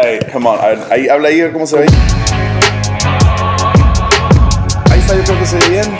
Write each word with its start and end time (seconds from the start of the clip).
Alright, 0.00 0.32
come 0.32 0.46
on. 0.46 0.58
Ahí, 0.90 1.08
habla 1.08 1.28
ahí, 1.28 1.42
cómo 1.52 1.66
se 1.66 1.76
ve. 1.76 1.86
Ahí 4.90 4.98
está, 4.98 5.14
yo 5.14 5.24
creo 5.24 5.38
que 5.38 5.46
se 5.46 5.58
ve 5.58 5.68
bien. 5.68 5.96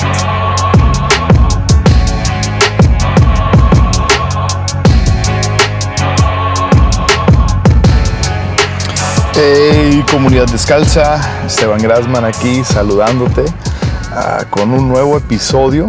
Hey, 9.34 10.02
comunidad 10.10 10.46
descalza, 10.46 11.20
Esteban 11.44 11.82
Grasman 11.82 12.24
aquí 12.24 12.64
saludándote 12.64 13.44
ah, 14.12 14.44
con 14.48 14.72
un 14.72 14.88
nuevo 14.88 15.18
episodio 15.18 15.88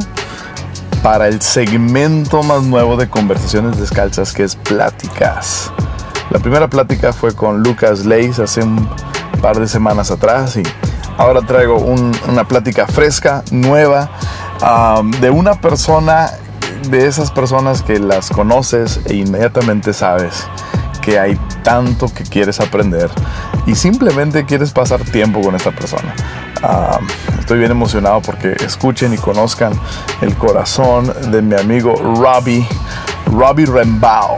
para 1.01 1.29
el 1.29 1.41
segmento 1.41 2.43
más 2.43 2.63
nuevo 2.63 2.97
de 2.97 3.09
Conversaciones 3.09 3.79
Descalzas 3.79 4.33
que 4.33 4.43
es 4.43 4.57
Pláticas. 4.57 5.71
La 6.31 6.39
primera 6.39 6.69
plática 6.69 7.11
fue 7.11 7.35
con 7.35 7.61
Lucas 7.61 8.05
Leis 8.05 8.39
hace 8.39 8.63
un 8.63 8.89
par 9.41 9.59
de 9.59 9.67
semanas 9.67 10.11
atrás 10.11 10.55
y 10.55 10.63
ahora 11.17 11.41
traigo 11.41 11.75
una 11.75 12.47
plática 12.47 12.87
fresca, 12.87 13.43
nueva, 13.51 14.09
de 15.19 15.29
una 15.29 15.55
persona, 15.55 16.31
de 16.89 17.05
esas 17.05 17.31
personas 17.31 17.81
que 17.83 17.99
las 17.99 18.29
conoces 18.29 19.01
e 19.07 19.15
inmediatamente 19.15 19.91
sabes 19.91 20.47
que 21.01 21.19
hay 21.19 21.37
tanto 21.63 22.07
que 22.07 22.23
quieres 22.23 22.61
aprender 22.61 23.09
y 23.65 23.75
simplemente 23.75 24.45
quieres 24.45 24.71
pasar 24.71 25.03
tiempo 25.03 25.41
con 25.41 25.53
esta 25.55 25.71
persona. 25.71 26.15
Estoy 27.39 27.59
bien 27.59 27.71
emocionado 27.71 28.21
porque 28.21 28.55
escuchen 28.63 29.13
y 29.13 29.17
conozcan 29.17 29.73
el 30.21 30.33
corazón 30.35 31.13
de 31.29 31.41
mi 31.41 31.55
amigo 31.55 31.93
Robbie, 32.15 32.65
Robbie 33.25 33.65
Rembao 33.65 34.37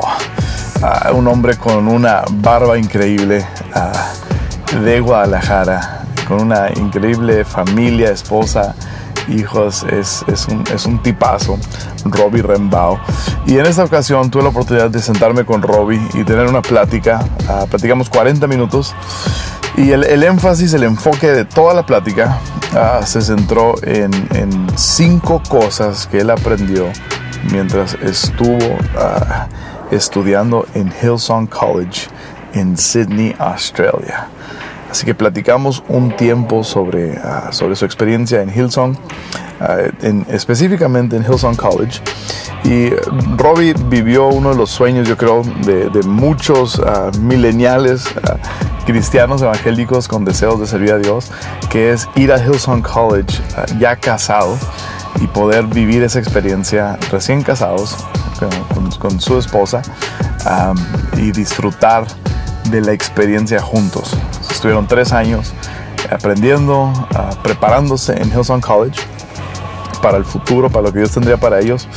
un 1.14 1.28
hombre 1.28 1.58
con 1.58 1.88
una 1.88 2.24
barba 2.30 2.78
increíble 2.78 3.46
de 4.82 5.00
Guadalajara, 5.00 6.06
con 6.28 6.42
una 6.42 6.70
increíble 6.76 7.46
familia, 7.46 8.10
esposa, 8.10 8.76
hijos, 9.30 9.84
es, 9.84 10.24
un, 10.50 10.64
es 10.74 10.86
un 10.86 11.02
tipazo, 11.02 11.58
Robbie 12.06 12.42
Rembao. 12.42 13.00
Y 13.46 13.58
en 13.58 13.66
esta 13.66 13.84
ocasión 13.84 14.30
tuve 14.30 14.44
la 14.44 14.50
oportunidad 14.50 14.90
de 14.90 15.02
sentarme 15.02 15.46
con 15.46 15.62
Robbie 15.62 16.02
y 16.14 16.24
tener 16.24 16.48
una 16.48 16.62
plática, 16.62 17.24
platicamos 17.70 18.10
40 18.10 18.48
minutos. 18.48 18.96
Y 19.76 19.92
el, 19.92 20.24
énfasis, 20.24 20.74
el 20.74 20.84
enfoque 20.84 21.32
de 21.32 21.46
toda 21.46 21.74
la 21.74 21.86
plática 21.86 22.40
se 23.06 23.22
centró 23.22 23.76
en, 23.82 24.12
cinco 24.76 25.42
cosas 25.48 26.08
que 26.08 26.20
él 26.20 26.30
aprendió 26.30 26.86
mientras 27.52 27.96
estuvo 27.96 28.58
estudiando 29.92 30.66
en 30.74 30.92
Hillsong 31.02 31.48
College 31.48 32.10
en 32.54 32.78
Sydney, 32.78 33.36
Australia. 33.40 34.28
Así 34.90 35.06
que 35.06 35.16
platicamos 35.16 35.84
un 35.88 36.16
tiempo 36.16 36.64
sobre, 36.64 37.18
ah, 37.18 37.48
sobre 37.52 37.76
su 37.76 37.84
experiencia 37.84 38.42
en 38.42 38.50
Hillsong, 38.50 38.96
ah, 39.60 39.78
en, 40.02 40.26
específicamente 40.30 41.16
en 41.16 41.24
Hillsong 41.24 41.56
College. 41.56 42.00
Y 42.64 42.92
Robbie 43.36 43.74
vivió 43.88 44.28
uno 44.28 44.52
de 44.52 44.56
los 44.56 44.70
sueños, 44.70 45.08
yo 45.08 45.18
creo, 45.18 45.42
de, 45.66 45.90
muchos 46.06 46.80
uh, 46.80 47.12
mileniales 47.20 48.06
cristianos 48.86 49.42
evangélicos 49.42 50.08
con 50.08 50.24
deseos 50.24 50.60
de 50.62 50.68
servir 50.68 50.94
a 50.94 50.98
Dios, 50.98 51.30
que 51.70 51.92
es 51.92 52.08
ir 52.16 52.32
a 52.32 52.38
Hillsong 52.38 52.82
College 52.82 53.42
ya 53.80 53.98
casado 53.98 54.58
y 55.20 55.28
poder 55.28 55.66
vivir 55.66 56.04
esa 56.04 56.20
experiencia 56.20 56.98
recién 57.12 57.42
casados 57.42 57.98
con, 59.00 59.20
su 59.20 59.38
esposa 59.38 59.82
y 61.18 61.32
disfrutar 61.32 62.06
de 62.70 62.82
la 62.82 62.92
experiencia 62.92 63.62
juntos. 63.62 64.16
Estuvieron 64.50 64.88
tres 64.88 65.12
años 65.14 65.54
aprendiendo, 66.10 66.92
ah, 67.16 67.32
preparándose 67.42 68.14
en 68.22 68.30
Hillsong 68.32 68.62
College 68.62 69.00
para 70.02 70.18
el 70.18 70.26
futuro, 70.26 70.70
para 70.70 70.84
lo 70.84 70.94
que 70.94 71.00
Dios 71.00 71.12
tendría 71.12 71.38
para 71.38 71.60
ellos. 71.60 71.88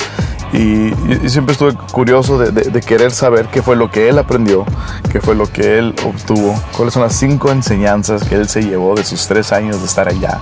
Y, 0.52 0.92
siempre 1.28 1.52
estuve 1.52 1.74
curioso 1.92 2.38
de, 2.38 2.80
querer 2.80 3.10
saber 3.10 3.48
qué 3.48 3.62
fue 3.62 3.76
lo 3.76 3.90
que 3.90 4.08
él 4.08 4.18
aprendió, 4.18 4.64
qué 5.10 5.20
fue 5.20 5.34
lo 5.34 5.50
que 5.50 5.78
él 5.78 5.94
obtuvo, 6.04 6.54
cuáles 6.76 6.94
son 6.94 7.02
las 7.02 7.14
cinco 7.14 7.50
enseñanzas 7.50 8.24
que 8.24 8.36
él 8.36 8.48
se 8.48 8.62
llevó 8.62 8.94
de 8.94 9.04
sus 9.04 9.26
tres 9.26 9.52
años 9.52 9.80
de 9.80 9.86
estar 9.86 10.08
allá, 10.08 10.40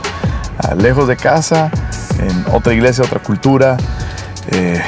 ah, 0.59 0.75
lejos 0.75 1.09
de 1.09 1.17
casa, 1.17 1.71
en 2.19 2.55
otra 2.55 2.75
iglesia, 2.75 3.03
otra 3.05 3.21
cultura, 3.21 3.77
eh, 4.53 4.81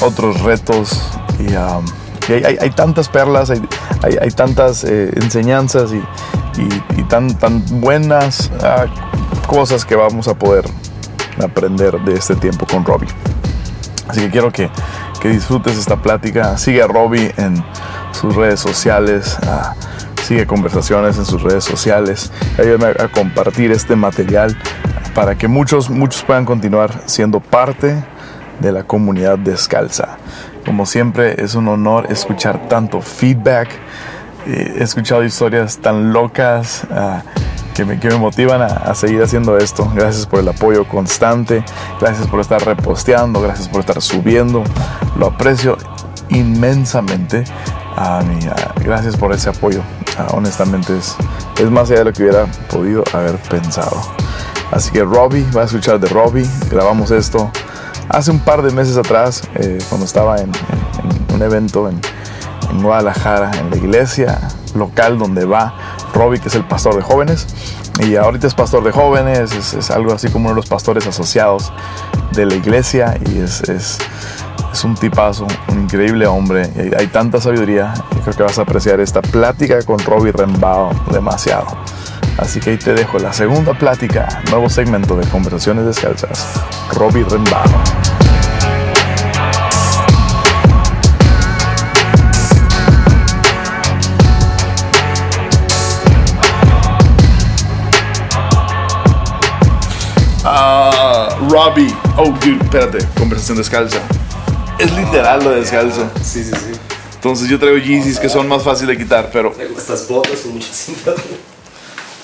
otros 0.00 0.40
retos 0.42 1.00
y, 1.38 1.54
um, 1.54 1.84
hay, 2.28 2.70
tantas 2.70 3.08
perlas, 3.08 3.50
hay, 3.50 4.30
tantas 4.30 4.84
eh, 4.84 5.10
enseñanzas 5.16 5.90
y, 5.92 7.02
tan, 7.04 7.28
buenas 7.80 8.50
ah, 8.62 8.86
cosas 9.46 9.84
que 9.84 9.94
vamos 9.94 10.26
a 10.26 10.34
poder 10.34 10.64
aprender 11.42 12.00
de 12.00 12.14
este 12.14 12.34
tiempo 12.36 12.66
con 12.66 12.84
Robbie. 12.84 13.08
Así 14.08 14.20
que 14.20 14.30
quiero 14.30 14.50
que, 14.50 14.70
que 15.20 15.28
disfrutes 15.28 15.76
esta 15.76 15.96
plática. 15.96 16.56
Sigue 16.56 16.82
a 16.82 16.86
Robbie 16.86 17.32
en 17.36 17.62
sus 18.12 18.34
redes 18.34 18.60
sociales. 18.60 19.36
Ah, 19.46 19.74
sigue 20.22 20.46
conversaciones 20.46 21.18
en 21.18 21.26
sus 21.26 21.42
redes 21.42 21.64
sociales. 21.64 22.32
Ayúdame 22.58 22.94
a 22.98 23.08
compartir 23.08 23.70
este 23.70 23.96
material 23.96 24.56
para 25.14 25.36
que 25.36 25.48
muchos, 25.48 25.90
muchos 25.90 26.22
puedan 26.22 26.44
continuar 26.44 27.02
siendo 27.06 27.40
parte 27.40 28.02
de 28.60 28.72
la 28.72 28.84
comunidad 28.84 29.38
descalza. 29.38 30.16
Como 30.64 30.86
siempre 30.86 31.42
es 31.42 31.54
un 31.54 31.68
honor 31.68 32.06
escuchar 32.10 32.68
tanto 32.68 33.00
feedback. 33.00 33.68
He 34.46 34.82
escuchado 34.82 35.24
historias 35.24 35.78
tan 35.78 36.12
locas 36.12 36.86
ah, 36.90 37.22
que, 37.74 37.84
me, 37.84 37.98
que, 37.98 38.08
me, 38.08 38.16
motivan 38.16 38.62
a, 38.62 38.94
seguir 38.94 39.22
haciendo 39.22 39.58
esto. 39.58 39.90
Gracias 39.94 40.26
por 40.26 40.40
el 40.40 40.48
apoyo 40.48 40.86
constante. 40.86 41.64
Gracias 42.00 42.26
por 42.28 42.40
estar 42.40 42.64
reposteando. 42.64 43.40
Gracias 43.40 43.68
por 43.68 43.80
estar 43.80 44.00
subiendo. 44.00 44.64
Lo 45.16 45.26
aprecio 45.26 45.76
inmensamente. 46.30 47.44
Ah, 47.96 48.22
gracias 48.82 49.16
por 49.16 49.32
ese 49.32 49.50
apoyo. 49.50 49.82
Ah, 50.18 50.28
honestamente 50.32 50.96
es, 50.96 51.16
es 51.60 51.70
más 51.70 51.90
allá 51.90 52.00
de 52.00 52.04
lo 52.06 52.12
que 52.12 52.22
hubiera 52.22 52.46
podido 52.70 53.04
haber 53.12 53.36
pensado. 53.36 54.00
Así 54.70 54.90
que 54.90 55.04
Robbie, 55.04 55.46
va 55.56 55.62
a 55.62 55.64
escuchar 55.64 56.00
de 56.00 56.08
Robbie. 56.08 56.48
Grabamos 56.70 57.10
esto 57.10 57.50
hace 58.08 58.30
un 58.30 58.40
par 58.40 58.62
de 58.62 58.72
meses 58.72 58.96
atrás, 58.96 59.42
eh, 59.56 59.78
cuando 59.88 60.06
estaba 60.06 60.38
en, 60.38 60.50
un 61.32 61.42
evento 61.42 61.88
en, 61.88 62.00
Guadalajara, 62.82 63.52
en 63.60 63.70
la 63.70 63.76
iglesia 63.76 64.48
local 64.74 65.16
donde 65.16 65.44
va 65.44 65.74
Robbie, 66.12 66.40
que 66.40 66.48
es 66.48 66.56
el 66.56 66.64
pastor 66.64 66.96
de 66.96 67.02
jóvenes. 67.02 67.46
Y 68.00 68.16
ahorita 68.16 68.48
es 68.48 68.54
pastor 68.54 68.82
de 68.82 68.90
jóvenes, 68.90 69.52
es, 69.52 69.90
algo 69.92 70.12
así 70.12 70.28
como 70.28 70.46
uno 70.46 70.54
de 70.54 70.56
los 70.56 70.66
pastores 70.68 71.06
asociados 71.06 71.72
de 72.32 72.46
la 72.46 72.54
iglesia 72.54 73.16
y 73.30 73.38
es, 73.38 73.60
es, 73.68 73.98
un 74.82 74.96
tipazo, 74.96 75.46
un 75.68 75.82
increíble 75.82 76.26
hombre. 76.26 76.68
Y 76.74 77.00
hay, 77.00 77.06
tanta 77.06 77.40
sabiduría 77.40 77.94
y 78.10 78.20
creo 78.22 78.36
que 78.36 78.42
vas 78.42 78.58
a 78.58 78.62
apreciar 78.62 78.98
esta 78.98 79.22
plática 79.22 79.80
con 79.82 80.00
Robbie 80.00 80.32
Rembao 80.32 80.90
demasiado. 81.12 81.66
Así 82.38 82.60
que 82.60 82.70
ahí 82.70 82.76
te 82.76 82.94
dejo 82.94 83.18
la 83.18 83.32
segunda 83.32 83.74
plática, 83.74 84.42
nuevo 84.50 84.68
segmento 84.68 85.16
de 85.16 85.26
Conversaciones 85.28 85.86
Descalzas, 85.86 86.54
Robbie 86.92 87.24
Rembao. 87.24 87.62
Ah, 100.44 101.38
Robbie. 101.48 101.94
Oh, 102.16 102.30
dude, 102.30 102.62
espérate. 102.62 102.98
Conversación 103.16 103.56
descalza. 103.56 103.98
Es 104.78 104.92
literal 104.92 105.42
lo 105.42 105.50
de 105.50 105.60
descalzo. 105.60 106.10
Sí, 106.22 106.44
sí, 106.44 106.50
sí. 106.50 106.78
Entonces 107.14 107.48
yo 107.48 107.58
traigo 107.58 107.78
Yeezys 107.78 108.18
que 108.18 108.28
son 108.28 108.46
más 108.46 108.62
fáciles 108.62 108.98
de 108.98 109.02
quitar, 109.02 109.30
pero... 109.32 109.54
Estas 109.58 110.06
botas 110.06 110.38
son 110.40 110.52
muchas. 110.52 110.90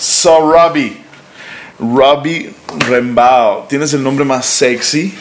So 0.01 0.51
Robbie, 0.51 0.97
Robbie 1.79 2.55
Rembao, 2.89 3.67
tienes 3.69 3.93
el 3.93 4.03
nombre 4.03 4.25
más 4.25 4.47
sexy 4.47 5.15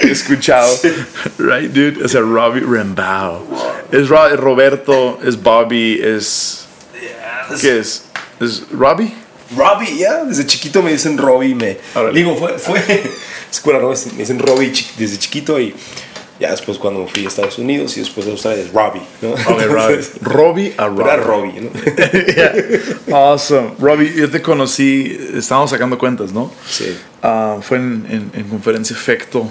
he 0.00 0.10
escuchado. 0.10 0.78
Right, 1.38 1.70
dude? 1.72 2.04
Es 2.04 2.14
el 2.14 2.30
Robbie 2.30 2.60
Rembao. 2.60 3.46
Es 3.90 4.08
Roberto, 4.08 5.18
es 5.24 5.42
Bobby, 5.42 6.00
es. 6.02 6.66
¿Qué 7.60 7.78
es? 7.78 8.04
¿Es 8.40 8.64
Robbie? 8.70 9.14
Robbie, 9.56 9.96
ya. 9.96 10.24
Desde 10.24 10.46
chiquito 10.46 10.82
me 10.82 10.92
dicen 10.92 11.16
Robbie. 11.18 11.54
Me, 11.54 11.78
digo, 12.12 12.36
fue. 12.36 12.58
fue 12.58 13.02
escuela, 13.50 13.78
¿no? 13.78 13.88
Me 13.88 14.18
dicen 14.18 14.38
Robbie 14.38 14.72
desde 14.98 15.18
chiquito 15.18 15.58
y 15.58 15.74
ya 16.42 16.50
después 16.50 16.76
cuando 16.76 17.06
fui 17.06 17.24
a 17.24 17.28
Estados 17.28 17.56
Unidos 17.58 17.96
y 17.96 18.00
después 18.00 18.26
a 18.26 18.30
Australia 18.30 18.64
es 18.64 18.72
Robbie, 18.72 19.02
¿no? 19.20 19.36
Robbie. 19.36 20.04
Robbie 20.20 20.74
a 20.76 20.88
Robbie. 20.88 21.02
Era 21.04 21.16
Robbie, 21.16 21.60
¿no? 21.60 23.16
Awesome. 23.16 23.74
Robbie, 23.78 24.12
yo 24.16 24.28
te 24.28 24.42
conocí, 24.42 25.16
estábamos 25.36 25.70
sacando 25.70 25.96
cuentas, 25.98 26.32
¿no? 26.32 26.52
Sí. 26.68 26.96
Ah, 27.22 27.58
fue 27.62 27.76
en, 27.76 28.30
en, 28.34 28.44
conferencia 28.48 28.96
Efecto. 28.96 29.48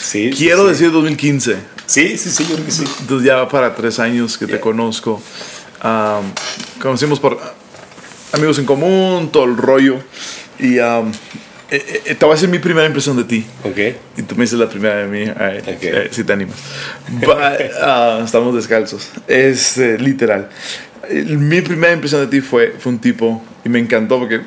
Sí. 0.00 0.30
Quiero 0.34 0.66
decir 0.66 0.90
2015. 0.90 1.56
Sí, 1.84 2.16
sí, 2.16 2.30
sí, 2.30 2.46
yo 2.48 2.54
creo 2.54 2.64
que 2.64 2.72
sí. 2.72 2.84
Entonces 3.00 3.26
ya 3.26 3.36
va 3.36 3.48
para 3.50 3.74
tres 3.74 3.98
años 3.98 4.38
que 4.38 4.46
te 4.46 4.58
conozco. 4.58 5.20
conocimos 6.80 7.20
por 7.20 7.38
amigos 8.32 8.58
en 8.58 8.64
común, 8.64 9.28
todo 9.30 9.44
el 9.44 9.58
rollo. 9.58 9.98
Y 10.58 10.78
um, 10.78 11.12
eh, 11.70 12.02
eh, 12.06 12.14
te 12.14 12.24
voy 12.24 12.32
a 12.32 12.34
decir 12.36 12.48
mi 12.48 12.58
primera 12.58 12.86
impresión 12.86 13.16
de 13.16 13.24
ti. 13.24 13.44
Ok. 13.64 13.78
Y 14.16 14.22
tú 14.22 14.36
me 14.36 14.42
dices 14.44 14.58
la 14.58 14.68
primera 14.68 14.96
de 14.96 15.06
mí, 15.06 15.30
okay. 15.30 15.76
eh, 15.82 16.08
si 16.10 16.24
te 16.24 16.32
animas. 16.32 16.56
Uh, 17.10 18.22
estamos 18.24 18.54
descalzos. 18.54 19.10
Es 19.26 19.76
literal. 19.76 20.48
Mi 21.10 21.60
primera 21.60 21.92
impresión 21.92 22.20
de 22.20 22.26
ti 22.28 22.40
fue, 22.40 22.74
fue 22.78 22.92
un 22.92 22.98
tipo, 22.98 23.42
y 23.64 23.68
me 23.68 23.78
encantó 23.78 24.18
porque 24.18 24.40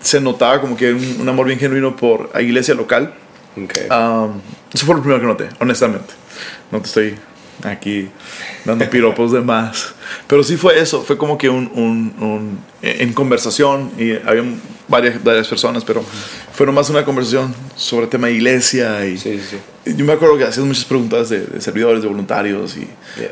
se 0.00 0.20
notaba 0.20 0.60
como 0.60 0.76
que 0.76 0.92
un, 0.92 1.20
un 1.20 1.28
amor 1.28 1.46
bien 1.46 1.58
genuino 1.58 1.96
por 1.96 2.30
la 2.34 2.42
iglesia 2.42 2.74
local. 2.74 3.14
Okay. 3.52 3.88
Um, 3.88 4.40
eso 4.72 4.86
fue 4.86 4.94
lo 4.94 5.02
primero 5.02 5.20
que 5.20 5.26
noté, 5.26 5.48
honestamente. 5.58 6.14
No 6.70 6.80
te 6.80 6.86
estoy 6.86 7.14
aquí 7.64 8.08
dando 8.64 8.88
piropos 8.88 9.32
de 9.32 9.40
más. 9.40 9.94
Pero 10.26 10.42
sí 10.42 10.56
fue 10.56 10.78
eso, 10.80 11.02
fue 11.02 11.16
como 11.16 11.38
que 11.38 11.48
un, 11.48 11.70
un, 11.74 12.14
un 12.20 12.58
en 12.82 13.12
conversación, 13.12 13.90
y 13.98 14.12
había 14.26 14.44
varias, 14.88 15.22
varias 15.22 15.46
personas, 15.48 15.84
pero 15.84 16.02
fue 16.52 16.66
nomás 16.66 16.88
una 16.90 17.04
conversación 17.04 17.54
sobre 17.76 18.04
el 18.04 18.10
tema 18.10 18.28
de 18.28 18.34
iglesia. 18.34 19.06
Y, 19.06 19.18
sí, 19.18 19.38
sí. 19.38 19.94
yo 19.96 20.04
me 20.04 20.12
acuerdo 20.12 20.38
que 20.38 20.44
hacías 20.44 20.66
muchas 20.66 20.84
preguntas 20.84 21.28
de, 21.28 21.60
servidores, 21.60 22.02
de 22.02 22.08
voluntarios, 22.08 22.76
y 22.76 22.88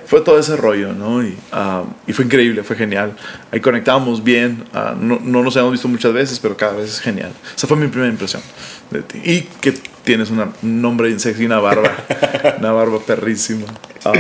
fue 0.07 0.21
todo 0.21 0.39
ese 0.39 0.57
rollo, 0.57 0.93
¿no? 0.93 1.23
Y, 1.23 1.35
ah, 1.53 1.85
y, 2.07 2.13
fue 2.13 2.25
increíble, 2.27 2.63
fue 2.63 2.77
genial. 2.77 3.17
Ahí 3.51 3.61
conectábamos 3.61 4.23
bien, 4.23 4.65
uh, 4.75 4.95
no, 4.99 5.19
no, 5.23 5.43
nos 5.43 5.57
habíamos 5.57 5.73
visto 5.73 5.89
muchas 5.89 6.13
veces, 6.13 6.39
pero 6.39 6.57
cada 6.57 6.73
vez 6.73 6.91
es 6.91 7.01
genial. 7.01 7.33
Esa 7.57 7.67
fue 7.67 7.77
mi 7.77 7.89
primera 7.89 8.11
impresión 8.11 8.43
de 8.91 9.03
ti. 9.03 9.21
Y 9.25 9.41
que 9.61 9.75
tienes 10.09 10.31
una, 10.31 10.51
un 10.63 10.81
nombre 10.81 11.19
sexy, 11.19 11.45
una 11.45 11.61
barba, 11.61 11.95
una 12.59 12.73
barba 12.73 12.99
perrísima. 12.99 13.67
Uh, 14.07 14.13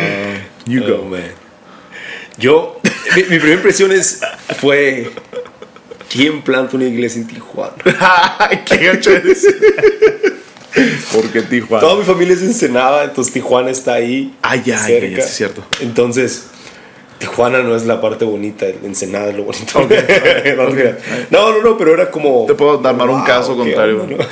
you 0.70 0.82
go. 0.82 1.00
Oh, 1.00 1.05
man. 1.08 1.32
Yo, 2.37 2.79
mi, 3.17 3.23
mi, 3.23 3.38
primera 3.38 3.55
impresión 3.55 3.90
es, 3.90 4.20
fue, 4.61 5.11
¿quién 6.11 6.43
planta 6.43 6.76
una 6.76 6.85
iglesia 6.85 7.23
en 7.23 7.26
Tijuana? 7.26 7.73
¿Qué 8.67 8.76
gacho 8.76 9.12
es? 9.12 9.46
¿Por 11.11 11.32
qué 11.32 11.40
Tijuana? 11.40 11.81
Toda 11.81 11.96
mi 11.96 12.05
familia 12.05 12.35
es 12.35 12.43
Ensenada, 12.43 13.05
entonces 13.05 13.32
Tijuana 13.32 13.70
está 13.70 13.94
ahí. 13.94 14.35
Ah, 14.43 14.56
ya, 14.56 14.79
cerca. 14.79 15.06
ya, 15.06 15.17
ya, 15.17 15.25
es 15.25 15.31
cierto. 15.31 15.64
Entonces, 15.81 16.49
Tijuana 17.19 17.62
no 17.62 17.75
es 17.75 17.87
la 17.87 17.99
parte 17.99 18.26
bonita, 18.26 18.67
Ensenada 18.67 19.31
es 19.31 19.37
lo 19.37 19.44
bonito. 19.44 19.79
Okay, 19.81 20.52
okay. 20.52 20.96
no, 21.31 21.50
no, 21.50 21.62
no, 21.62 21.79
pero 21.79 21.94
era 21.94 22.11
como... 22.11 22.44
Te 22.46 22.52
puedo 22.52 22.76
dar 22.76 22.94
wow, 22.94 23.11
un 23.11 23.25
caso 23.25 23.56
contrario. 23.56 24.02
Onda, 24.02 24.17
¿no? 24.19 24.25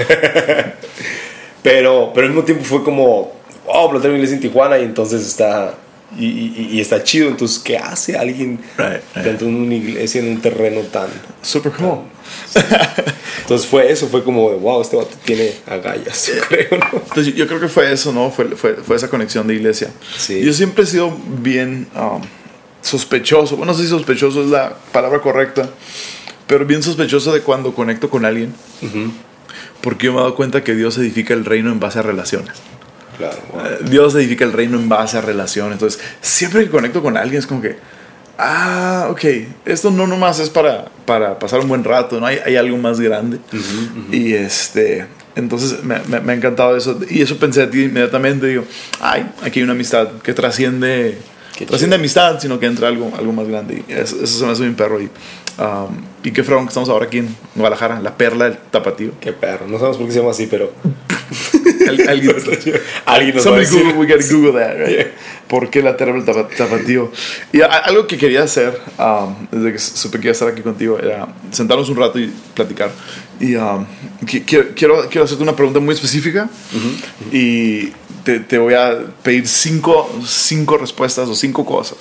Pero, 1.67 2.13
pero 2.15 2.29
al 2.29 2.33
mismo 2.33 2.45
tiempo 2.45 2.65
fue 2.65 2.85
como, 2.85 3.33
oh, 3.67 3.89
una 3.89 3.99
iglesia 3.99 4.37
en 4.37 4.41
Tijuana 4.41 4.79
y 4.79 4.85
entonces 4.85 5.27
está 5.27 5.75
y, 6.17 6.25
y, 6.25 6.69
y, 6.75 6.81
está 6.81 7.03
chido. 7.03 7.27
Entonces, 7.27 7.59
¿qué 7.59 7.77
hace 7.77 8.17
alguien 8.17 8.61
right, 8.79 9.03
right. 9.17 9.25
dentro 9.25 9.49
de 9.49 9.53
una 9.53 9.75
iglesia 9.75 10.21
en 10.21 10.29
un 10.29 10.41
terreno 10.41 10.83
tan. 10.83 11.09
Super 11.43 11.73
cool. 11.73 12.03
Tan, 12.53 12.65
Entonces, 13.41 13.67
fue 13.67 13.91
eso, 13.91 14.07
fue 14.07 14.23
como 14.23 14.49
de 14.53 14.59
wow, 14.59 14.81
este 14.81 14.95
vato 14.95 15.11
tiene 15.25 15.55
agallas, 15.67 16.29
yo 16.29 16.41
creo, 16.49 16.79
¿no? 16.79 17.01
Entonces, 17.05 17.35
yo 17.35 17.49
creo 17.49 17.59
que 17.59 17.67
fue 17.67 17.93
eso, 17.93 18.13
¿no? 18.13 18.31
Fue, 18.31 18.45
fue, 18.51 18.75
fue 18.75 18.95
esa 18.95 19.11
conexión 19.11 19.49
de 19.49 19.55
iglesia. 19.55 19.91
Sí. 20.17 20.41
Yo 20.45 20.53
siempre 20.53 20.85
he 20.85 20.87
sido 20.87 21.17
bien 21.43 21.89
um, 21.97 22.23
sospechoso. 22.81 23.57
Bueno, 23.57 23.73
no 23.73 23.77
sé 23.77 23.83
si 23.83 23.91
sospechoso 23.91 24.41
es 24.45 24.51
la 24.51 24.77
palabra 24.93 25.21
correcta, 25.21 25.69
pero 26.47 26.65
bien 26.65 26.85
sospechoso 26.85 27.33
de 27.33 27.41
cuando 27.41 27.75
conecto 27.75 28.09
con 28.09 28.25
alguien. 28.25 28.55
Uh 28.83 28.87
-huh. 28.87 29.11
Porque 29.81 30.07
yo 30.07 30.13
me 30.13 30.19
he 30.19 30.23
dado 30.23 30.35
cuenta 30.35 30.65
que 30.65 30.75
Dios 30.75 30.99
edifica 30.99 31.35
el 31.35 31.45
reino 31.45 31.71
en 31.71 31.81
base 31.81 31.99
a 31.99 32.03
relaciones. 32.03 32.53
Claro, 33.17 33.37
wow. 33.53 33.89
Dios 33.89 34.15
edifica 34.15 34.45
el 34.45 34.53
reino 34.53 34.79
en 34.79 34.89
base 34.89 35.17
a 35.17 35.21
relaciones. 35.21 35.75
Entonces, 35.75 36.01
siempre 36.21 36.65
que 36.65 36.71
conecto 36.71 37.03
con 37.03 37.17
alguien 37.17 37.39
es 37.39 37.47
como 37.47 37.63
que, 37.63 37.77
ah, 38.39 39.09
ok, 39.11 39.25
esto 39.65 39.91
no 39.91 40.07
nomás 40.07 40.39
es 40.39 40.51
para, 40.51 40.87
para 41.05 41.39
pasar 41.39 41.61
un 41.61 41.69
buen 41.69 41.85
rato, 41.85 42.21
¿no? 42.21 42.27
Hay, 42.27 42.39
hay 42.45 42.57
algo 42.57 42.77
más 42.77 43.01
grande. 43.01 43.39
Uh 43.53 43.57
-huh, 43.57 43.61
uh 43.61 44.11
-huh. 44.11 44.15
Y 44.15 44.35
este, 44.35 45.07
entonces 45.35 45.83
me, 45.85 45.99
me, 46.09 46.21
me, 46.21 46.33
ha 46.33 46.37
encantado 46.37 46.77
eso. 46.77 46.99
Y 47.09 47.23
eso 47.23 47.39
pensé 47.39 47.63
a 47.63 47.71
ti 47.71 47.85
inmediatamente. 47.85 48.47
Digo, 48.47 48.65
ay, 49.01 49.31
aquí 49.43 49.61
hay 49.61 49.65
una 49.65 49.73
amistad 49.73 50.09
que 50.23 50.35
trasciende, 50.35 51.19
trasciende 51.65 51.97
amistad, 51.97 52.39
sino 52.41 52.59
que 52.59 52.67
entra 52.67 52.89
algo, 52.89 53.11
algo 53.17 53.33
más 53.33 53.49
grande. 53.49 53.83
Y 53.89 53.93
eso, 53.93 54.17
eso 54.23 54.39
se 54.39 54.45
me 54.45 54.53
hace 54.53 54.63
bien 54.63 54.75
perro. 54.75 55.01
Y, 55.01 55.05
um, 55.59 55.97
y 56.23 56.33
qué 56.33 56.43
fregón 56.43 56.65
que 56.65 56.71
estamos 56.71 56.89
ahora 56.89 57.07
aquí 57.07 57.19
en 57.19 57.35
Guadalajara, 57.55 58.01
la 58.01 58.17
perla 58.17 58.47
del 58.47 58.59
tapatío. 58.71 59.13
Qué 59.21 59.33
perro, 59.33 59.67
no 59.67 59.79
sabemos 59.79 59.97
por 59.97 60.07
qué 60.07 60.13
se 60.13 60.19
llama 60.19 60.33
así, 60.33 60.47
pero. 60.47 60.73
alguien, 62.09 62.37
alguien 63.07 63.37
nos 63.37 63.47
va 63.47 63.57
a 63.57 63.59
decir. 63.59 63.83
Google, 63.83 63.99
we 63.99 64.07
gotta 64.07 64.27
Google 64.29 64.53
that, 64.53 64.77
right? 64.77 64.97
Yeah. 64.97 65.13
¿Por 65.49 65.71
qué 65.71 65.83
la 65.83 65.97
terra 65.97 66.13
del 66.13 66.25
tapatío? 66.25 67.11
Y 67.53 67.61
algo 67.61 68.07
que 68.07 68.19
quería 68.19 68.43
hacer, 68.43 68.81
um, 68.99 69.47
desde 69.51 69.73
que 69.73 69.79
supe 69.79 70.19
que 70.19 70.27
iba 70.27 70.31
a 70.31 70.33
estar 70.33 70.49
aquí 70.49 70.63
contigo, 70.63 70.99
era 70.99 71.29
sentarnos 71.53 71.89
un 71.89 71.97
rato 71.97 72.19
y 72.19 72.33
platicar. 72.55 72.91
Y 73.39 73.55
um, 73.55 73.87
quiero, 74.47 74.69
quiero, 74.75 75.09
quiero 75.09 75.25
hacerte 75.25 75.43
una 75.43 75.55
pregunta 75.55 75.79
muy 75.79 75.95
específica 75.95 76.49
Uh 76.73 76.77
-huh. 76.77 77.35
y 77.35 77.93
te, 78.27 78.41
te, 78.41 78.59
voy 78.59 78.75
a 78.75 78.99
pedir 79.23 79.47
cinco, 79.47 80.11
cinco 80.27 80.77
respuestas 80.77 81.29
o 81.29 81.35
cinco 81.37 81.65
cosas. 81.65 81.97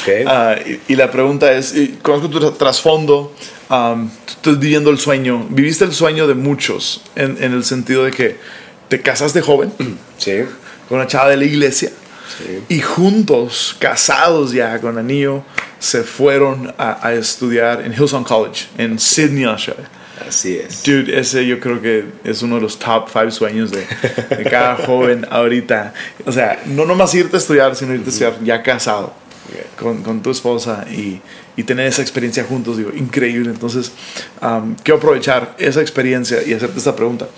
Okay. 0.00 0.24
Uh, 0.24 0.80
y, 0.88 0.94
y, 0.94 0.96
la 0.96 1.10
pregunta 1.10 1.52
es, 1.52 1.74
conozco 2.00 2.30
tu 2.30 2.50
trasfondo, 2.52 3.34
um, 3.68 4.08
tú 4.08 4.32
estás 4.52 4.58
viviendo 4.58 4.88
el 4.88 4.98
sueño, 4.98 5.46
viviste 5.50 5.84
el 5.84 5.92
sueño 5.92 6.26
de 6.26 6.32
muchos 6.32 7.02
en, 7.14 7.36
en 7.44 7.52
el 7.52 7.62
sentido 7.62 8.04
de 8.04 8.10
que 8.10 8.38
te 8.88 9.02
casaste 9.02 9.42
joven 9.42 9.70
sí. 10.16 10.44
con 10.88 10.96
una 10.96 11.06
chava 11.06 11.28
de 11.28 11.36
la 11.36 11.44
iglesia 11.44 11.90
sí. 12.38 12.64
y 12.74 12.80
juntos, 12.80 13.76
casados 13.78 14.52
ya 14.52 14.80
con 14.80 14.96
anillo, 14.96 15.42
se 15.78 16.04
fueron 16.04 16.72
a, 16.78 17.06
a 17.06 17.12
estudiar 17.12 17.82
en 17.82 17.92
Hillsong 17.92 18.24
College, 18.24 18.68
en 18.78 18.98
Sydney, 18.98 19.44
Australia. 19.44 19.90
Así 20.26 20.56
es. 20.56 20.82
Dude, 20.82 21.18
ese 21.18 21.46
yo 21.46 21.60
creo 21.60 21.80
que 21.80 22.04
es 22.24 22.42
uno 22.42 22.56
de 22.56 22.62
los 22.62 22.78
top 22.78 23.08
five 23.08 23.30
sueños 23.30 23.70
de, 23.70 23.86
de 24.36 24.44
cada 24.44 24.76
joven 24.86 25.26
ahorita. 25.30 25.94
O 26.26 26.32
sea, 26.32 26.62
no 26.66 26.84
nomás 26.84 27.14
irte 27.14 27.36
a 27.36 27.38
estudiar, 27.38 27.74
sino 27.76 27.94
irte 27.94 28.06
a 28.06 28.12
estudiar 28.12 28.44
ya 28.44 28.62
casado 28.62 29.14
con, 29.76 30.02
con, 30.02 30.22
tu 30.22 30.30
esposa 30.30 30.84
y, 30.90 31.20
y, 31.56 31.64
tener 31.64 31.86
esa 31.86 32.02
experiencia 32.02 32.44
juntos, 32.44 32.76
digo, 32.76 32.90
increíble. 32.94 33.50
Entonces, 33.50 33.92
um, 34.42 34.74
quiero 34.82 34.98
aprovechar 34.98 35.54
esa 35.58 35.80
experiencia 35.80 36.42
y 36.42 36.52
hacerte 36.52 36.78
esta 36.78 36.94
pregunta. 36.94 37.28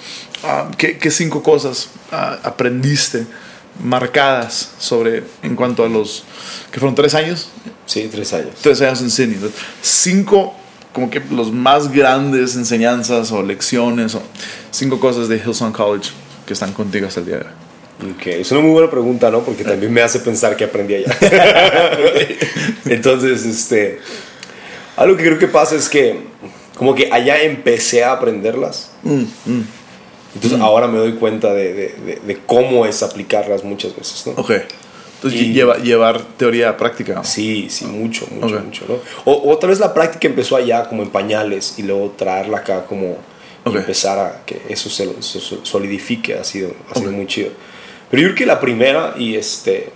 Um, 0.43 0.73
¿qué, 0.73 0.99
¿qué, 0.99 1.11
cinco 1.11 1.43
cosas 1.43 1.91
uh, 2.11 2.47
aprendiste 2.47 3.27
marcadas 3.83 4.73
sobre, 4.79 5.25
en 5.43 5.57
cuanto 5.57 5.85
a 5.85 5.89
los, 5.89 6.25
que 6.71 6.79
fueron 6.81 6.95
tres 6.95 7.15
años? 7.15 7.51
Sí, 7.87 8.09
tres 8.11 8.33
años. 8.33 8.55
Tres 8.61 8.81
años 8.83 9.01
en 9.01 9.11
Sydney. 9.11 9.35
Entonces, 9.37 9.61
cinco 9.81 10.55
como 10.93 11.11
que 11.11 11.21
los 11.31 11.53
más 11.53 11.91
grandes 11.93 12.55
enseñanzas 12.57 13.33
o 13.33 13.43
lecciones 13.43 14.15
o 14.15 14.23
cinco 14.71 15.01
cosas 15.01 15.29
de 15.29 15.37
Hillsong 15.39 15.73
College 15.73 16.11
que 16.47 16.53
están 16.53 16.73
contigo 16.73 17.07
hasta 17.07 17.21
el 17.21 17.27
día 17.27 17.37
de 17.39 17.43
hoy. 17.45 18.13
Ok, 18.15 18.27
es 18.27 18.51
una 18.51 18.61
muy 18.63 18.71
buena 18.73 18.91
pregunta, 18.91 19.31
¿no? 19.31 19.41
Porque 19.43 19.63
también 19.65 19.93
me 19.93 20.03
hace 20.03 20.19
pensar 20.19 20.57
que 20.57 20.65
aprendí 20.65 20.97
allá. 20.97 21.17
Entonces, 22.87 23.45
este, 23.45 24.01
algo 24.97 25.17
que 25.17 25.25
creo 25.25 25.39
que 25.39 25.47
pasa 25.49 25.77
es 25.77 25.89
que 25.89 26.21
como 26.77 26.95
que 26.95 27.09
allá 27.13 27.41
empecé 27.43 28.03
a 28.03 28.13
aprenderlas. 28.13 28.91
Mm, 29.03 29.23
mm. 29.47 29.67
Entonces 30.35 30.59
Mm. 30.59 30.63
ahora 30.63 30.89
me 30.89 30.99
doy 30.99 31.13
cuenta 31.13 31.53
de, 31.53 31.75
de, 31.75 31.95
de, 32.07 32.21
de 32.27 32.39
cómo 32.47 32.87
es 32.87 33.03
aplicarlas 33.03 33.63
muchas 33.65 33.95
veces, 33.95 34.27
¿no? 34.27 34.33
Ok. 34.33 34.53
Entonces, 35.23 35.41
Y- 35.41 35.53
lleva, 35.53 35.77
llevar 35.79 36.21
teoría 36.37 36.71
a 36.71 36.77
práctica. 36.77 37.23
Sí, 37.23 37.69
sí, 37.71 37.85
mucho, 37.85 38.27
mucho, 38.31 38.57
Ok. 38.57 38.65
mucho, 38.65 38.85
¿no? 38.89 38.95
O, 39.25 39.51
o 39.53 39.59
tal 39.59 39.71
vez 39.71 39.79
la 39.79 39.95
práctica 39.95 40.27
empezó 40.27 40.57
allá 40.57 40.89
como 40.89 41.03
en 41.05 41.11
pañales 41.11 41.75
y 41.79 41.83
luego 41.83 42.13
traerla 42.17 42.59
acá 42.59 42.85
como 42.87 43.17
y 43.65 43.69
Ok. 43.69 43.77
empezar 43.77 44.19
a 44.19 44.43
que 44.45 44.61
eso 44.69 44.91
se, 44.91 45.23
se 45.23 45.39
so- 45.39 45.65
solidifique 45.65 46.35
ha 46.35 46.43
sido, 46.43 46.73
ha 46.91 46.95
sido 46.99 47.11
Ok. 47.11 47.17
muy 47.17 47.27
chido. 47.29 47.51
Pero 48.11 48.23
yo 48.23 48.29
creo 48.31 48.37
que 48.39 48.47
la 48.47 48.59
primera, 48.59 49.15
y 49.17 49.37
este, 49.37 49.91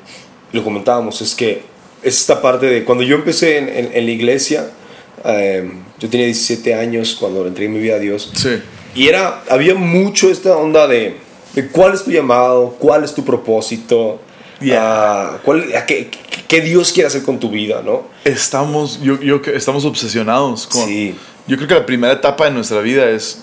lo 0.53 0.63
comentábamos, 0.63 1.21
es 1.21 1.35
que 1.35 1.63
es 2.05 2.21
esta 2.21 2.41
parte 2.41 2.67
de 2.67 2.85
cuando 2.85 3.03
yo 3.03 3.17
empecé 3.17 3.59
en, 3.59 3.69
en- 3.69 3.91
en 3.95 4.05
la 4.07 4.11
iglesia, 4.13 4.71
eh, 5.25 5.69
yo 5.99 6.09
tenía 6.09 6.27
17 6.27 6.73
años 6.75 7.17
cuando 7.19 7.43
le 7.43 7.49
entregué 7.49 7.69
mi 7.69 7.81
vida 7.81 7.97
a 7.97 7.99
Dios, 7.99 8.31
Sí. 8.37 8.63
y 8.95 9.09
era, 9.09 9.43
había 9.51 9.75
mucho 9.75 10.31
esta 10.31 10.57
onda 10.57 10.87
de, 10.87 11.17
de 11.55 11.67
cuál 11.69 11.95
es 11.95 12.05
tu 12.05 12.13
llamado, 12.13 12.77
cuál 12.79 13.03
es 13.03 13.13
tu 13.15 13.25
propósito, 13.25 14.21
Yeah. 14.61 14.81
ah, 14.83 15.39
cuál, 15.45 15.75
a 15.77 15.85
qué, 15.87 16.09
qué- 16.49 16.61
Dios 16.61 16.93
quiere 16.93 17.09
hacer 17.09 17.23
con 17.23 17.39
tu 17.39 17.51
vida, 17.51 17.83
¿no? 17.85 18.05
Estamos, 18.25 19.01
yo, 19.03 19.21
yo, 19.21 19.41
estamos 19.55 19.85
obsesionados 19.85 20.67
con... 20.67 20.85
Sí. 20.87 21.15
Yo 21.47 21.57
creo 21.57 21.69
que 21.69 21.75
la 21.75 21.87
primera 21.87 22.13
etapa 22.15 22.47
de 22.47 22.51
nuestra 22.53 22.81
vida 22.81 23.09
es... 23.11 23.43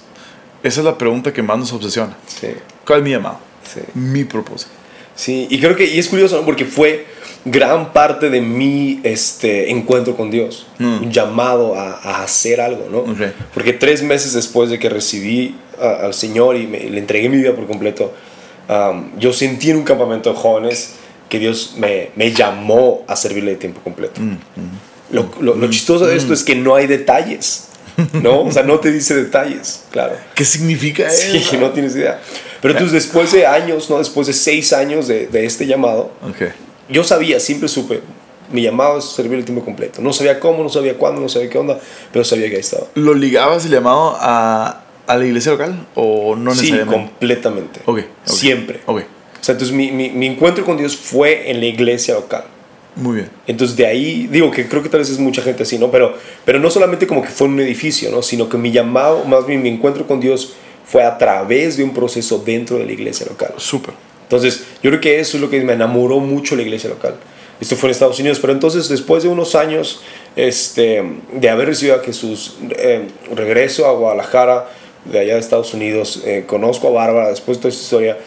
Esa 0.63 0.79
es 0.81 0.85
la 0.85 0.97
pregunta 0.97 1.31
que 1.33 1.43
más 1.43 1.57
nos 1.57 1.71
obsesiona. 1.73 2.15
Sí, 2.27 2.47
¿Cuál 2.85 2.99
es 2.99 3.05
mi 3.05 3.11
llamado? 3.11 3.37
sí. 3.71 3.81
Mi 3.93 4.23
propósito. 4.23 4.71
Sí, 5.15 5.45
y 5.49 5.59
creo 5.59 5.75
que, 5.75 5.85
y 5.85 5.99
es 5.99 6.07
curioso, 6.07 6.37
¿no? 6.37 6.45
Porque 6.45 6.65
fue 6.65 7.05
gran 7.45 7.93
parte 7.93 8.29
de 8.31 8.41
mi 8.41 8.99
este, 9.03 9.69
encuentro 9.69 10.15
con 10.17 10.31
Dios, 10.31 10.65
Mm. 10.79 11.03
un 11.03 11.11
llamado 11.11 11.75
a, 11.75 11.91
a 12.01 12.23
hacer 12.23 12.59
algo, 12.61 12.87
¿no? 12.89 12.99
Ok. 12.99 13.19
Porque 13.53 13.73
tres 13.73 14.01
meses 14.01 14.33
después 14.33 14.69
de 14.71 14.79
que 14.79 14.89
recibí 14.89 15.55
a- 15.79 16.05
al 16.05 16.13
Señor 16.15 16.55
y 16.55 16.65
me, 16.65 16.79
le 16.79 16.97
entregué 16.99 17.29
mi 17.29 17.37
vida 17.37 17.53
por 17.53 17.67
completo, 17.67 18.11
um, 18.69 19.11
yo 19.19 19.33
sentí 19.33 19.69
en 19.69 19.77
un 19.77 19.83
campamento 19.83 20.31
de 20.31 20.35
jóvenes 20.39 20.95
que 21.33 21.39
Dios 21.39 21.73
me, 21.77 22.11
me 22.15 22.31
llamó 22.31 23.03
a 23.07 23.15
servirle 23.15 23.51
de 23.51 23.57
tiempo 23.57 23.81
completo. 23.83 24.21
Mm, 24.21 24.33
mm. 24.33 24.37
Lo, 25.09 25.31
lo- 25.41 25.55
lo 25.55 25.67
chistoso 25.67 26.05
de 26.05 26.15
esto 26.15 26.31
es 26.31 26.43
que 26.43 26.53
no 26.53 26.75
hay 26.75 26.85
detalles, 26.85 27.69
¿no? 28.21 28.41
O 28.43 28.51
sea, 28.51 28.61
no 28.61 28.79
te 28.79 28.91
dice 28.91 29.15
detalles, 29.15 29.85
claro. 29.89 30.13
¿Qué 30.35 30.45
significa 30.45 31.09
Sí, 31.09 31.37
eso? 31.37 31.57
no 31.59 31.71
tienes 31.71 31.95
idea. 31.95 32.21
Pero 32.61 32.75
entonces 32.75 33.03
después 33.03 33.31
de 33.31 33.47
años, 33.47 33.89
¿no? 33.89 33.97
Después 33.97 34.27
de 34.27 34.33
seis 34.33 34.73
años 34.73 35.07
de, 35.07 35.25
de 35.25 35.45
este 35.47 35.65
llamado, 35.65 36.11
Ok. 36.21 36.51
yo 36.87 37.03
sabía, 37.03 37.39
siempre 37.39 37.67
supe, 37.67 38.01
mi 38.51 38.61
llamado 38.61 38.99
es 38.99 39.05
servir 39.05 39.39
el 39.39 39.45
tiempo 39.45 39.65
completo. 39.65 40.03
No 40.03 40.13
sabía 40.13 40.39
cómo, 40.39 40.61
no 40.61 40.69
sabía 40.69 40.95
cuándo, 40.99 41.19
no 41.19 41.29
sabía 41.29 41.49
qué 41.49 41.57
onda, 41.57 41.79
pero 42.11 42.23
sabía 42.23 42.47
que 42.49 42.55
ahí 42.57 42.61
estaba. 42.61 42.85
¿Lo 42.93 43.15
ligabas 43.15 43.65
el 43.65 43.71
llamado 43.71 44.15
a, 44.19 44.83
a 45.07 45.17
la 45.17 45.25
iglesia 45.25 45.51
local 45.53 45.87
o 45.95 46.35
no 46.35 46.53
sí, 46.53 46.61
necesariamente? 46.71 46.95
completamente. 47.09 47.79
Ok, 47.85 47.99
ok. 47.99 48.05
Siempre. 48.33 48.81
Ok, 48.85 48.99
O 48.99 49.03
sea, 49.43 49.53
entonces 49.53 49.75
mi, 49.75 49.91
mi, 49.91 50.09
mi 50.09 50.27
encuentro 50.27 50.63
con 50.65 50.77
Dios 50.77 50.95
fue 50.95 51.49
en 51.51 51.59
la 51.59 51.65
iglesia 51.65 52.13
local. 52.13 52.45
muy 52.95 53.15
bien. 53.15 53.29
Entonces 53.47 53.75
de 53.75 53.85
ahí, 53.85 54.27
digo 54.31 54.51
que 54.51 54.67
creo 54.67 54.81
que 54.81 54.89
tal 54.89 55.01
vez 55.01 55.09
es 55.09 55.19
mucha 55.19 55.41
gente 55.41 55.63
así, 55.63 55.77
¿no? 55.77 55.91
Pero, 55.91 56.15
pero 56.45 56.59
no 56.59 56.69
solamente 56.69 57.07
como 57.07 57.21
que 57.21 57.29
fue 57.29 57.47
en 57.47 57.53
un 57.53 57.59
edificio, 57.59 58.09
¿no? 58.11 58.21
Sino 58.21 58.47
que 58.47 58.57
mi 58.57 58.71
llamado, 58.71 59.25
más 59.25 59.45
bien 59.45 59.61
mi 59.61 59.69
encuentro 59.69 60.07
con 60.07 60.19
Dios 60.19 60.53
fue 60.85 61.03
a 61.03 61.17
través 61.17 61.77
de 61.77 61.83
un 61.83 61.93
proceso 61.93 62.41
dentro 62.45 62.77
de 62.77 62.85
la 62.85 62.91
iglesia 62.91 63.25
local. 63.25 63.53
Súper. 63.57 63.93
Entonces, 64.23 64.63
yo 64.81 64.89
creo 64.89 65.01
que 65.01 65.19
eso 65.19 65.37
es 65.37 65.41
lo 65.41 65.49
que 65.49 65.61
me 65.61 65.73
enamoró 65.73 66.19
mucho 66.19 66.55
la 66.55 66.61
iglesia 66.61 66.89
local. 66.89 67.15
Esto 67.59 67.75
fue 67.75 67.87
en 67.87 67.91
Estados 67.91 68.19
Unidos, 68.19 68.39
pero 68.39 68.51
entonces 68.51 68.89
después 68.89 69.23
de 69.23 69.29
unos 69.29 69.55
años 69.55 70.01
este, 70.35 71.03
de 71.33 71.49
haber 71.49 71.67
recibido 71.67 71.97
a 71.97 72.03
Jesús, 72.03 72.57
eh, 72.77 73.07
regreso 73.35 73.85
a 73.85 73.93
Guadalajara, 73.93 74.69
de 75.05 75.19
allá 75.19 75.33
de 75.33 75.39
Estados 75.39 75.73
Unidos, 75.73 76.21
eh, 76.25 76.45
conozco 76.47 76.87
a 76.87 76.91
Bárbara, 76.91 77.29
después 77.29 77.57
de 77.57 77.61
toda 77.61 77.69
esta 77.69 77.83
historia, 77.83 78.17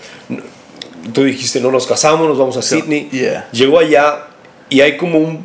tú 1.13 1.25
dijiste, 1.25 1.61
no 1.61 1.71
nos 1.71 1.87
casamos, 1.87 2.29
nos 2.29 2.39
vamos 2.39 2.57
a 2.57 2.63
Sydney. 2.63 3.09
yeah. 3.11 3.49
Llego 3.53 3.79
allá 3.79 4.27
y 4.69 4.81
hay 4.81 4.97
como 4.97 5.19
un, 5.19 5.45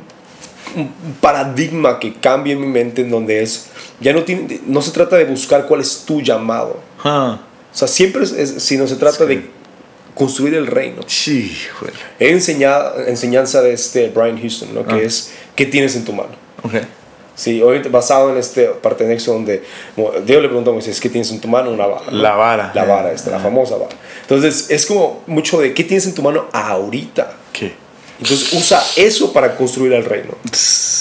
un 0.75 0.91
paradigma 1.19 1.99
que 1.99 2.13
cambia 2.13 2.53
en 2.53 2.61
mi 2.61 2.67
mente 2.67 3.01
en 3.01 3.09
donde 3.11 3.41
es, 3.43 3.67
ya 3.99 4.13
no, 4.13 4.23
tiene, 4.23 4.59
no 4.65 4.81
se 4.81 4.91
trata 4.91 5.17
de 5.17 5.25
buscar 5.25 5.65
cuál 5.67 5.81
es 5.81 6.03
tu 6.05 6.21
llamado. 6.21 6.79
Ah, 7.03 7.39
O 7.73 7.77
sea, 7.77 7.87
siempre 7.87 8.23
es, 8.23 8.31
es- 8.31 8.63
sino 8.63 8.87
se 8.87 8.95
trata 8.95 9.25
de 9.25 9.49
construir 10.15 10.53
el 10.55 10.67
reino. 10.67 11.01
sí. 11.07 11.55
He 12.19 12.29
enseñado, 12.31 12.99
enseñanza 13.07 13.61
de 13.61 13.73
este 13.73 14.09
Brian 14.09 14.39
Houston, 14.39 14.73
¿no? 14.73 14.85
que 14.85 14.95
Ah. 14.95 15.01
es, 15.01 15.31
¿qué 15.55 15.65
tienes 15.65 15.95
en 15.95 16.03
tu 16.05 16.13
mano? 16.13 16.29
Ok. 16.63 16.73
Sí, 17.41 17.59
obviamente 17.59 17.89
basado 17.89 18.29
en 18.29 18.37
este 18.37 18.65
parte 18.65 19.03
anexo 19.03 19.33
donde 19.33 19.63
Dios 19.95 20.43
le 20.43 20.47
pregunta 20.47 20.69
a 20.69 20.73
Moisés, 20.73 21.01
¿qué 21.01 21.09
tienes 21.09 21.31
en 21.31 21.41
tu 21.41 21.47
mano? 21.47 21.71
Una 21.71 21.87
vara. 21.87 22.05
¿no? 22.05 22.11
La 22.11 22.35
vara. 22.35 22.71
La 22.75 22.85
vara, 22.85 23.11
esta, 23.11 23.31
la 23.31 23.39
famosa 23.39 23.77
vara. 23.77 23.95
Entonces, 24.21 24.69
es 24.69 24.85
como 24.85 25.23
mucho 25.25 25.59
de, 25.59 25.73
¿qué 25.73 25.83
tienes 25.83 26.05
en 26.05 26.13
tu 26.13 26.21
mano 26.21 26.45
ahorita? 26.53 27.33
¿Qué? 27.51 27.73
Entonces, 28.19 28.53
usa 28.53 28.79
eso 28.95 29.33
para 29.33 29.55
construir 29.55 29.91
el 29.93 30.05
reino. 30.05 30.35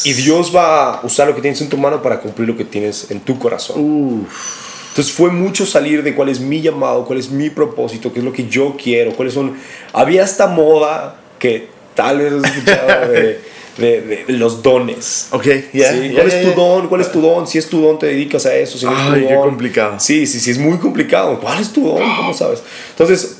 Y 0.05 0.15
Dios 0.15 0.57
va 0.57 0.95
a 0.95 1.05
usar 1.05 1.29
lo 1.29 1.35
que 1.35 1.43
tienes 1.43 1.61
en 1.61 1.69
tu 1.69 1.77
mano 1.77 2.01
para 2.01 2.21
cumplir 2.21 2.49
lo 2.49 2.57
que 2.57 2.65
tienes 2.65 3.11
en 3.11 3.21
tu 3.21 3.39
corazón. 3.39 4.23
Uf. 4.25 4.71
Entonces 4.89 5.13
fue 5.13 5.31
mucho 5.31 5.67
salir 5.67 6.03
de 6.03 6.15
cuál 6.15 6.31
es 6.31 6.41
mi 6.41 6.63
llamado, 6.63 7.05
cuál 7.05 7.19
es 7.19 7.29
mi 7.29 7.51
propósito, 7.51 8.15
qué 8.15 8.21
es 8.21 8.25
lo 8.25 8.33
que 8.33 8.49
yo 8.49 8.79
quiero, 8.83 9.13
cuáles 9.13 9.35
son... 9.35 9.59
Había 9.93 10.25
esta 10.25 10.47
moda 10.47 11.17
que 11.39 11.69
tal 11.95 12.17
vez 12.17 12.33
has 12.33 12.51
escuchado 12.51 13.13
de, 13.13 13.41
de- 13.79 14.01
de 14.27 14.33
los 14.35 14.63
dones. 14.63 15.29
Ok, 15.31 15.47
ya. 15.73 15.93
Sí, 15.93 16.11
¿Cuál 16.15 16.29
ya, 16.31 16.39
es 16.41 16.43
tu 16.45 16.61
don? 16.61 16.89
¿Cuál 16.89 17.01
es 17.01 17.13
tu 17.13 17.21
don? 17.21 17.47
Si 17.47 17.59
es 17.59 17.69
tu 17.69 17.81
don, 17.81 17.99
te 17.99 18.07
dedicas 18.07 18.47
a 18.47 18.55
eso. 18.55 18.79
Si 18.79 18.85
no 18.87 18.93
es 18.93 19.07
tu 19.07 19.13
Ay, 19.15 19.27
qué 19.27 19.35
don- 19.35 19.43
complicado. 19.49 19.99
Sí, 20.01 20.27
sí, 20.27 20.41
sí, 20.41 20.51
es 20.51 20.59
muy 20.59 20.79
complicado. 20.79 21.39
¿Cuál 21.41 21.61
es 21.61 21.73
tu 21.73 21.87
don? 21.87 21.99
¿Cómo 22.17 22.35
sabes? 22.35 22.63
Entonces, 22.91 23.37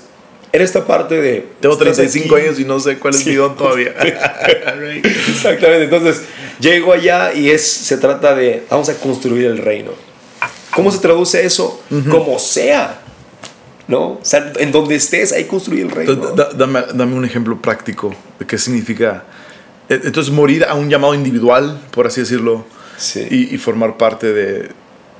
era 0.53 0.65
esta 0.65 0.85
parte 0.87 1.21
de... 1.21 1.47
Tengo 1.61 1.75
estás 1.75 1.97
35 1.97 2.35
aquí. 2.37 2.45
años 2.47 2.59
y 2.61 2.65
no 2.65 2.81
sé 2.81 2.99
cuál 2.99 3.15
es 3.15 3.21
Sí. 3.21 3.31
mi 3.31 3.37
don 3.37 3.57
todavía. 3.57 3.95
Exactamente. 5.05 5.85
Entonces, 5.85 6.23
llego 6.61 6.93
allá 6.93 7.33
y 7.35 7.51
es, 7.51 7.63
se 7.67 7.97
trata 7.99 8.35
de, 8.35 8.65
vamos 8.71 8.89
a 8.89 8.95
construir 8.95 9.47
el 9.47 9.59
reino. 9.59 9.93
¿Cómo 10.75 10.91
se 10.91 10.99
traduce 10.99 11.45
eso? 11.45 11.83
Como 12.11 12.39
sea. 12.39 13.01
¿No? 13.89 14.03
O 14.13 14.21
sea, 14.23 14.53
en 14.59 14.71
donde 14.71 14.95
estés, 14.95 15.33
ahí 15.33 15.45
construir 15.47 15.83
el 15.87 15.91
reino. 15.91 16.13
Entonces, 16.13 16.37
da- 16.37 16.51
dame, 16.55 16.81
dame 16.95 17.15
un 17.17 17.25
ejemplo 17.25 17.61
práctico 17.61 18.15
de 18.39 18.47
qué 18.47 18.57
significa. 18.57 19.25
Eh, 19.91 20.01
Entonces, 20.05 20.33
morir 20.33 20.65
a 20.65 20.75
un 20.75 20.89
llamado 20.89 21.15
individual, 21.15 21.79
por 21.91 22.07
así 22.07 22.21
decirlo, 22.23 22.65
Sí. 22.97 23.27
y, 23.31 23.55
y 23.55 23.59
formar 23.59 23.97
parte 23.99 24.33
de 24.33 24.69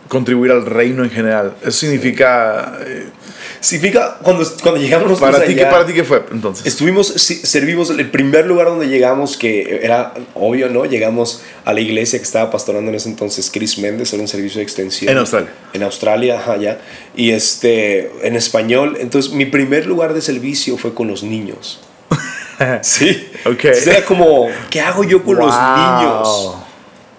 contribuir 0.09 0.51
al 0.53 0.67
reino 0.67 1.05
en 1.05 1.11
general. 1.11 1.55
Eso 1.63 1.73
significa. 1.81 2.79
eh, 2.87 3.07
Significa, 3.63 4.17
cuando, 4.23 4.43
cuando 4.63 4.81
llegamos 4.81 5.21
para 5.21 5.45
ti, 5.45 5.55
¿qué 5.55 5.61
allá, 5.63 5.71
para 5.71 5.87
ti 5.87 5.93
qué 5.93 6.03
fue 6.03 6.23
entonces? 6.33 6.65
Estuvimos, 6.67 7.09
servimos 7.09 7.91
el 7.91 8.11
primer 8.11 8.47
lugar 8.47 8.69
donde 8.69 8.89
llegamos, 8.89 9.37
que 9.37 9.81
era 9.83 10.15
obvio, 10.35 10.71
¿no? 10.71 10.87
Llegamos 10.87 11.43
a 11.67 11.75
la 11.75 11.81
iglesia 11.81 12.19
que 12.19 12.25
estaba 12.25 12.51
pastorando 12.51 12.89
en 12.91 12.95
ese 12.97 13.11
entonces 13.11 13.51
Chris 13.53 13.77
Méndez, 13.79 14.15
era 14.15 14.23
un 14.23 14.29
servicio 14.29 14.59
de 14.61 14.63
extensión. 14.63 15.11
En 15.13 15.19
Australia. 15.19 15.51
En 15.75 15.83
Australia, 15.83 16.39
ajá, 16.41 16.57
ya. 16.57 16.81
Y 17.15 17.33
este, 17.33 18.11
en 18.27 18.35
español. 18.35 18.97
Entonces, 18.99 19.31
mi 19.33 19.45
primer 19.45 19.85
lugar 19.87 20.15
de 20.15 20.23
servicio 20.23 20.79
fue 20.79 20.95
con 20.95 21.09
los 21.09 21.23
niños. 21.23 21.81
Sí. 22.83 23.27
Ok. 23.45 23.65
Entonces, 23.65 23.87
era 23.87 24.05
como, 24.05 24.49
¿qué 24.71 24.81
hago 24.81 25.05
yo 25.05 25.23
con 25.23 25.37
los 25.37 25.55
niños? 25.55 26.55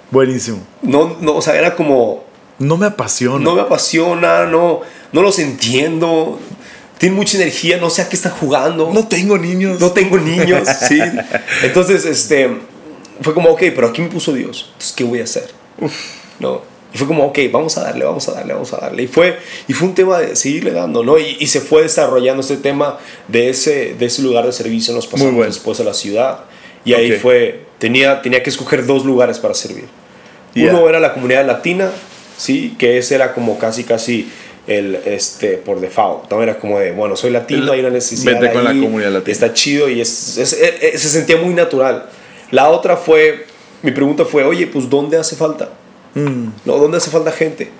Buenísimo. 0.10 0.60
No, 0.82 1.18
no, 1.22 1.36
o 1.36 1.42
sea, 1.42 1.56
era 1.56 1.76
como, 1.76 2.24
No 2.60 2.78
me 2.78 2.86
apasiona. 2.88 3.44
no 3.44 3.56
me 3.56 3.62
apasiona, 3.62 4.46
no, 4.46 4.82
no 5.12 5.22
los 5.22 5.40
entiendo. 5.40 6.40
Tienen 6.98 7.18
mucha 7.18 7.38
energía, 7.38 7.78
no 7.78 7.90
sé 7.90 8.04
a 8.04 8.10
qué 8.10 8.16
están 8.16 8.34
jugando. 8.34 8.92
No 8.94 9.08
tengo 9.08 9.38
niños. 9.38 9.80
No 9.80 9.92
tengo 9.92 10.18
niños, 10.18 10.68
sí. 10.88 11.00
Entonces, 11.64 12.06
este, 12.06 12.60
fue 13.22 13.34
como, 13.34 13.50
ok, 13.50 13.60
pero 13.74 13.88
aquí 13.88 14.02
me 14.02 14.10
puso 14.10 14.34
Dios. 14.34 14.70
Entonces, 14.74 14.94
¿qué 14.96 15.04
voy 15.04 15.20
a 15.22 15.24
hacer? 15.24 15.50
¿No? 16.40 16.62
Y 16.94 16.98
fue 16.98 17.08
como, 17.08 17.26
ok, 17.26 17.40
vamos 17.52 17.78
a 17.78 17.84
darle, 17.84 18.04
vamos 18.04 18.28
a 18.28 18.34
darle, 18.34 18.54
vamos 18.54 18.74
a 18.74 18.78
darle. 18.78 19.04
Y 19.04 19.08
fue, 19.08 19.38
y 19.68 19.74
fue 19.74 19.88
un 19.88 19.96
tema 19.96 20.20
de 20.20 20.36
seguirle 20.36 20.72
dando, 20.72 21.04
¿no? 21.04 21.18
Y, 21.18 21.38
y 21.40 21.48
se 21.48 21.62
fue 21.62 21.84
desarrollando 21.84 22.42
este 22.42 22.58
tema 22.58 23.00
de 23.30 23.50
ese, 23.50 23.94
de 23.94 24.06
ese 24.06 24.22
lugar 24.22 24.46
de 24.46 24.52
servicio. 24.52 24.94
Nos 24.94 25.08
pasamos 25.08 25.34
bueno. 25.34 25.50
después 25.52 25.80
a 25.80 25.84
la 25.86 25.94
ciudad. 25.94 26.42
Y 26.84 26.94
ahí 26.94 27.14
Ok. 27.14 27.20
fue, 27.20 27.62
tenía, 27.80 28.22
tenía 28.22 28.44
que 28.44 28.50
escoger 28.50 28.86
dos 28.86 29.06
lugares 29.06 29.40
para 29.40 29.54
servir. 29.54 29.86
Yeah. 30.54 30.72
Uno 30.76 30.90
era 30.90 31.00
la 31.00 31.14
comunidad 31.14 31.46
latina, 31.46 31.90
¿sí? 32.38 32.76
Que 32.78 32.98
ese 32.98 33.16
era 33.16 33.34
como 33.34 33.58
casi, 33.58 33.86
casi 33.86 34.30
el, 34.68 34.96
este, 35.06 35.52
por 35.54 35.80
default. 35.80 36.30
¿no? 36.30 36.44
Era 36.44 36.58
como 36.60 36.78
de, 36.80 36.92
bueno, 36.92 37.16
soy 37.16 37.32
latino, 37.32 37.64
El- 37.64 37.70
hay 37.70 37.80
una 37.80 37.92
necesidad 37.92 38.34
vete 38.40 38.52
con 38.54 38.64
la 38.66 38.72
ahí, 38.72 38.82
comunidad 38.82 39.12
latina. 39.12 39.32
Está 39.32 39.54
chido 39.54 39.88
y 39.90 40.02
es, 40.02 40.38
es- 40.38 40.54
eh, 40.54 40.92
se 40.98 41.08
sentía 41.10 41.38
muy 41.38 41.54
natural. 41.54 42.10
La 42.52 42.70
otra 42.70 42.98
fue, 42.98 43.46
mi 43.82 43.92
pregunta 43.92 44.26
fue, 44.26 44.44
oye, 44.44 44.68
pues 44.68 44.90
¿dónde 44.90 45.18
hace 45.18 45.38
falta? 45.38 45.70
Mm. 46.16 46.48
¿No? 46.66 46.78
¿Dónde 46.78 46.98
hace 46.98 47.10
falta 47.12 47.32
gente? 47.32 47.72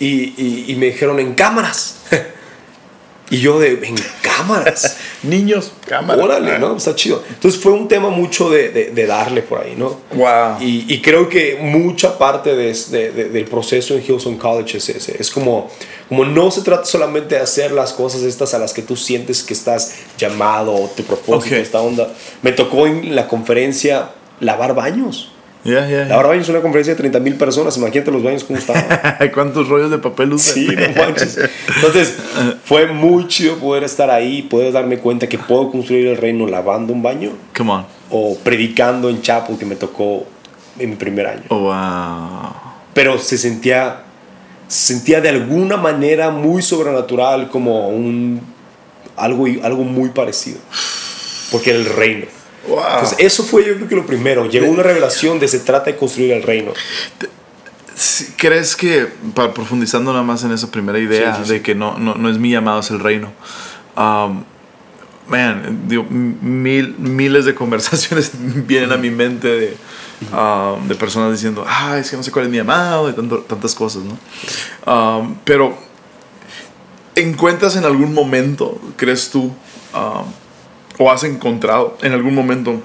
Y, 0.00 0.34
y- 0.36 0.64
y 0.68 0.74
me 0.76 0.86
dijeron, 0.86 1.18
en 1.20 1.34
cámaras. 1.34 1.96
y 3.30 3.38
yo 3.40 3.58
de, 3.58 3.72
en 3.82 3.94
cámaras. 4.22 4.96
Niños, 5.22 5.72
cámara. 5.86 6.22
Órale, 6.22 6.58
¿no? 6.58 6.76
Está 6.76 6.94
chido. 6.94 7.22
Entonces 7.28 7.60
fue 7.60 7.72
un 7.72 7.86
tema 7.88 8.08
mucho 8.08 8.48
de, 8.48 8.70
de- 8.70 8.90
de 8.90 9.06
darle 9.06 9.42
por 9.42 9.60
ahí, 9.60 9.74
¿no? 9.76 10.00
Wow. 10.14 10.60
Y, 10.60 10.86
y 10.92 11.02
creo 11.02 11.28
que 11.28 11.58
mucha 11.60 12.16
parte 12.16 12.54
de, 12.56 12.72
de- 12.72 13.10
de- 13.12 13.28
del 13.28 13.44
proceso 13.44 13.94
en 13.94 14.02
Hillsong 14.04 14.38
College 14.38 14.78
es 14.78 14.88
ese. 14.88 15.16
Es 15.20 15.30
como, 15.30 15.68
como 16.08 16.24
no 16.24 16.50
se 16.50 16.62
trata 16.62 16.84
solamente 16.86 17.34
de 17.34 17.40
hacer 17.42 17.72
las 17.72 17.92
cosas 17.92 18.22
estas 18.22 18.54
a 18.54 18.58
las 18.58 18.72
que 18.72 18.82
tú 18.82 18.96
sientes 18.96 19.42
que 19.42 19.52
estás 19.54 19.94
llamado 20.16 20.74
o 20.74 20.88
tu 20.96 21.02
propósito, 21.02 21.54
Ok. 21.56 21.60
esta 21.60 21.80
onda. 21.80 22.12
Me 22.42 22.52
tocó 22.52 22.86
en 22.86 23.14
la 23.14 23.28
conferencia 23.28 24.10
lavar 24.40 24.74
baños. 24.74 25.32
Ya, 25.64 25.88
ya. 25.88 26.04
Lavar 26.04 26.28
baños 26.28 26.44
es 26.44 26.50
una 26.50 26.60
conferencia 26.60 26.94
de 26.94 26.98
30 26.98 27.20
mil 27.20 27.34
personas. 27.34 27.76
Imagínate 27.76 28.10
los 28.10 28.22
baños 28.22 28.44
cómo 28.44 28.58
estaban. 28.58 28.84
¿Cuántos 29.34 29.68
rollos 29.68 29.90
de 29.90 29.98
papel 29.98 30.32
usan? 30.32 30.54
Sí, 30.54 30.68
no 30.68 31.02
manches. 31.02 31.38
Entonces, 31.76 32.14
fue 32.64 32.86
muy 32.86 33.26
chido 33.26 33.56
poder 33.56 33.84
estar 33.84 34.10
ahí, 34.10 34.42
poder 34.42 34.72
darme 34.72 34.98
cuenta 34.98 35.28
que 35.28 35.38
puedo 35.38 35.70
construir 35.70 36.06
el 36.06 36.16
reino 36.16 36.46
lavando 36.46 36.92
un 36.92 37.02
baño 37.02 37.32
Come 37.56 37.72
on. 37.72 37.86
o 38.10 38.36
predicando 38.38 39.10
en 39.10 39.20
Chapel, 39.20 39.58
que 39.58 39.66
me 39.66 39.76
tocó 39.76 40.24
en 40.78 40.90
mi 40.90 40.96
primer 40.96 41.26
año. 41.26 41.42
Oh, 41.48 41.58
wow. 41.60 42.52
Pero 42.94 43.18
se 43.18 43.36
sentía, 43.36 44.02
se 44.68 44.94
sentía 44.94 45.20
de 45.20 45.28
alguna 45.28 45.76
manera 45.76 46.30
muy 46.30 46.62
sobrenatural, 46.62 47.48
como 47.48 47.88
un, 47.88 48.40
algo, 49.16 49.46
algo 49.62 49.84
muy 49.84 50.10
parecido. 50.10 50.58
Porque 51.50 51.70
era 51.70 51.78
el 51.78 51.86
reino. 51.86 52.26
Wow. 52.66 52.78
Entonces, 52.94 53.16
eso 53.20 53.44
fue 53.44 53.64
yo 53.66 53.74
creo 53.76 53.88
que 53.88 53.96
lo 53.96 54.06
primero. 54.06 54.46
Llegó 54.46 54.66
una 54.68 54.82
revelación 54.82 55.38
de 55.38 55.48
se 55.48 55.60
trata 55.60 55.90
de 55.90 55.96
construir 55.96 56.32
el 56.32 56.42
reino. 56.42 56.72
¿Crees 58.36 58.76
que, 58.76 59.08
para 59.34 59.52
profundizando 59.52 60.12
nada 60.12 60.22
más 60.24 60.44
en 60.44 60.52
esa 60.52 60.70
primera 60.70 60.98
idea 60.98 61.34
Sí, 61.34 61.40
sí, 61.42 61.46
sí. 61.48 61.52
de 61.54 61.62
que 61.62 61.74
no, 61.74 61.98
no, 61.98 62.14
no 62.14 62.28
es 62.30 62.38
mi 62.38 62.50
llamado, 62.50 62.80
es 62.80 62.90
el 62.90 63.00
reino? 63.00 63.32
um, 63.96 64.44
man, 65.28 65.82
digo, 65.88 66.04
mil, 66.04 66.94
miles 66.98 67.44
de 67.44 67.54
conversaciones 67.54 68.30
vienen 68.66 68.92
a 68.92 68.96
mi 68.96 69.10
mente 69.10 69.48
de, 69.48 69.76
um, 70.32 70.86
de 70.86 70.94
personas 70.94 71.32
diciendo, 71.32 71.64
ah, 71.66 71.98
es 71.98 72.08
que 72.10 72.16
no 72.16 72.22
sé 72.22 72.30
cuál 72.30 72.44
es 72.46 72.50
mi 72.50 72.56
llamado, 72.58 73.10
y 73.10 73.12
tanto- 73.12 73.40
tantas 73.40 73.74
cosas, 73.74 74.02
¿no? 74.04 74.16
Um, 74.92 75.34
pero, 75.44 75.76
¿encuentras 77.16 77.74
en 77.76 77.84
algún 77.84 78.14
momento, 78.14 78.80
crees 78.96 79.28
tú, 79.30 79.46
um, 79.94 80.24
o 80.98 81.10
has 81.10 81.24
encontrado 81.24 81.96
en 82.02 82.12
algún 82.12 82.34
momento 82.34 82.82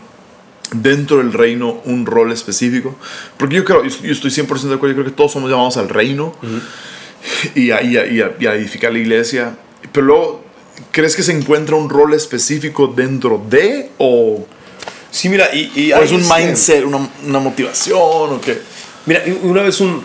dentro 0.72 1.18
del 1.18 1.34
reino 1.34 1.82
un 1.86 2.06
rol 2.06 2.32
específico. 2.32 2.96
Porque 3.38 3.56
yo 3.56 3.66
creo, 3.66 3.84
yo 3.84 4.12
estoy 4.12 4.32
100% 4.32 4.48
de 4.62 4.76
acuerdo, 4.76 4.90
yo 4.90 5.02
creo 5.02 5.06
que 5.06 5.12
todos 5.12 5.32
somos 5.32 5.50
llamados 5.50 5.78
al 5.78 5.90
reino 5.90 6.36
y, 7.56 7.72
a, 7.72 7.82
y, 7.82 7.98
a, 7.98 8.06
y, 8.06 8.22
a, 8.22 8.56
edificar 8.56 8.92
la 8.92 9.00
iglesia. 9.00 9.58
Pero 9.92 10.06
luego, 10.06 10.44
¿crees 10.92 11.16
que 11.16 11.24
se 11.24 11.32
encuentra 11.32 11.76
un 11.76 11.90
rol 11.90 12.14
específico 12.14 12.88
dentro 12.88 13.44
de 13.50 13.92
o... 13.98 14.46
Sí, 15.12 15.30
mira, 15.30 15.54
y, 15.54 15.72
y 15.76 15.92
¿O 15.94 16.02
es 16.02 16.12
un 16.12 16.28
mindset, 16.28 16.84
una, 16.84 17.08
una, 17.24 17.40
motivación 17.40 18.00
o 18.00 18.42
qué? 18.42 18.60
Mira, 19.06 19.24
una 19.44 19.62
vez 19.62 19.80
un, 19.80 19.90
uno 19.90 20.04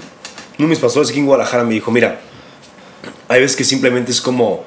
de 0.59 0.67
mis 0.67 0.79
pastores 0.79 1.09
aquí 1.09 1.19
en 1.19 1.25
Guadalajara 1.25 1.65
me 1.65 1.73
dijo, 1.73 1.91
mira, 1.91 2.21
hay 3.27 3.41
veces 3.41 3.57
que 3.57 3.65
simplemente 3.65 4.13
es 4.13 4.21
como 4.21 4.65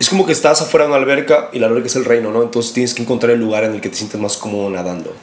es 0.00 0.08
como 0.08 0.24
que 0.24 0.32
estás 0.32 0.62
afuera 0.62 0.86
de 0.86 0.92
una 0.92 0.98
alberca 0.98 1.50
y 1.52 1.58
la 1.58 1.66
alberca 1.66 1.86
es 1.86 1.94
el 1.94 2.06
reino, 2.06 2.32
¿no? 2.32 2.42
Entonces 2.42 2.72
tienes 2.72 2.94
que 2.94 3.02
encontrar 3.02 3.32
el 3.32 3.38
lugar 3.38 3.64
en 3.64 3.74
el 3.74 3.82
que 3.82 3.90
te 3.90 3.96
sientes 3.96 4.18
más 4.18 4.38
cómodo 4.38 4.70
nadando. 4.70 5.14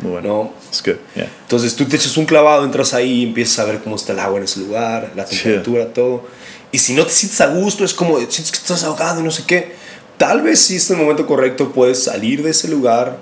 Muy 0.00 0.12
bueno. 0.12 0.28
¿no? 0.28 0.54
Entonces 1.42 1.74
tú 1.74 1.86
te 1.86 1.96
echas 1.96 2.18
un 2.18 2.26
clavado, 2.26 2.62
entras 2.64 2.92
ahí 2.92 3.20
y 3.20 3.22
empiezas 3.24 3.60
a 3.60 3.64
ver 3.64 3.80
cómo 3.82 3.96
está 3.96 4.12
el 4.12 4.18
agua 4.18 4.36
en 4.36 4.44
ese 4.44 4.60
lugar, 4.60 5.12
la 5.16 5.24
temperatura, 5.24 5.94
todo. 5.94 6.26
Y 6.70 6.78
si 6.78 6.92
no 6.92 7.06
te 7.06 7.12
sientes 7.12 7.40
a 7.40 7.46
gusto, 7.46 7.86
es 7.86 7.94
como 7.94 8.18
sientes 8.18 8.50
que 8.50 8.58
estás 8.58 8.84
ahogado 8.84 9.20
y 9.20 9.24
no 9.24 9.30
sé 9.30 9.44
qué. 9.46 9.76
Tal 10.18 10.42
vez 10.42 10.60
si 10.60 10.76
es 10.76 10.90
el 10.90 10.98
momento 10.98 11.26
correcto 11.26 11.72
puedes 11.72 12.04
salir 12.04 12.42
de 12.42 12.50
ese 12.50 12.68
lugar 12.68 13.16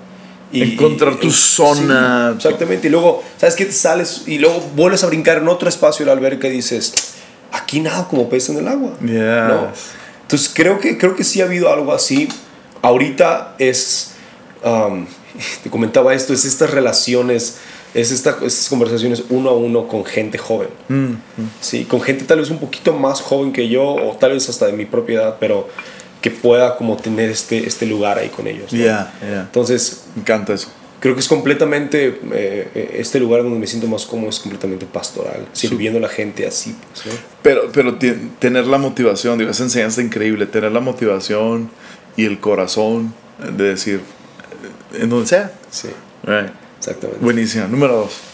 y 0.51 0.73
encontrar 0.73 1.15
tu 1.15 1.31
zona. 1.31 2.33
exactamente. 2.35 2.87
Y 2.87 2.91
luego, 2.91 3.23
¿sabes 3.37 3.55
qué? 3.55 3.63
Te 3.63 3.71
sales 3.71 4.23
y 4.27 4.39
luego 4.39 4.59
vuelves 4.75 5.05
a 5.05 5.07
brincar 5.07 5.37
en 5.37 5.47
otro 5.47 5.69
espacio 5.69 6.05
de 6.05 6.07
la 6.11 6.17
alberca 6.17 6.49
y 6.49 6.51
dices, 6.51 6.93
aquí 7.53 7.79
nada 7.79 8.09
como 8.09 8.27
pez 8.27 8.49
en 8.49 8.57
el 8.57 8.67
agua. 8.67 8.91
¿no? 8.99 9.71
Entonces 10.31 10.49
creo 10.55 10.79
que, 10.79 10.97
creo 10.97 11.13
que 11.17 11.25
sí 11.25 11.41
ha 11.41 11.43
habido 11.43 11.69
algo 11.73 11.91
así. 11.91 12.29
Ahorita 12.81 13.55
es, 13.59 14.13
um, 14.63 15.05
te 15.63 15.69
comentaba 15.69 16.13
esto, 16.13 16.31
es 16.31 16.45
estas 16.45 16.71
relaciones, 16.71 17.57
es 17.93 18.13
esta, 18.13 18.37
estas 18.45 18.69
conversaciones 18.69 19.25
uno 19.29 19.49
a 19.49 19.53
uno 19.53 19.89
con 19.89 20.05
gente 20.05 20.37
joven. 20.37 20.69
Mm, 20.87 20.95
mm. 20.95 21.19
Sí, 21.59 21.83
con 21.83 21.99
gente 21.99 22.23
tal 22.23 22.39
vez 22.39 22.49
un 22.49 22.59
poquito 22.59 22.93
más 22.93 23.19
joven 23.19 23.51
que 23.51 23.67
yo 23.67 23.83
o 23.83 24.15
tal 24.15 24.31
vez 24.31 24.47
hasta 24.47 24.67
de 24.67 24.71
mi 24.71 24.85
propiedad, 24.85 25.35
pero 25.37 25.67
que 26.21 26.31
pueda 26.31 26.77
como 26.77 26.95
tener 26.95 27.29
este, 27.29 27.67
este 27.67 27.85
lugar 27.85 28.17
ahí 28.17 28.29
con 28.29 28.47
ellos. 28.47 28.71
Ya, 28.71 29.13
Entonces... 29.21 30.05
Me 30.15 30.21
encanta 30.21 30.53
eso 30.53 30.69
creo 31.01 31.15
que 31.15 31.19
es 31.19 31.27
completamente, 31.27 32.19
eh, 32.31 32.91
este 32.93 33.19
lugar 33.19 33.43
donde 33.43 33.59
me 33.59 33.67
siento 33.67 33.87
más 33.87 34.05
cómodo 34.05 34.29
es 34.29 34.39
completamente 34.39 34.85
pastoral, 34.85 35.47
sirviendo 35.51 35.97
a 35.97 36.01
la 36.01 36.07
gente 36.07 36.47
así. 36.47 36.75
Pues, 37.03 37.15
pero, 37.41 37.71
pero 37.73 37.97
tener 38.39 38.67
la 38.67 38.77
motivación, 38.77 39.37
digo, 39.39 39.51
esa 39.51 39.63
enseñanza 39.63 40.01
increíble, 40.01 40.45
tener 40.45 40.71
la 40.71 40.79
motivación 40.79 41.69
y 42.15 42.25
el 42.25 42.39
corazón 42.39 43.13
de 43.57 43.63
decir, 43.63 44.01
en 44.93 45.09
donde 45.09 45.27
sea. 45.27 45.51
Sí. 45.71 45.89
Right. 46.23 46.51
Exactamente. 46.77 47.23
Buenísimo. 47.23 47.67
Número 47.67 47.95
dos. 47.95 48.30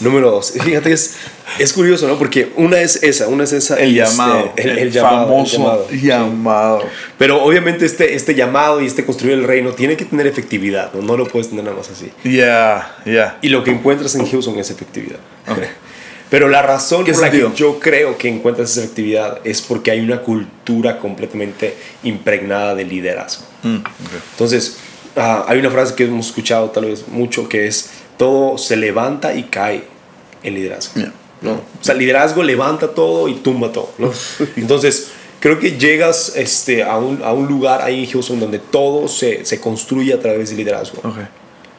Número 0.00 0.30
dos. 0.30 0.52
Fíjate, 0.64 0.92
es, 0.92 1.16
es 1.58 1.72
curioso, 1.72 2.06
¿no? 2.06 2.18
Porque 2.18 2.52
una 2.56 2.80
es 2.80 3.02
esa, 3.02 3.28
una 3.28 3.44
es 3.44 3.52
esa. 3.52 3.76
El 3.76 3.98
este, 3.98 4.12
llamado. 4.12 4.52
el, 4.56 4.92
famoso 4.92 5.88
llamado. 5.90 6.84
Pero 7.16 7.42
obviamente 7.42 7.86
este, 7.86 8.14
este 8.14 8.34
llamado 8.34 8.80
y 8.80 8.86
este 8.86 9.04
construir 9.04 9.34
el 9.34 9.44
reino 9.44 9.72
tiene 9.72 9.96
que 9.96 10.04
tener 10.04 10.26
efectividad, 10.26 10.92
¿no? 10.92 11.02
No 11.02 11.16
lo 11.16 11.26
puedes 11.26 11.48
tener 11.48 11.64
nada 11.64 11.76
más 11.76 11.90
así. 11.90 12.10
Ya, 12.24 12.96
ya. 13.04 13.38
Y 13.42 13.48
lo 13.48 13.64
que 13.64 13.70
encuentras 13.70 14.14
en 14.14 14.26
Houston 14.26 14.58
es 14.58 14.70
efectividad. 14.70 15.18
Pero 16.30 16.48
la 16.48 16.62
razón 16.62 17.04
por 17.04 17.20
la 17.20 17.30
que 17.30 17.46
yo 17.54 17.78
creo 17.80 18.18
que 18.18 18.28
encuentras 18.28 18.72
esa 18.72 18.80
efectividad 18.80 19.40
es 19.44 19.62
porque 19.62 19.90
hay 19.90 20.00
una 20.00 20.20
cultura 20.20 20.98
completamente 20.98 21.74
impregnada 22.02 22.74
de 22.74 22.84
liderazgo. 22.84 23.46
Mm, 23.62 23.78
Entonces, 24.32 24.76
ah, 25.16 25.46
hay 25.48 25.58
una 25.58 25.70
frase 25.70 25.94
que 25.94 26.04
hemos 26.04 26.26
escuchado 26.26 26.70
tal 26.70 26.84
vez 26.84 27.08
mucho 27.08 27.48
que 27.48 27.66
es 27.66 27.90
todo 28.18 28.58
se 28.58 28.76
levanta 28.76 29.34
y 29.34 29.44
cae 29.44 29.84
en 30.42 30.54
liderazgo. 30.54 31.00
¿no? 31.40 31.52
O 31.52 31.62
sea, 31.80 31.94
liderazgo 31.94 32.42
levanta 32.42 32.88
todo 32.88 33.28
y 33.28 33.36
tumba 33.36 33.72
todo. 33.72 33.90
¿no? 33.96 34.12
Entonces, 34.56 35.12
creo 35.40 35.58
que 35.58 35.78
llegas 35.78 36.34
este, 36.36 36.82
a, 36.82 36.98
un, 36.98 37.22
a 37.22 37.32
un 37.32 37.46
lugar 37.46 37.80
ahí 37.80 38.04
en 38.04 38.10
Houston 38.10 38.38
donde 38.38 38.58
todo 38.58 39.08
se, 39.08 39.46
se 39.46 39.60
construye 39.60 40.12
a 40.12 40.20
través 40.20 40.50
del 40.50 40.58
liderazgo. 40.58 41.00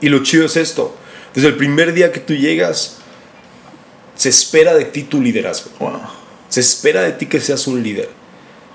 Y 0.01 0.09
lo 0.09 0.23
chido 0.23 0.45
es 0.45 0.55
esto. 0.55 0.95
Desde 1.35 1.49
el 1.49 1.57
primer 1.57 1.93
día 1.93 2.11
que 2.11 2.19
tú 2.19 2.33
llegas, 2.33 2.97
se 4.15 4.29
espera 4.29 4.75
de 4.75 4.85
ti 4.85 5.03
tu 5.03 5.21
liderazgo. 5.21 5.69
Se 6.47 6.61
espera 6.61 7.01
de 7.03 7.11
ti 7.11 7.27
que 7.27 7.39
seas 7.39 7.67
un 7.67 7.83
líder. 7.83 8.09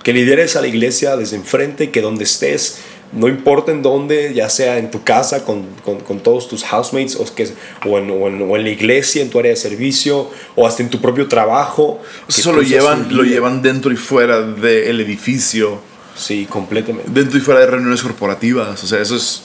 Que 0.03 0.13
lideres 0.13 0.55
a 0.55 0.61
la 0.61 0.67
iglesia 0.67 1.17
desde 1.17 1.37
enfrente, 1.37 1.91
que 1.91 2.03
donde 2.03 2.25
estés 2.25 2.79
no 3.15 3.29
importa 3.29 3.73
en 3.73 3.83
dónde, 3.83 4.35
ya 4.35 4.51
sea 4.51 4.79
en 4.79 4.91
tu 4.91 5.03
casa 5.03 5.45
con, 5.45 5.67
con, 5.85 6.01
con 6.01 6.21
todos 6.21 6.49
tus 6.49 6.65
housemates 6.65 7.17
o, 7.17 7.35
que, 7.35 7.49
o, 7.87 7.99
en, 7.99 8.11
o, 8.11 8.57
en, 8.57 8.65
la 8.65 8.69
iglesia, 8.69 9.23
en 9.23 9.31
tu 9.31 9.39
área 9.39 9.51
de 9.51 9.57
servicio, 9.57 10.31
o 10.57 10.67
hasta 10.67 10.83
en 10.83 10.91
tu 10.91 11.01
propio 11.01 11.29
trabajo. 11.29 12.03
Eso 12.29 12.53
lo 12.53 12.63
llevan, 12.63 13.15
lo 13.17 13.23
llevan 13.23 13.63
dentro 13.63 13.93
y 13.93 13.97
fuera 13.97 14.43
del 14.43 15.01
edificio. 15.01 15.79
Sí, 16.17 16.47
completamente. 16.49 17.11
Dentro 17.11 17.39
y 17.39 17.41
fuera 17.41 17.61
de 17.61 17.67
reuniones 17.67 18.03
corporativas. 18.03 18.83
O 18.83 18.87
sea, 18.87 19.01
eso 19.01 19.17
es, 19.17 19.43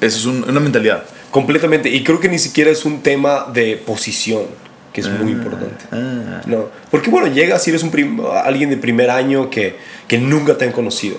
eso 0.00 0.18
es 0.18 0.26
una 0.26 0.60
mentalidad. 0.60 1.04
Completamente. 1.30 1.88
Y 1.88 2.02
creo 2.04 2.20
que 2.20 2.28
ni 2.28 2.38
siquiera 2.38 2.70
es 2.70 2.84
un 2.84 3.02
tema 3.02 3.46
de 3.52 3.76
posición 3.76 4.42
que 4.92 5.00
es 5.00 5.08
muy 5.08 5.32
ah, 5.32 5.36
importante. 5.36 5.84
Ah. 5.90 6.42
No, 6.44 6.66
porque 6.90 7.08
bueno, 7.08 7.26
llegas 7.26 7.66
y 7.66 7.70
eres 7.70 7.82
un 7.82 8.26
alguien 8.44 8.68
de 8.68 8.76
primer 8.76 9.08
año 9.08 9.48
que, 9.48 9.76
que 10.06 10.18
nunca 10.18 10.58
te 10.58 10.66
han 10.66 10.72
conocido 10.72 11.16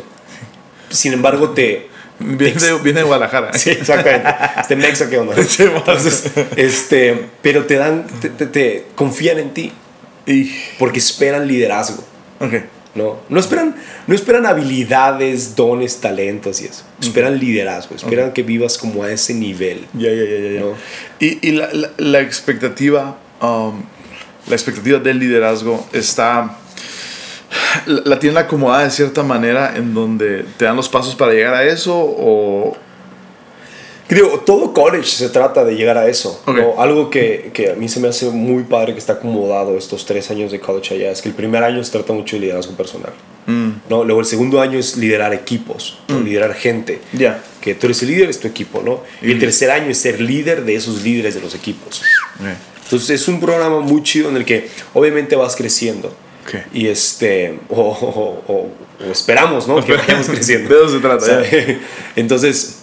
sin 0.94 1.14
embargo, 1.14 1.50
te... 1.50 1.88
Viene, 2.20 2.54
de, 2.54 2.74
viene 2.80 3.00
de 3.00 3.06
Guadalajara. 3.06 3.54
Sí, 3.58 3.72
exactamente. 3.72 4.30
Este 4.62 4.76
Mexa, 4.76 5.10
¿qué 5.10 5.18
onda? 5.18 5.36
este, 6.56 7.26
pero 7.42 7.66
te 7.66 7.76
dan, 7.76 8.06
te, 8.22 8.30
te, 8.30 8.86
confían 8.96 9.40
en 9.40 9.54
ti. 9.54 9.74
Y... 10.26 10.52
Porque 10.78 11.00
esperan 11.00 11.48
liderazgo. 11.48 12.04
Okay. 12.40 12.66
No, 12.96 13.18
no 13.28 13.40
esperan, 13.40 13.76
no 14.06 14.14
esperan 14.14 14.46
habilidades, 14.46 15.56
dones, 15.56 16.00
talentos 16.00 16.62
y 16.62 16.66
eso. 16.66 16.84
Esperan 17.02 17.40
liderazgo, 17.40 17.96
esperan 17.96 18.34
que 18.34 18.44
vivas 18.44 18.78
como 18.78 19.04
a 19.04 19.12
ese 19.12 19.34
nivel. 19.34 19.88
Ya, 19.94 20.12
ya, 20.12 20.24
ya, 20.24 20.52
ya. 20.52 20.64
Y, 21.20 21.48
y 21.48 21.52
la, 21.54 21.70
la, 21.98 22.22
expectativa, 22.22 23.18
um, 23.42 23.82
la 24.48 24.54
expectativa 24.54 25.00
del 25.00 25.18
liderazgo 25.18 25.88
está 25.92 26.60
la 27.86 28.20
tienen 28.20 28.38
acomodada 28.38 28.84
de 28.84 28.92
cierta 28.92 29.24
manera 29.24 29.74
en 29.76 29.94
donde 29.94 30.46
te 30.58 30.66
dan 30.66 30.76
los 30.76 30.90
pasos 30.90 31.16
para 31.16 31.34
llegar 31.34 31.54
a 31.54 31.64
eso 31.64 31.94
o... 31.96 32.78
Creo, 34.06 34.42
todo 34.42 34.74
college 34.74 35.08
se 35.08 35.30
trata 35.30 35.64
de 35.64 35.76
llegar 35.76 35.98
a 35.98 36.08
eso. 36.08 36.44
Algo 36.78 37.10
que, 37.10 37.52
que, 37.54 37.72
a 37.72 37.76
mí 37.76 37.88
se 37.88 38.00
me 38.00 38.10
hace 38.10 38.30
muy 38.30 38.64
padre 38.64 38.94
que 38.94 39.00
está 39.00 39.14
acomodado 39.14 39.78
estos 39.78 40.06
tres 40.06 40.30
años 40.30 40.52
de 40.52 40.60
college 40.60 40.94
allá 40.94 41.10
es 41.10 41.22
que 41.22 41.30
el 41.30 41.36
primer 41.36 41.64
año 41.64 41.84
se 41.84 41.92
trata 41.92 42.12
mucho 42.12 42.36
de 42.36 42.42
liderazgo 42.42 42.74
personal. 42.74 43.14
Mm. 43.46 43.70
¿no? 43.90 44.04
Luego 44.04 44.20
el 44.20 44.26
segundo 44.26 44.62
año 44.62 44.78
es 44.78 44.98
liderar 44.98 45.34
equipos, 45.34 46.00
mm. 46.10 46.24
liderar 46.24 46.54
gente. 46.54 47.00
Ya. 47.14 47.42
Que 47.62 47.76
tú 47.76 47.88
eres 47.88 48.02
el 48.04 48.10
líder, 48.10 48.30
es 48.30 48.40
tu 48.40 48.48
equipo, 48.48 48.82
¿no? 48.84 49.02
Y 49.22 49.32
el 49.32 49.40
tercer 49.40 49.72
año 49.72 49.90
es 49.90 49.98
ser 49.98 50.20
líder 50.20 50.66
de 50.66 50.76
esos 50.76 51.02
líderes 51.02 51.34
de 51.36 51.42
los 51.42 51.56
equipos. 51.56 52.02
Entonces 52.84 53.22
es 53.22 53.28
un 53.28 53.40
programa 53.40 53.80
muy 53.80 54.04
chido 54.04 54.30
en 54.30 54.38
el 54.38 54.46
que 54.46 54.70
obviamente 54.94 55.36
vas 55.36 55.56
creciendo. 55.56 56.14
Y 56.74 56.88
este, 56.88 57.60
o, 57.70 58.70
esperamos, 59.12 59.68
¿no? 59.68 59.84
Que 59.84 59.94
vayamos 59.94 60.28
creciendo. 60.28 60.70
De 60.70 60.86
eso 60.86 60.96
se 60.96 61.00
trata. 61.00 61.44
Entonces, 62.16 62.80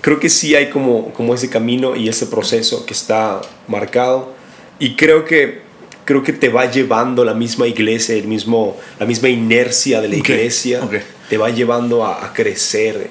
creo 0.00 0.20
que 0.20 0.28
sí 0.28 0.54
hay 0.54 0.70
como, 0.70 1.12
como 1.12 1.34
ese 1.34 1.48
camino 1.48 1.96
y 1.96 2.08
ese 2.08 2.26
proceso 2.26 2.86
que 2.86 2.94
está 2.94 3.40
marcado. 3.66 4.32
Y 4.78 4.94
creo 4.94 5.24
que, 5.24 5.62
creo 6.04 6.22
que 6.22 6.32
te 6.32 6.48
va 6.48 6.70
llevando 6.70 7.24
la 7.24 7.34
misma 7.34 7.66
iglesia, 7.66 8.14
el 8.14 8.28
mismo, 8.28 8.76
la 8.98 9.06
misma 9.06 9.28
inercia 9.28 10.00
de 10.00 10.08
la 10.08 10.16
iglesia. 10.16 10.80
Te 11.28 11.36
va 11.36 11.50
llevando 11.50 12.06
a, 12.06 12.32
crecer 12.32 13.10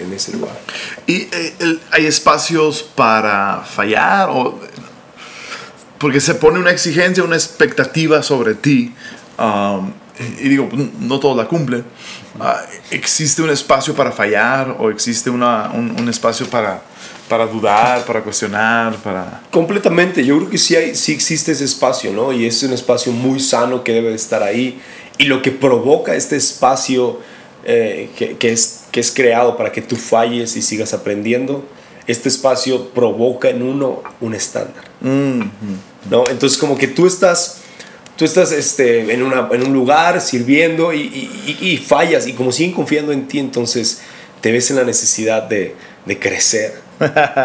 en 0.00 0.12
ese 0.12 0.32
lugar. 0.32 0.58
¿Y 1.06 1.28
eh, 1.30 1.78
hay 1.92 2.06
espacios 2.06 2.82
para 2.82 3.62
fallar? 3.62 4.28
O, 4.30 4.58
porque 5.98 6.20
se 6.20 6.34
pone 6.34 6.58
una 6.58 6.70
exigencia, 6.70 7.22
una 7.22 7.36
expectativa 7.36 8.22
sobre 8.22 8.54
ti 8.54 8.92
Um, 9.38 9.92
y 10.38 10.48
digo, 10.48 10.68
no 11.00 11.18
todos 11.18 11.36
la 11.36 11.46
cumplen. 11.46 11.84
Ah, 12.38 12.62
¿Existe 12.90 13.42
un 13.42 13.50
espacio 13.50 13.94
para 13.94 14.12
fallar 14.12 14.76
o 14.78 14.90
existe 14.90 15.28
una, 15.28 15.70
un, 15.70 16.08
espacio 16.08 16.46
para, 16.46 16.82
para 17.28 17.46
dudar, 17.46 18.04
para 18.04 18.22
cuestionar? 18.22 18.94
para 18.96 19.42
Completamente, 19.50 20.24
yo 20.24 20.36
creo 20.38 20.50
que 20.50 20.58
sí, 20.58 20.76
hay, 20.76 20.94
sí 20.94 21.12
existe 21.12 21.52
ese 21.52 21.64
espacio, 21.64 22.12
¿no? 22.12 22.32
Y 22.32 22.46
es 22.46 22.62
un 22.62 22.72
espacio 22.72 23.10
muy 23.12 23.40
sano 23.40 23.82
que 23.82 23.92
debe 23.92 24.10
de 24.10 24.16
estar 24.16 24.42
ahí. 24.42 24.80
Y 25.18 25.24
lo 25.24 25.42
que 25.42 25.50
provoca 25.50 26.14
este 26.14 26.36
espacio 26.36 27.20
eh, 27.64 28.10
que, 28.16 28.36
que, 28.36 28.52
es, 28.52 28.84
que 28.92 29.00
es 29.00 29.10
creado 29.10 29.56
para 29.56 29.72
que 29.72 29.82
tú 29.82 29.96
falles 29.96 30.54
y 30.56 30.62
sigas 30.62 30.94
aprendiendo, 30.94 31.64
este 32.06 32.28
espacio 32.28 32.90
provoca 32.90 33.48
en 33.48 33.62
uno 33.62 34.02
un 34.20 34.34
estándar. 34.34 34.84
Mm-hmm. 35.02 35.48
¿no? 36.10 36.28
Entonces 36.28 36.58
como 36.58 36.76
que 36.76 36.86
tú 36.86 37.06
estás 37.06 37.63
tú 38.16 38.24
estás 38.24 38.52
este, 38.52 39.12
en, 39.12 39.22
una, 39.22 39.48
en 39.52 39.62
un 39.66 39.72
lugar 39.72 40.20
sirviendo 40.20 40.92
y, 40.92 41.00
y, 41.00 41.58
y, 41.60 41.76
fallas 41.78 42.26
y 42.26 42.32
como 42.32 42.52
siguen 42.52 42.72
confiando 42.72 43.12
en 43.12 43.26
ti, 43.28 43.38
entonces 43.38 44.02
te 44.40 44.52
ves 44.52 44.70
en 44.70 44.76
la 44.76 44.84
necesidad 44.84 45.42
de, 45.44 45.74
de 46.06 46.18
crecer. 46.18 46.74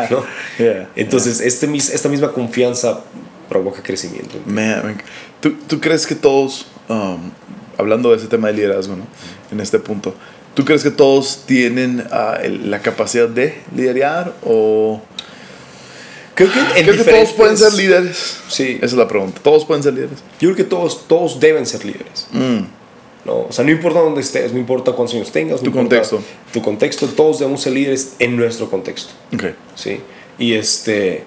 ¿no? 0.09 0.23
Yeah, 0.59 0.89
Entonces, 0.95 1.39
Este, 1.41 1.65
mis- 1.67 1.89
esta 1.89 2.07
misma 2.09 2.31
confianza 2.31 3.01
provoca 3.47 3.81
crecimiento. 3.81 4.37
Man. 4.45 5.01
¿Tú, 5.41 5.53
tú 5.67 5.79
crees 5.79 6.05
que 6.05 6.13
todos, 6.15 6.67
um, 6.87 7.31
hablando 7.77 8.11
de 8.11 8.17
ese 8.17 8.27
tema 8.27 8.49
de 8.49 8.53
liderazgo, 8.55 8.95
¿no? 8.95 9.07
En 9.51 9.59
este 9.61 9.79
punto, 9.79 10.13
¿tú 10.53 10.65
crees 10.65 10.83
que 10.83 10.91
todos 10.91 11.43
tienen 11.47 12.05
ah, 12.11 12.37
la 12.45 12.81
capacidad 12.81 13.27
de 13.27 13.57
liderar 13.75 14.33
o 14.43 15.01
Creo 16.39 16.53
que 16.53 16.79
en 16.79 16.85
creo 16.85 17.03
que 17.03 17.11
todos 17.11 17.33
pueden 17.33 17.57
ser 17.57 17.73
líderes? 17.73 18.37
Sí. 18.47 18.77
Esa 18.77 18.85
es 18.85 18.93
la 18.93 19.09
pregunta. 19.09 19.41
¿Todos 19.43 19.65
pueden 19.65 19.83
ser 19.83 19.93
líderes? 19.93 20.19
Yo 20.39 20.47
creo 20.47 20.55
que 20.55 20.63
todos, 20.63 21.05
todos 21.05 21.37
deben 21.41 21.65
ser 21.65 21.83
líderes. 21.83 22.27
Mm. 22.31 22.59
¿no? 23.25 23.39
O 23.41 23.51
sea, 23.51 23.65
no 23.65 23.71
importa 23.71 23.99
dónde 23.99 24.21
estés, 24.21 24.53
no 24.53 24.57
importa 24.57 24.93
cuántos 24.93 25.15
años 25.15 25.33
tengas, 25.33 25.57
no 25.57 25.63
Tu 25.63 25.65
importa 25.77 25.97
contexto. 25.97 26.23
Tu 26.53 26.61
contexto, 26.61 27.07
todos 27.07 27.39
debemos 27.39 27.61
ser 27.61 27.73
líderes 27.73 28.13
en 28.19 28.37
nuestro 28.37 28.69
contexto. 28.69 29.11
Ok. 29.33 29.47
¿sí? 29.75 29.99
Y 30.37 30.53
este, 30.53 31.25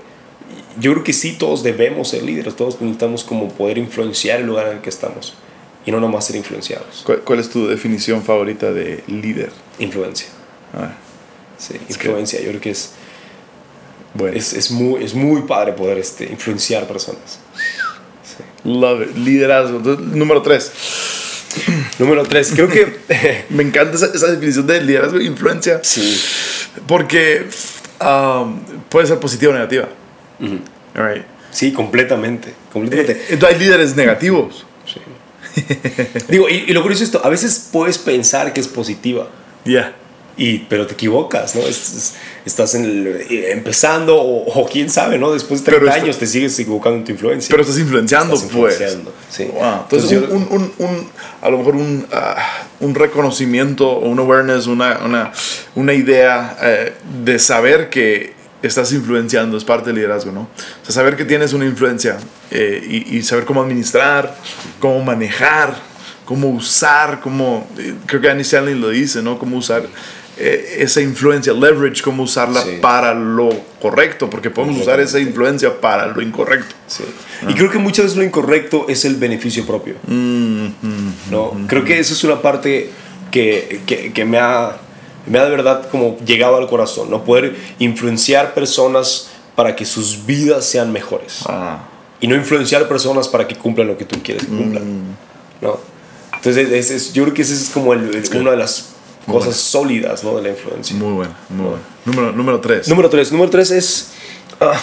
yo 0.80 0.92
creo 0.92 1.04
que 1.04 1.12
sí, 1.12 1.36
todos 1.38 1.62
debemos 1.62 2.08
ser 2.08 2.22
líderes, 2.22 2.56
todos 2.56 2.80
necesitamos 2.80 3.22
como 3.22 3.50
poder 3.50 3.76
influenciar 3.76 4.40
el 4.40 4.46
lugar 4.46 4.68
en 4.68 4.76
el 4.76 4.80
que 4.80 4.88
estamos 4.88 5.34
y 5.84 5.90
no 5.90 6.00
nomás 6.00 6.26
ser 6.26 6.36
influenciados. 6.36 7.02
¿Cuál, 7.04 7.20
cuál 7.20 7.38
es 7.38 7.50
tu 7.50 7.66
definición 7.66 8.22
favorita 8.22 8.72
de 8.72 9.04
líder? 9.06 9.50
Influencia, 9.78 10.28
Ah, 10.74 10.94
sí, 11.58 11.74
influencia, 11.90 12.40
yo 12.40 12.48
creo 12.48 12.60
que 12.62 12.70
es, 12.70 12.92
bueno. 14.14 14.36
es, 14.36 14.52
es 14.52 14.70
muy, 14.70 15.02
es 15.04 15.14
muy 15.14 15.42
padre 15.42 15.72
poder 15.72 15.98
este, 15.98 16.24
influenciar 16.24 16.86
personas. 16.86 17.38
Sí. 18.22 18.42
Love 18.64 19.02
it. 19.10 19.16
Liderazgo. 19.16 19.78
Número 19.78 20.42
tres. 20.42 20.70
Número 21.98 22.22
tres, 22.24 22.52
creo 22.54 22.68
que... 22.68 22.98
Me 23.50 23.62
encanta 23.62 23.96
esa, 23.96 24.06
esa 24.06 24.28
definición 24.28 24.66
de 24.66 24.80
liderazgo 24.82 25.18
e 25.18 25.24
influencia. 25.24 25.80
sí. 25.82 26.20
Porque 26.86 27.46
um, 28.00 28.60
puede 28.88 29.06
ser 29.06 29.18
positiva 29.18 29.50
o 29.52 29.54
negativa. 29.54 29.88
All 30.40 31.14
right. 31.14 31.24
Sí, 31.50 31.70
completamente, 31.72 32.54
completamente. 32.72 33.12
Eh, 33.12 33.24
Entonces 33.30 33.58
hay 33.58 33.62
líderes 33.62 33.94
negativos. 33.94 34.64
Sí. 34.86 35.00
Digo, 36.28 36.48
y, 36.48 36.64
y 36.66 36.72
lo 36.72 36.80
curioso 36.80 37.04
es 37.04 37.08
esto, 37.10 37.20
a 37.22 37.28
veces 37.28 37.68
puedes 37.70 37.98
pensar 37.98 38.54
que 38.54 38.60
es 38.60 38.68
positiva, 38.68 39.28
Ya. 39.66 39.94
Y, 40.36 40.60
pero 40.60 40.86
te 40.86 40.94
equivocas, 40.94 41.54
¿no? 41.54 41.60
Es- 41.62 41.92
es- 41.94 42.14
estás 42.46 42.74
en 42.74 42.84
el- 42.84 43.06
eh, 43.30 43.52
empezando 43.52 44.16
o, 44.16 44.46
o 44.60 44.66
quién 44.68 44.88
sabe, 44.90 45.18
¿no? 45.18 45.30
Después 45.32 45.60
de 45.60 45.66
30 45.66 45.80
Pero 45.80 45.90
esto- 45.92 46.02
años 46.04 46.18
te 46.18 46.26
sigues 46.26 46.58
equivocando 46.58 46.98
en 46.98 47.04
tu 47.04 47.12
influencia. 47.12 47.48
Pero 47.50 47.62
estás 47.62 47.78
influenciando, 47.78 48.34
Estás 48.34 48.50
pues. 48.52 48.72
influenciando, 48.74 49.14
sí. 49.30 49.44
Wow. 49.44 49.62
Entonces, 49.82 50.12
Entonces 50.12 50.30
yo- 50.30 50.34
un, 50.54 50.72
un- 50.78 51.08
a 51.42 51.50
lo 51.50 51.58
mejor 51.58 51.76
un, 51.76 52.06
ah, 52.12 52.64
un 52.80 52.94
reconocimiento 52.94 53.88
o 53.90 54.08
un 54.08 54.18
awareness, 54.18 54.66
una, 54.66 54.98
una, 55.04 55.32
una 55.74 55.92
idea 55.94 56.56
eh, 56.62 56.94
de 57.24 57.38
saber 57.38 57.90
que 57.90 58.32
estás 58.62 58.92
influenciando 58.92 59.56
es 59.56 59.64
parte 59.64 59.86
del 59.88 59.96
liderazgo, 59.96 60.30
¿no? 60.32 60.42
O 60.42 60.84
sea, 60.84 60.94
saber 60.94 61.16
que 61.16 61.24
tienes 61.24 61.52
una 61.52 61.64
influencia 61.66 62.16
eh, 62.50 62.80
y, 63.10 63.16
y 63.18 63.22
saber 63.22 63.44
cómo 63.44 63.60
administrar, 63.62 64.36
cómo 64.78 65.02
manejar, 65.02 65.74
cómo 66.24 66.48
usar, 66.48 67.20
cómo. 67.20 67.66
eh, 67.78 67.94
creo 68.06 68.20
que 68.20 68.30
Annie 68.30 68.42
Stanley 68.42 68.74
lo 68.76 68.90
dice, 68.90 69.20
¿no? 69.20 69.36
Cómo 69.38 69.56
usar 69.56 69.82
eh, 70.44 70.76
esa 70.80 71.00
influencia, 71.00 71.52
leverage, 71.52 72.02
cómo 72.02 72.24
usarla 72.24 72.62
Sí. 72.62 72.78
para 72.80 73.14
lo 73.14 73.48
correcto, 73.80 74.28
porque 74.28 74.50
podemos 74.50 74.80
usar 74.80 74.98
esa 75.00 75.18
influencia 75.20 75.80
para 75.80 76.06
lo 76.08 76.20
incorrecto. 76.20 76.74
Sí. 76.86 77.04
Y 77.48 77.54
creo 77.54 77.70
que 77.70 77.78
muchas 77.78 78.04
veces 78.06 78.18
lo 78.18 78.24
incorrecto 78.24 78.86
es 78.88 79.04
el 79.04 79.16
beneficio 79.16 79.64
propio. 79.66 79.94
Mm, 80.06 80.66
¿no? 81.30 81.52
Creo 81.68 81.84
que 81.84 81.98
esa 81.98 82.12
es 82.14 82.24
una 82.24 82.40
parte 82.42 82.90
que, 83.30 83.80
que, 83.86 84.12
que 84.12 84.24
me, 84.24 84.38
ha, 84.38 84.76
me 85.26 85.38
ha 85.38 85.44
de 85.44 85.50
verdad 85.50 85.88
como 85.90 86.18
llegado 86.24 86.56
al 86.56 86.66
corazón, 86.68 87.10
¿no? 87.10 87.24
Poder 87.24 87.56
influenciar 87.78 88.54
personas 88.54 89.28
para 89.54 89.76
que 89.76 89.84
sus 89.84 90.26
vidas 90.26 90.64
sean 90.64 90.92
mejores. 90.92 91.40
Ah. 91.46 91.84
Y 92.20 92.26
no 92.26 92.34
influenciar 92.36 92.86
personas 92.88 93.28
para 93.28 93.46
que 93.48 93.54
cumplan 93.56 93.86
lo 93.88 93.96
que 93.98 94.04
tú 94.04 94.20
quieres 94.22 94.44
que 94.44 94.50
cumplan. 94.56 94.84
Mm. 94.84 95.16
¿no? 95.62 95.78
Entonces, 96.36 96.70
es- 96.72 96.90
es- 96.90 97.12
yo 97.12 97.22
creo 97.24 97.34
que 97.34 97.42
esa 97.42 97.54
es 97.54 97.70
como 97.70 97.92
el- 97.92 98.14
el- 98.14 98.36
una 98.40 98.50
de 98.52 98.56
las 98.56 98.90
cosas 99.26 99.56
sólidas 99.56 100.24
¿no? 100.24 100.36
de 100.36 100.42
la 100.42 100.48
influencia. 100.50 100.96
Muy 100.96 101.12
bueno, 101.12 101.34
muy 101.48 101.66
bueno. 101.66 101.82
Número, 102.04 102.32
número 102.32 102.60
tres. 102.60 102.88
Número 102.88 103.08
tres. 103.08 103.30
Número 103.32 103.50
tres 103.50 103.70
es... 103.70 104.12
ah, 104.60 104.80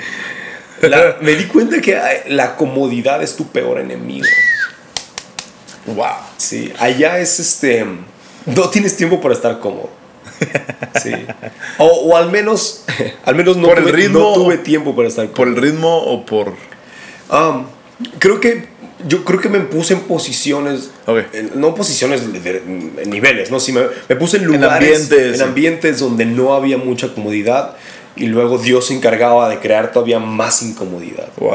la- 0.82 1.16
me 1.20 1.34
di 1.34 1.44
cuenta 1.46 1.80
que 1.80 1.98
la 2.28 2.56
comodidad 2.56 3.22
es 3.22 3.36
tu 3.36 3.46
peor 3.48 3.78
enemigo. 3.80 4.26
wow. 5.86 6.06
Sí, 6.36 6.72
allá 6.78 7.18
es 7.18 7.40
este. 7.40 7.84
No 8.46 8.68
tienes 8.70 8.96
tiempo 8.96 9.20
para 9.20 9.34
estar 9.34 9.58
cómodo. 9.58 9.90
Sí. 11.02 11.12
O, 11.78 11.86
o 11.86 12.16
al 12.16 12.30
menos, 12.30 12.84
al 13.24 13.34
menos 13.34 13.56
no, 13.56 13.68
Por 13.68 13.78
el 13.78 13.84
tuve, 13.84 13.92
ritmo- 13.96 14.18
no 14.20 14.32
tuve 14.34 14.58
tiempo 14.58 14.94
para 14.94 15.08
estar 15.08 15.26
¿Por 15.26 15.34
cómodo. 15.46 15.56
el 15.56 15.62
ritmo 15.62 15.96
o 15.98 16.24
por.? 16.26 16.48
Um, 17.30 17.66
creo 18.18 18.38
que 18.40 18.68
yo 19.06 19.24
creo 19.24 19.40
que 19.40 19.48
me 19.48 19.60
puse 19.60 19.94
en 19.94 20.00
posiciones, 20.00 20.90
Ok. 21.06 21.18
en- 21.32 21.50
no 21.60 21.74
posiciones 21.74 22.32
de, 22.32 22.40
de- 22.40 22.56
en 23.02 23.10
niveles, 23.10 23.50
no, 23.50 23.60
sí 23.60 23.72
me, 23.72 23.82
me 24.08 24.16
puse 24.16 24.36
en 24.38 24.44
lugares, 24.44 24.70
ambientes, 25.02 25.26
en 25.32 25.36
sí. 25.36 25.42
ambientes 25.42 25.98
donde 25.98 26.24
no 26.26 26.54
había 26.54 26.78
mucha 26.78 27.12
comodidad 27.14 27.76
y 28.16 28.26
luego 28.26 28.58
Dios 28.58 28.86
se 28.86 28.94
encargaba 28.94 29.48
de 29.48 29.58
crear 29.58 29.92
todavía 29.92 30.18
más 30.18 30.62
incomodidad. 30.62 31.28
Wow. 31.38 31.54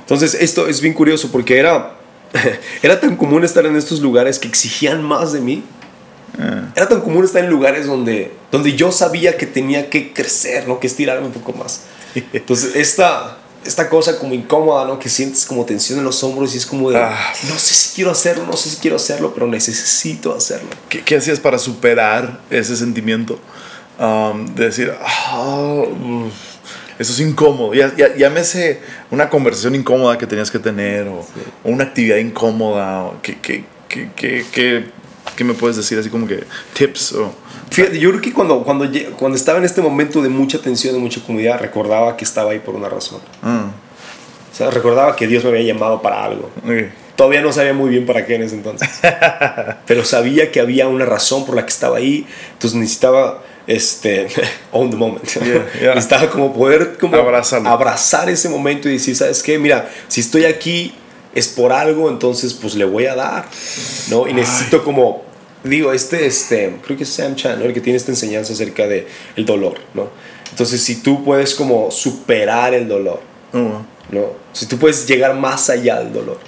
Entonces, 0.00 0.34
esto 0.34 0.66
es 0.68 0.80
bien 0.80 0.94
curioso 0.94 1.30
porque 1.30 1.58
era, 1.58 1.94
era 2.82 2.98
tan 3.00 3.16
común 3.16 3.44
estar 3.44 3.64
en 3.66 3.76
estos 3.76 4.00
lugares 4.00 4.38
que 4.38 4.48
exigían 4.48 5.02
más 5.02 5.32
de 5.32 5.40
mí. 5.40 5.62
Era 6.76 6.88
tan 6.88 7.00
común 7.00 7.24
estar 7.24 7.42
en 7.42 7.50
lugares 7.50 7.86
donde, 7.86 8.32
donde 8.52 8.74
yo 8.76 8.92
sabía 8.92 9.36
que 9.36 9.46
tenía 9.46 9.90
que 9.90 10.12
crecer, 10.12 10.68
¿no? 10.68 10.78
que 10.78 10.86
estirarme 10.86 11.26
un 11.26 11.32
poco 11.32 11.52
más. 11.52 11.82
Entonces, 12.32 12.76
esta, 12.76 13.38
esta 13.64 13.88
cosa 13.88 14.18
como 14.18 14.34
incómoda, 14.34 14.84
¿no? 14.86 14.98
que 14.98 15.08
sientes 15.08 15.44
como 15.44 15.64
tensión 15.64 15.98
en 15.98 16.04
los 16.04 16.22
hombros 16.22 16.54
y 16.54 16.58
es 16.58 16.66
como 16.66 16.90
de, 16.90 16.96
Ah. 16.98 17.32
no 17.48 17.58
sé 17.58 17.74
si 17.74 17.94
quiero 17.94 18.10
hacerlo, 18.10 18.44
no 18.46 18.56
sé 18.56 18.70
si 18.70 18.76
quiero 18.76 18.96
hacerlo, 18.96 19.32
pero 19.34 19.46
necesito 19.46 20.34
hacerlo. 20.34 20.68
¿Qué, 20.88 21.02
qué 21.02 21.16
hacías 21.16 21.40
para 21.40 21.58
superar 21.58 22.40
ese 22.50 22.76
sentimiento? 22.76 23.38
Um, 23.98 24.46
de 24.54 24.66
decir, 24.66 24.92
uf, 24.92 26.32
eso 26.98 27.12
es 27.12 27.20
incómodo. 27.20 27.74
Ya, 27.74 27.94
ya, 27.96 28.14
llámese 28.16 28.80
una 29.10 29.28
conversación 29.28 29.74
incómoda 29.74 30.18
que 30.18 30.26
tenías 30.26 30.50
que 30.50 30.58
tener 30.58 31.08
o, 31.08 31.20
o 31.20 31.26
una 31.64 31.84
actividad 31.84 32.16
incómoda. 32.16 33.04
O 33.04 33.20
¿qué, 33.22 33.38
qué, 33.40 33.64
qué, 33.88 34.44
qué, 34.52 34.90
qué- 35.38 35.44
me 35.44 35.54
puedes 35.54 35.76
decir? 35.76 35.98
Así 35.98 36.10
como 36.10 36.26
que 36.26 36.44
tips 36.74 37.12
o. 37.14 37.32
Fíjate, 37.70 37.98
yo 37.98 38.10
creo 38.10 38.20
que 38.22 38.32
cuando, 38.32 38.62
cuando, 38.64 38.86
cuando 39.16 39.36
estaba 39.36 39.58
en 39.58 39.64
este 39.64 39.80
momento 39.80 40.20
de 40.22 40.28
mucha 40.28 40.58
tensión, 40.60 40.94
de 40.94 41.00
mucha 41.00 41.20
comunidad, 41.20 41.60
recordaba 41.60 42.16
que 42.16 42.24
estaba 42.24 42.50
ahí 42.52 42.58
por 42.60 42.74
una 42.74 42.88
razón. 42.88 43.20
Ah, 43.42 43.70
O 44.52 44.56
sea, 44.56 44.70
recordaba 44.70 45.14
que 45.16 45.26
Dios 45.26 45.44
me 45.44 45.50
había 45.50 45.62
llamado 45.72 46.00
para 46.02 46.24
algo. 46.24 46.50
ok. 46.64 46.72
Todavía 47.16 47.40
no 47.42 47.52
sabía 47.52 47.72
muy 47.74 47.90
bien 47.90 48.06
para 48.06 48.24
qué 48.24 48.36
en 48.36 48.42
ese 48.44 48.54
entonces. 48.54 48.88
Pero 49.86 50.04
sabía 50.04 50.52
que 50.52 50.60
había 50.60 50.86
una 50.86 51.04
razón 51.04 51.44
por 51.44 51.56
la 51.56 51.62
que 51.64 51.70
estaba 51.72 51.96
ahí. 51.96 52.24
Entonces 52.52 52.78
necesitaba, 52.78 53.42
este, 53.66 54.28
on 54.72 54.88
the 54.90 54.96
moment. 54.96 55.24
Yeah, 55.26 55.66
yeah. 55.80 55.88
Necesitaba 55.96 56.30
como 56.30 56.52
poder 56.54 56.96
como 56.96 57.16
Abrazarlo. 57.16 57.68
abrazar 57.68 58.30
ese 58.30 58.48
momento 58.48 58.88
y 58.88 58.92
decir, 58.92 59.16
¿sabes 59.16 59.42
qué? 59.42 59.58
Mira, 59.58 59.90
si 60.06 60.20
estoy 60.20 60.44
aquí 60.44 60.94
es 61.34 61.48
por 61.48 61.72
algo, 61.72 62.08
entonces 62.08 62.54
pues 62.54 62.74
le 62.76 62.84
voy 62.84 63.06
a 63.06 63.16
dar. 63.16 63.46
¿no? 64.10 64.28
Y 64.28 64.32
necesito 64.32 64.84
como, 64.84 65.24
digo, 65.64 65.92
este, 65.92 66.26
este, 66.26 66.76
creo 66.84 66.96
que 66.96 67.04
es 67.04 67.08
Sam 67.10 67.34
Chan, 67.36 67.58
¿no? 67.58 67.64
el 67.64 67.72
que 67.74 67.80
tiene 67.80 67.96
esta 67.96 68.10
enseñanza 68.12 68.52
acerca 68.52 68.86
de 68.86 69.06
el 69.36 69.44
dolor. 69.46 69.78
¿no? 69.94 70.08
Entonces 70.50 70.80
si 70.82 70.96
tú 70.96 71.24
puedes 71.24 71.54
como 71.54 71.90
superar 71.90 72.74
el 72.74 72.88
dolor, 72.88 73.20
wow. 73.52 73.84
¿no? 74.10 74.26
Si 74.52 74.66
tú 74.66 74.78
puedes 74.78 75.06
llegar 75.06 75.34
más 75.36 75.70
allá 75.70 75.98
del 76.00 76.12
dolor. 76.12 76.38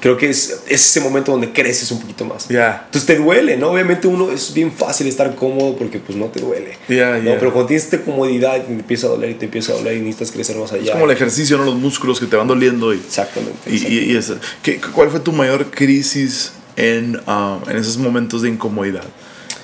Creo 0.00 0.16
que 0.16 0.30
es, 0.30 0.60
es 0.68 0.86
ese 0.86 1.00
momento 1.00 1.32
donde 1.32 1.52
creces 1.52 1.90
un 1.90 2.00
poquito 2.00 2.24
más. 2.24 2.46
Ya. 2.48 2.82
Entonces 2.86 3.04
te 3.04 3.16
duele, 3.16 3.56
¿no? 3.56 3.72
Obviamente 3.72 4.06
uno 4.06 4.30
es 4.30 4.54
bien 4.54 4.70
fácil 4.70 5.08
estar 5.08 5.34
cómodo 5.34 5.74
porque 5.76 5.98
pues 5.98 6.16
no 6.16 6.26
te 6.26 6.38
duele. 6.40 6.78
Ya, 6.88 7.18
¿no? 7.18 7.32
ya. 7.32 7.38
Pero 7.40 7.52
cuando 7.52 7.66
tienes 7.66 7.82
esta 7.82 8.00
comodidad 8.02 8.58
y 8.58 8.60
te 8.60 8.72
empieza 8.74 9.08
a 9.08 9.10
doler 9.10 9.30
y 9.30 9.34
te 9.34 9.46
empieza 9.46 9.72
a 9.72 9.74
doler 9.74 9.94
y 9.94 9.98
necesitas 9.98 10.30
crecer 10.30 10.56
más 10.56 10.70
allá. 10.72 10.84
Es 10.84 10.90
como 10.92 11.06
el 11.06 11.10
ejercicio, 11.10 11.58
¿no? 11.58 11.64
Los 11.64 11.74
músculos 11.74 12.20
que 12.20 12.26
te 12.26 12.36
van 12.36 12.46
doliendo 12.46 12.94
y. 12.94 12.98
Exactamente. 12.98 13.58
Y, 13.68 13.74
y- 13.88 14.16
y. 14.16 14.20
¿Qué- 14.62 14.80
¿Cuál 14.80 15.10
fue 15.10 15.18
tu 15.18 15.32
mayor 15.32 15.68
crisis 15.72 16.52
en, 16.78 17.20
ah, 17.26 17.58
en 17.68 17.76
esos 17.76 17.98
momentos 17.98 18.42
de 18.42 18.48
incomodidad? 18.48 19.04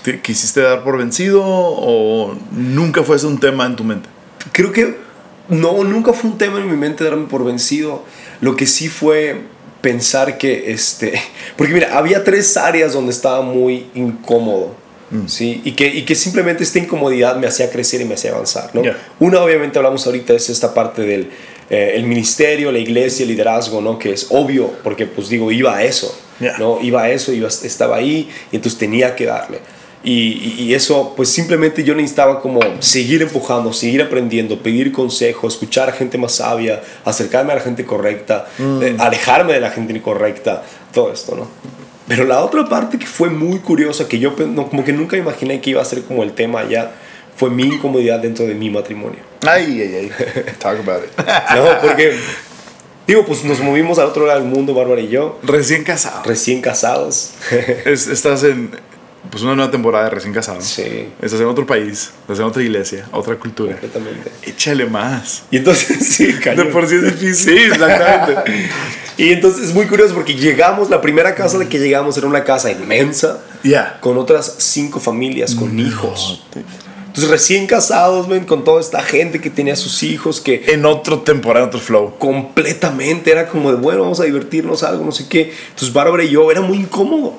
¿Te 0.03 0.21
quisiste 0.21 0.61
dar 0.61 0.85
por 0.85 0.99
vencido 0.99 1.43
o 1.45 2.37
nunca 2.53 3.03
fue 3.03 3.17
ese 3.17 3.27
un 3.27 3.41
tema 3.41 3.65
en 3.65 3.77
tu 3.77 3.85
mente? 3.85 4.09
Creo 4.53 4.73
que 4.73 4.97
no, 5.49 5.85
nunca 5.85 6.13
fue 6.13 6.31
un 6.31 6.39
tema 6.39 6.59
en 6.59 6.71
mi 6.71 6.77
mente 6.77 7.05
darme 7.05 7.27
por 7.27 7.45
vencido. 7.45 8.03
Lo 8.41 8.57
que 8.57 8.67
sí 8.67 8.89
fue 8.89 9.43
pensar 9.81 10.37
que, 10.37 10.73
este, 10.73 11.15
porque 11.57 11.73
mira, 11.73 11.97
había 11.97 12.25
tres 12.25 12.57
áreas 12.57 12.93
donde 12.93 13.13
estaba 13.13 13.41
muy 13.43 13.87
incómodo. 13.95 14.83
¿Sí? 15.29 15.61
Y, 15.65 15.73
que, 15.73 15.87
y 15.87 16.05
que 16.05 16.17
simplemente 16.17 16.65
esta 16.65 16.81
incomodidad 16.81 17.37
me 17.37 17.47
hacía 17.47 17.71
crecer 17.71 18.01
y 18.01 18.05
me 18.05 18.15
hacía 18.15 18.33
avanzar. 18.33 18.71
¿no? 18.75 18.83
Ya. 18.83 18.99
Una, 19.21 19.41
obviamente, 19.43 19.79
hablamos 19.79 20.05
ahorita, 20.07 20.33
es 20.33 20.51
esta 20.51 20.75
parte 20.75 21.03
del 21.03 21.31
eh, 21.71 21.93
el 21.95 22.05
ministerio, 22.05 22.73
la 22.73 22.81
iglesia, 22.81 23.23
el 23.23 23.29
liderazgo, 23.29 23.81
¿no? 23.81 23.97
que 23.97 24.13
es 24.13 24.27
obvio, 24.31 24.73
porque, 24.83 25.07
pues 25.07 25.29
digo, 25.29 25.53
iba 25.53 25.77
a 25.77 25.85
eso. 25.85 26.19
¿No? 26.59 26.81
Iba 26.81 27.03
a 27.03 27.11
eso, 27.11 27.33
iba, 27.33 27.49
estaba 27.49 27.97
ahí 27.97 28.29
y 28.53 28.57
entonces 28.57 28.79
tenía 28.79 29.15
que 29.17 29.27
darle. 29.27 29.59
Y, 30.03 30.57
y, 30.59 30.75
eso, 30.75 31.15
pues 31.17 31.31
simplemente 31.31 31.83
yo 31.83 31.95
necesitaba 31.95 32.41
como 32.43 32.61
seguir 32.81 33.23
empujando, 33.23 33.73
seguir 33.73 34.03
aprendiendo, 34.03 34.59
pedir 34.63 34.93
consejo, 34.93 35.49
escuchar 35.49 35.89
a 35.89 35.93
gente 35.93 36.19
más 36.19 36.33
sabia, 36.33 36.83
acercarme 37.07 37.53
a 37.53 37.57
la 37.57 37.63
gente 37.63 37.87
correcta, 37.87 38.47
Mm. 38.59 38.83
eh, 38.83 38.97
alejarme 38.99 39.55
de 39.55 39.61
la 39.61 39.71
gente 39.71 39.95
incorrecta, 39.95 40.63
todo 40.93 41.11
esto, 41.11 41.35
¿no? 41.35 41.49
Pero 42.07 42.25
la 42.25 42.45
otra 42.45 42.69
parte 42.69 42.99
que 42.99 43.07
fue 43.07 43.31
muy 43.31 43.61
curiosa, 43.61 44.07
que 44.07 44.19
yo 44.19 44.35
no, 44.47 44.69
como 44.69 44.85
que 44.85 44.93
nunca 44.93 45.17
imaginé 45.17 45.63
que 45.63 45.71
iba 45.71 45.81
a 45.81 45.87
ser 45.87 46.03
como 46.03 46.23
el 46.23 46.33
tema 46.35 46.61
allá, 46.61 46.91
fue 47.35 47.49
mi 47.49 47.63
incomodidad 47.63 48.19
dentro 48.21 48.45
de 48.47 48.55
mi 48.55 48.69
matrimonio. 48.69 49.21
Ay, 49.47 49.81
ay, 49.81 49.95
ay. 49.95 50.11
Talk 50.59 50.81
about 50.81 51.03
it. 51.03 51.11
No, 51.57 51.81
porque, 51.81 52.15
digo, 53.07 53.25
pues 53.27 53.45
nos 53.45 53.61
movimos 53.61 53.99
al 53.99 54.07
otro 54.07 54.27
lado 54.27 54.41
del 54.41 54.49
mundo, 54.49 54.75
Bárbara 54.75 55.01
y 55.01 55.09
yo, 55.09 55.39
Recién 55.43 55.85
casado. 55.85 56.23
recién 56.25 56.61
casados. 56.61 57.31
Es- 57.85 58.07
estás 58.07 58.43
en 58.45 58.71
pues 59.31 59.43
una 59.43 59.55
nueva 59.57 59.71
temporada 59.71 60.05
de 60.05 60.11
recién 60.11 60.35
casado. 60.35 60.61
sí, 60.61 61.09
Estás 61.23 61.41
en 61.41 61.47
otro 61.47 61.67
país, 61.67 62.11
estás 62.21 62.39
en 62.39 62.45
otra 62.45 62.63
iglesia, 62.63 63.07
otra 63.11 63.37
cultura. 63.37 63.73
completamente. 63.73 64.31
Échale 64.43 64.85
más. 64.85 65.45
Y 65.51 65.57
entonces, 65.57 66.07
sí, 66.15 66.27
De 66.33 66.41
cañón. 66.41 66.69
por 66.71 66.87
sí 66.87 66.97
es 66.97 67.05
difícil. 67.05 67.57
Sí, 67.59 67.65
exactamente. 67.65 68.69
y 69.17 69.33
entonces 69.33 69.69
es 69.71 69.75
muy 69.75 69.87
curioso 69.87 70.15
porque 70.15 70.35
llegamos, 70.35 70.91
la 70.91 71.01
primera 71.01 71.35
casa 71.35 71.57
de 71.59 71.69
que 71.69 71.79
llegamos 71.79 72.19
era 72.19 72.27
una 72.27 72.45
casa 72.45 72.71
inmensa, 72.71 73.41
Ya. 73.63 73.99
con 74.01 74.19
otras 74.19 74.57
cinco 74.59 75.01
familias, 75.01 75.55
con 75.55 75.79
hijos. 75.81 76.45
Entonces 77.17 77.31
recién 77.31 77.69
casados, 77.69 78.27
ven, 78.27 78.45
con 78.45 78.65
toda 78.65 78.81
esta 78.81 79.01
gente 79.01 79.41
que 79.41 79.49
tenía 79.49 79.77
sus 79.77 80.03
hijos, 80.03 80.41
que 80.41 80.65
En 80.67 80.85
otro 80.85 81.21
temporada, 81.21 81.67
otro 81.67 81.79
flow. 81.79 82.17
completamente 82.19 83.31
era 83.31 83.47
como 83.49 83.71
de, 83.71 83.77
bueno, 83.77 84.01
vamos 84.03 84.19
a 84.19 84.25
divertirnos 84.25 84.83
algo, 84.83 85.05
no 85.05 85.13
sé 85.13 85.29
qué. 85.29 85.53
Entonces 85.69 85.93
Bárbara 85.93 86.25
y 86.25 86.31
yo 86.31 86.51
era 86.51 86.61
muy 86.61 86.79
incómodo. 86.79 87.35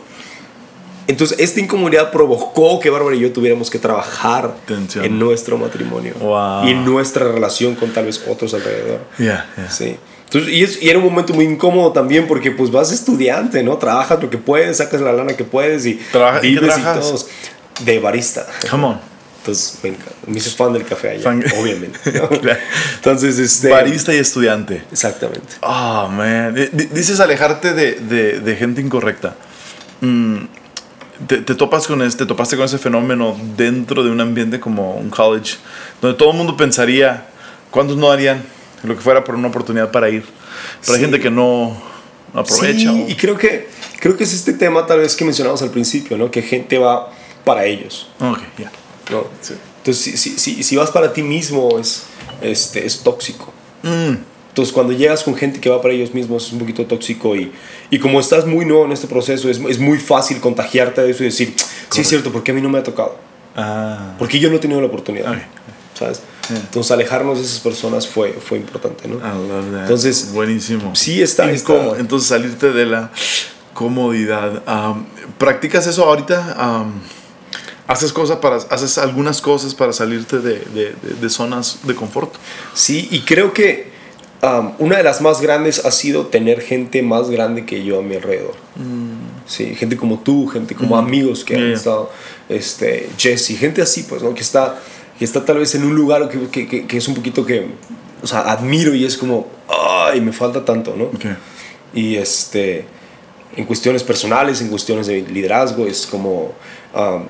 Entonces 1.07 1.37
esta 1.39 1.59
incomodidad 1.59 2.09
provocó 2.11 2.79
que 2.79 2.89
Bárbara 2.89 3.15
y 3.17 3.19
yo 3.19 3.33
tuviéramos 3.33 3.69
que 3.69 3.77
trabajar 3.77 4.55
Tensión. 4.65 5.03
en 5.05 5.19
nuestro 5.19 5.57
matrimonio 5.57 6.13
Wow. 6.21 6.65
y 6.65 6.71
en 6.71 6.85
nuestra 6.85 7.25
relación 7.31 7.75
con 7.75 7.91
tal 7.91 8.05
vez 8.05 8.23
otros 8.27 8.53
alrededor. 8.53 9.01
Ya, 9.19 9.45
ya. 9.57 9.69
Sí. 9.69 9.97
Entonces, 10.23 10.51
y, 10.53 10.63
es- 10.63 10.81
y 10.81 10.89
era 10.89 10.97
un 10.99 11.05
momento 11.05 11.33
muy 11.33 11.43
incómodo 11.45 11.91
también 11.91 12.27
porque 12.27 12.49
pues 12.49 12.71
vas 12.71 12.91
estudiante, 12.93 13.61
¿no? 13.61 13.77
Trabajas 13.77 14.19
lo 14.23 14.29
que 14.29 14.37
puedes, 14.37 14.77
sacas 14.77 15.01
la 15.01 15.11
lana 15.11 15.35
que 15.35 15.43
puedes 15.43 15.85
y 15.85 15.95
Trabaja- 16.11 16.39
¿y 16.39 16.55
qué 16.55 16.59
vives 16.61 16.77
y 16.77 16.81
trabajas? 16.81 17.05
todos. 17.05 17.27
De 17.83 17.99
barista. 17.99 18.47
Come 18.71 18.85
on. 18.87 19.14
Entonces, 19.45 19.77
venga, 19.83 19.99
me 20.25 20.37
hice 20.39 20.49
fan 20.49 20.73
del 20.73 20.83
café 20.85 21.11
allá, 21.11 21.21
Fan- 21.21 21.43
obviamente. 21.61 21.99
¿no? 22.19 22.29
Claro. 22.29 22.59
Entonces, 22.95 23.37
este... 23.37 23.69
Barista 23.69 24.11
y 24.11 24.17
estudiante. 24.17 24.81
Exactamente. 24.91 25.53
Oh, 25.61 26.07
man. 26.07 26.55
Dices 26.91 27.19
alejarte 27.19 27.73
de, 27.73 27.91
de- 27.93 28.39
de 28.39 28.55
gente 28.55 28.81
incorrecta. 28.81 29.35
Mm, 30.01 30.45
te, 31.27 31.37
te 31.37 31.53
topas 31.53 31.85
con 31.85 32.01
este, 32.01 32.25
topaste 32.25 32.55
con 32.57 32.65
ese 32.65 32.79
fenómeno 32.79 33.37
dentro 33.55 34.03
de 34.03 34.09
un 34.09 34.19
ambiente 34.19 34.59
como 34.59 34.95
un 34.95 35.11
college, 35.11 35.57
donde 36.01 36.17
todo 36.17 36.31
el 36.31 36.37
mundo 36.37 36.57
pensaría, 36.57 37.27
¿cuántos 37.69 37.97
no 37.97 38.09
harían 38.11 38.43
lo 38.83 38.95
que 38.95 39.01
fuera 39.01 39.23
por 39.23 39.35
una 39.35 39.49
oportunidad 39.49 39.91
para 39.91 40.09
ir? 40.09 40.23
Pero 40.81 40.93
hay 40.93 40.99
Sí. 40.99 41.01
gente 41.05 41.19
que 41.19 41.29
no, 41.29 41.79
no 42.33 42.39
aprovecha. 42.39 42.79
Sí, 42.79 42.87
o- 42.87 43.07
y 43.09 43.13
creo 43.15 43.37
que, 43.37 43.69
creo 43.99 44.17
que 44.17 44.23
es 44.23 44.33
este 44.33 44.53
tema 44.53 44.87
tal 44.87 45.01
vez 45.01 45.15
que 45.15 45.23
mencionamos 45.23 45.61
al 45.61 45.69
principio, 45.69 46.17
¿no? 46.17 46.31
Que 46.31 46.41
gente 46.41 46.79
va 46.79 47.11
para 47.45 47.65
ellos, 47.65 48.09
Ok, 48.19 48.39
ya. 48.57 48.71
¿No? 49.11 49.25
Entonces, 49.77 50.19
si, 50.19 50.37
si, 50.39 50.63
si, 50.63 50.75
vas 50.75 50.89
para 50.91 51.13
ti 51.13 51.21
mismo 51.21 51.77
es, 51.79 52.03
este, 52.41 52.85
es 52.85 52.99
tóxico. 52.99 53.53
Mm, 53.83 54.15
Entonces, 54.49 54.73
cuando 54.73 54.93
llegas 54.93 55.23
con 55.23 55.35
gente 55.35 55.59
que 55.59 55.69
va 55.69 55.81
para 55.81 55.93
ellos 55.93 56.13
mismos 56.13 56.47
es 56.47 56.53
un 56.53 56.59
poquito 56.59 56.85
tóxico 56.85 57.35
y, 57.35 57.51
y 57.91 57.99
como 57.99 58.19
estás 58.19 58.45
muy 58.47 58.65
nuevo 58.65 58.85
en 58.85 58.91
este 58.93 59.07
proceso, 59.07 59.49
es, 59.49 59.59
es 59.59 59.79
muy 59.79 59.99
fácil 59.99 60.39
contagiarte 60.39 61.01
de 61.01 61.11
eso 61.11 61.23
y 61.23 61.27
decir, 61.27 61.53
sí 61.91 62.01
es 62.01 62.07
cierto, 62.09 62.31
¿por 62.31 62.41
qué 62.43 62.51
a 62.51 62.53
mí 62.55 62.61
no 62.61 62.69
me 62.69 62.79
ha 62.79 62.83
tocado? 62.83 63.17
ah, 63.55 64.15
Porque 64.17 64.39
yo 64.39 64.49
no 64.49 64.55
he 64.55 64.59
tenido 64.59 64.81
la 64.81 64.87
oportunidad, 64.87 65.31
Ok. 65.33 65.37
¿sabes? 65.99 66.21
Yeah. 66.49 66.57
Entonces, 66.59 66.91
alejarnos 66.91 67.37
de 67.39 67.43
esas 67.45 67.59
personas 67.59 68.07
fue, 68.07 68.33
fue 68.33 68.57
importante, 68.57 69.07
¿no? 69.07 69.15
I 69.17 69.47
love 69.47 69.71
that. 69.71 69.81
Entonces, 69.81 70.31
buenísimo. 70.31 70.95
sí 70.95 71.21
está- 71.21 71.51
está- 71.51 71.97
Entonces, 71.99 72.27
salirte 72.29 72.71
de 72.71 72.85
la 72.85 73.11
comodidad. 73.73 74.63
Um, 74.67 75.05
¿Practicas 75.37 75.85
eso 75.87 76.05
ahorita? 76.05 76.55
Um, 76.83 76.93
¿Haces, 77.87 78.11
cosas 78.13 78.37
para, 78.37 78.55
¿Haces 78.57 78.97
algunas 78.97 79.41
cosas 79.41 79.75
para 79.75 79.93
salirte 79.93 80.39
de, 80.39 80.59
de- 80.59 80.95
de- 81.01 81.13
de 81.21 81.29
zonas 81.29 81.79
de 81.83 81.93
confort? 81.93 82.33
Sí, 82.73 83.07
y 83.11 83.19
creo 83.21 83.53
que 83.53 83.91
um, 84.41 84.71
una 84.79 84.97
de 84.97 85.03
las 85.03 85.21
más 85.21 85.39
grandes 85.39 85.85
ha 85.85 85.91
sido 85.91 86.25
tener 86.27 86.61
gente 86.61 87.03
más 87.03 87.29
grande 87.29 87.65
que 87.65 87.83
yo 87.83 87.99
a 87.99 88.01
mi 88.01 88.15
alrededor. 88.15 88.55
Sí, 89.45 89.75
gente 89.75 89.97
como 89.97 90.19
tú, 90.19 90.47
gente 90.47 90.73
como 90.73 90.97
amigos 90.97 91.43
que 91.45 91.53
han 91.53 91.59
Yeah, 91.59 91.67
yeah. 91.69 91.77
estado, 91.77 92.11
este, 92.49 93.09
Jesse, 93.19 93.55
gente 93.59 93.81
así, 93.83 94.03
pues, 94.09 94.23
¿no? 94.23 94.33
Que 94.33 94.41
está, 94.41 94.79
que 95.19 95.23
está 95.25 95.45
tal 95.45 95.59
vez 95.59 95.75
en 95.75 95.83
un 95.83 95.93
lugar 95.95 96.27
que, 96.29 96.47
que, 96.47 96.67
que- 96.67 96.87
que 96.87 96.97
es 96.97 97.07
un 97.07 97.13
poquito 97.13 97.45
que, 97.45 97.67
o 98.23 98.27
sea, 98.27 98.39
admiro 98.51 98.95
y 98.95 99.05
es 99.05 99.15
como, 99.15 99.47
ay, 99.67 100.21
me 100.21 100.33
falta 100.33 100.65
tanto, 100.65 100.95
¿no? 100.97 101.11
Y 101.93 102.15
este, 102.15 102.85
en 103.55 103.65
cuestiones 103.65 104.01
personales, 104.03 104.59
en 104.61 104.69
cuestiones 104.69 105.05
de 105.05 105.21
liderazgo, 105.21 105.85
es 105.85 106.07
como, 106.07 106.51
um, 106.95 107.25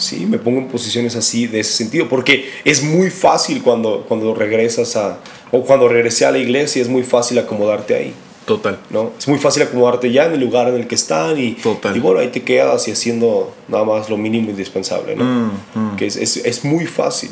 sí, 0.00 0.26
me 0.26 0.38
pongo 0.38 0.58
en 0.58 0.68
posiciones 0.68 1.14
así 1.16 1.46
de 1.46 1.60
ese 1.60 1.72
sentido, 1.72 2.08
porque 2.08 2.50
es 2.64 2.82
muy 2.82 3.10
fácil 3.10 3.62
cuando, 3.62 4.04
cuando 4.08 4.34
regresas 4.34 4.96
a, 4.96 5.18
o 5.50 5.64
cuando 5.64 5.88
regresé 5.88 6.26
a 6.26 6.30
la 6.30 6.38
iglesia, 6.38 6.82
es 6.82 6.88
muy 6.88 7.02
fácil 7.02 7.38
acomodarte 7.38 7.94
ahí. 7.94 8.14
Total. 8.46 8.78
¿no? 8.90 9.12
Es 9.16 9.28
muy 9.28 9.38
fácil 9.38 9.62
acomodarte 9.62 10.10
ya 10.10 10.24
en 10.24 10.32
el 10.32 10.40
lugar 10.40 10.68
en 10.68 10.74
el 10.74 10.88
que 10.88 10.94
están 10.94 11.38
y, 11.38 11.52
Total. 11.52 11.96
y 11.96 12.00
bueno, 12.00 12.20
ahí 12.20 12.28
te 12.28 12.42
quedas 12.42 12.88
y 12.88 12.92
haciendo 12.92 13.54
nada 13.68 13.84
más 13.84 14.08
lo 14.08 14.16
mínimo 14.16 14.50
indispensable, 14.50 15.14
¿no? 15.14 15.24
Mm, 15.24 15.50
mm. 15.74 15.96
Que 15.96 16.06
es, 16.06 16.16
es, 16.16 16.38
es 16.38 16.64
muy 16.64 16.86
fácil, 16.86 17.30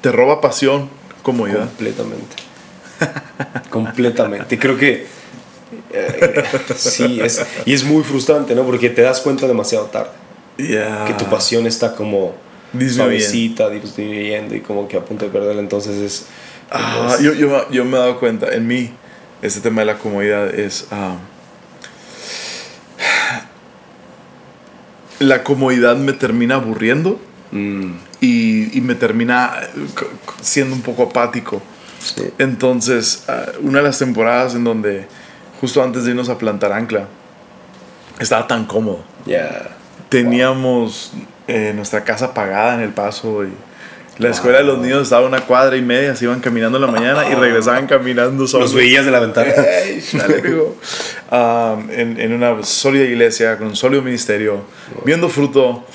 Te 0.00 0.12
roba 0.12 0.40
pasión, 0.40 0.88
comodidad. 1.22 1.66
completamente. 1.66 2.36
completamente. 3.70 4.58
Creo 4.58 4.76
que 4.76 5.06
eh, 5.92 6.42
sí, 6.76 7.20
es, 7.20 7.44
y 7.64 7.72
es 7.72 7.82
muy 7.82 8.04
frustrante, 8.04 8.54
¿no? 8.54 8.64
Porque 8.64 8.90
te 8.90 9.02
das 9.02 9.20
cuenta 9.20 9.48
demasiado 9.48 9.86
tarde 9.86 10.10
Yeah. 10.68 11.04
que 11.06 11.14
tu 11.14 11.24
pasión 11.26 11.66
está 11.66 11.94
como 11.94 12.34
suavecita, 12.94 13.68
disminuyendo 13.68 14.54
y 14.54 14.60
como 14.60 14.88
que 14.88 14.96
a 14.96 15.04
punto 15.04 15.24
de 15.24 15.30
perderla, 15.30 15.60
entonces 15.60 15.96
es... 15.96 16.26
Ah, 16.70 17.16
yo, 17.20 17.34
yo, 17.34 17.68
yo 17.70 17.84
me 17.84 17.96
he 17.96 18.00
dado 18.00 18.20
cuenta, 18.20 18.52
en 18.54 18.66
mí, 18.66 18.90
este 19.42 19.60
tema 19.60 19.80
de 19.80 19.86
la 19.86 19.98
comodidad 19.98 20.54
es... 20.54 20.86
ah, 20.90 21.16
la 25.18 25.42
comodidad 25.42 25.96
me 25.96 26.12
termina 26.12 26.54
aburriendo 26.54 27.20
Mm, 27.52 27.94
y, 28.20 28.78
y 28.78 28.80
me 28.80 28.94
termina 28.94 29.52
siendo 30.40 30.74
un 30.74 30.82
poco 30.82 31.04
apático. 31.04 31.60
sí. 31.98 32.30
Entonces, 32.38 33.24
ah, 33.28 33.46
una 33.60 33.78
de 33.78 33.84
las 33.84 33.98
temporadas 33.98 34.54
en 34.54 34.64
donde, 34.64 35.06
justo 35.60 35.82
antes 35.82 36.04
de 36.04 36.10
irnos 36.10 36.28
a 36.28 36.38
plantar 36.38 36.72
ancla, 36.72 37.08
estaba 38.18 38.46
tan 38.46 38.66
cómodo. 38.66 39.02
Ya. 39.26 39.76
Teníamos 40.10 41.12
eh, 41.48 41.72
nuestra 41.74 42.04
casa 42.04 42.34
pagada 42.34 42.74
en 42.74 42.80
el 42.80 42.90
paso 42.90 43.44
y 43.44 43.52
la 44.20 44.28
escuela 44.28 44.58
de 44.58 44.64
los 44.64 44.78
niños 44.78 45.04
estaba 45.04 45.24
a 45.24 45.28
una 45.28 45.40
cuadra 45.40 45.78
y 45.78 45.80
media, 45.80 46.14
se 46.14 46.26
iban 46.26 46.40
caminando 46.40 46.76
en 46.76 46.84
la 46.84 46.90
mañana 46.90 47.30
y 47.30 47.34
regresaban 47.34 47.86
caminando 47.88 48.46
solos. 48.46 48.72
Los 48.72 48.74
veías 48.74 49.06
de 49.06 49.10
la 49.10 49.20
ventana. 49.20 49.50
Dale. 50.12 50.52
Um, 51.30 51.90
en, 51.90 52.20
en 52.20 52.32
una 52.34 52.62
sólida 52.62 53.04
iglesia, 53.04 53.56
con 53.56 53.68
un 53.68 53.76
sólido 53.76 54.02
ministerio, 54.02 54.64
viendo 55.06 55.30
fruto. 55.30 55.86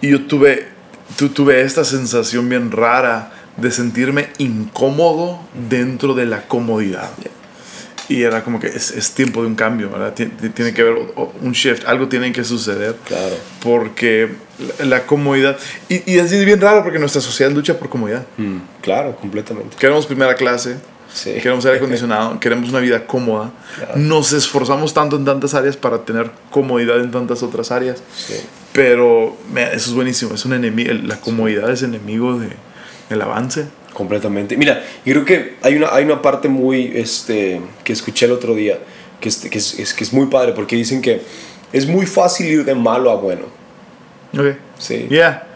Y 0.00 0.10
yo 0.10 0.26
tuve, 0.26 0.68
tu, 1.16 1.30
tuve 1.30 1.62
esta 1.62 1.84
sensación 1.84 2.48
bien 2.48 2.70
rara 2.70 3.32
de 3.56 3.72
sentirme 3.72 4.28
incómodo 4.38 5.40
dentro 5.68 6.14
de 6.14 6.26
la 6.26 6.42
comodidad. 6.42 7.10
Y 8.12 8.22
era 8.22 8.42
como 8.44 8.60
que 8.60 8.66
es, 8.66 8.90
es 8.90 9.12
tiempo 9.12 9.40
de 9.42 9.46
un 9.48 9.54
cambio, 9.54 9.88
¿verdad? 9.90 10.14
Tien- 10.14 10.52
Tiene, 10.52 10.72
que 10.74 10.82
haber 10.82 10.96
un 11.40 11.52
shift, 11.52 11.84
algo 11.86 12.08
tiene 12.08 12.32
que 12.32 12.44
suceder. 12.44 12.96
Claro. 13.06 13.34
Porque 13.62 14.28
la, 14.78 14.84
la 14.86 15.06
comodidad. 15.06 15.56
Y, 15.88 16.12
y 16.12 16.18
así 16.18 16.36
es 16.36 16.44
bien 16.44 16.60
raro 16.60 16.82
porque 16.82 16.98
nuestra 16.98 17.20
sociedad 17.20 17.50
lucha 17.52 17.78
por 17.78 17.88
comodidad. 17.88 18.24
Mm, 18.36 18.56
claro, 18.80 19.16
completamente. 19.16 19.76
Queremos 19.78 20.06
primera 20.06 20.34
clase, 20.34 20.76
Sí. 21.14 21.32
queremos 21.42 21.64
aire 21.66 21.76
acondicionado, 21.78 22.38
queremos 22.40 22.68
una 22.70 22.80
vida 22.80 23.06
cómoda. 23.06 23.52
Claro. 23.76 23.96
Nos 23.96 24.32
esforzamos 24.32 24.92
tanto 24.94 25.16
en 25.16 25.24
tantas 25.24 25.54
áreas 25.54 25.76
para 25.76 26.04
tener 26.04 26.30
comodidad 26.50 27.00
en 27.00 27.10
tantas 27.10 27.42
otras 27.42 27.70
áreas. 27.70 28.02
Sí. 28.16 28.34
Pero 28.72 29.36
me- 29.52 29.64
eso 29.74 29.90
es 29.90 29.92
buenísimo, 29.92 30.34
es 30.34 30.44
un 30.44 30.54
enemigo, 30.54 30.92
la 31.04 31.20
comodidad 31.20 31.70
es 31.70 31.82
enemigo 31.82 32.38
de, 32.38 32.48
del 33.10 33.20
avance. 33.22 33.66
Completamente. 33.92 34.56
Mira, 34.56 34.82
y 35.04 35.10
creo 35.12 35.24
que 35.24 35.56
hay 35.62 35.76
una, 35.76 35.88
hay 35.94 36.04
una 36.04 36.22
parte 36.22 36.48
muy, 36.48 36.92
este, 36.94 37.60
que 37.84 37.92
escuché 37.92 38.26
el 38.26 38.32
otro 38.32 38.54
día, 38.54 38.78
que, 39.20 39.28
este, 39.28 39.50
que, 39.50 39.58
es, 39.58 39.78
es- 39.78 39.92
que 39.94 40.04
es 40.04 40.12
muy 40.12 40.26
padre, 40.26 40.52
porque 40.52 40.76
dicen 40.76 41.02
que 41.02 41.20
es 41.72 41.86
muy 41.86 42.06
fácil 42.06 42.46
ir 42.46 42.64
de 42.64 42.74
malo 42.74 43.10
a 43.10 43.16
bueno. 43.16 43.46
Ok. 44.36 44.56
Sí. 44.78 45.06
Yeah. 45.10 45.46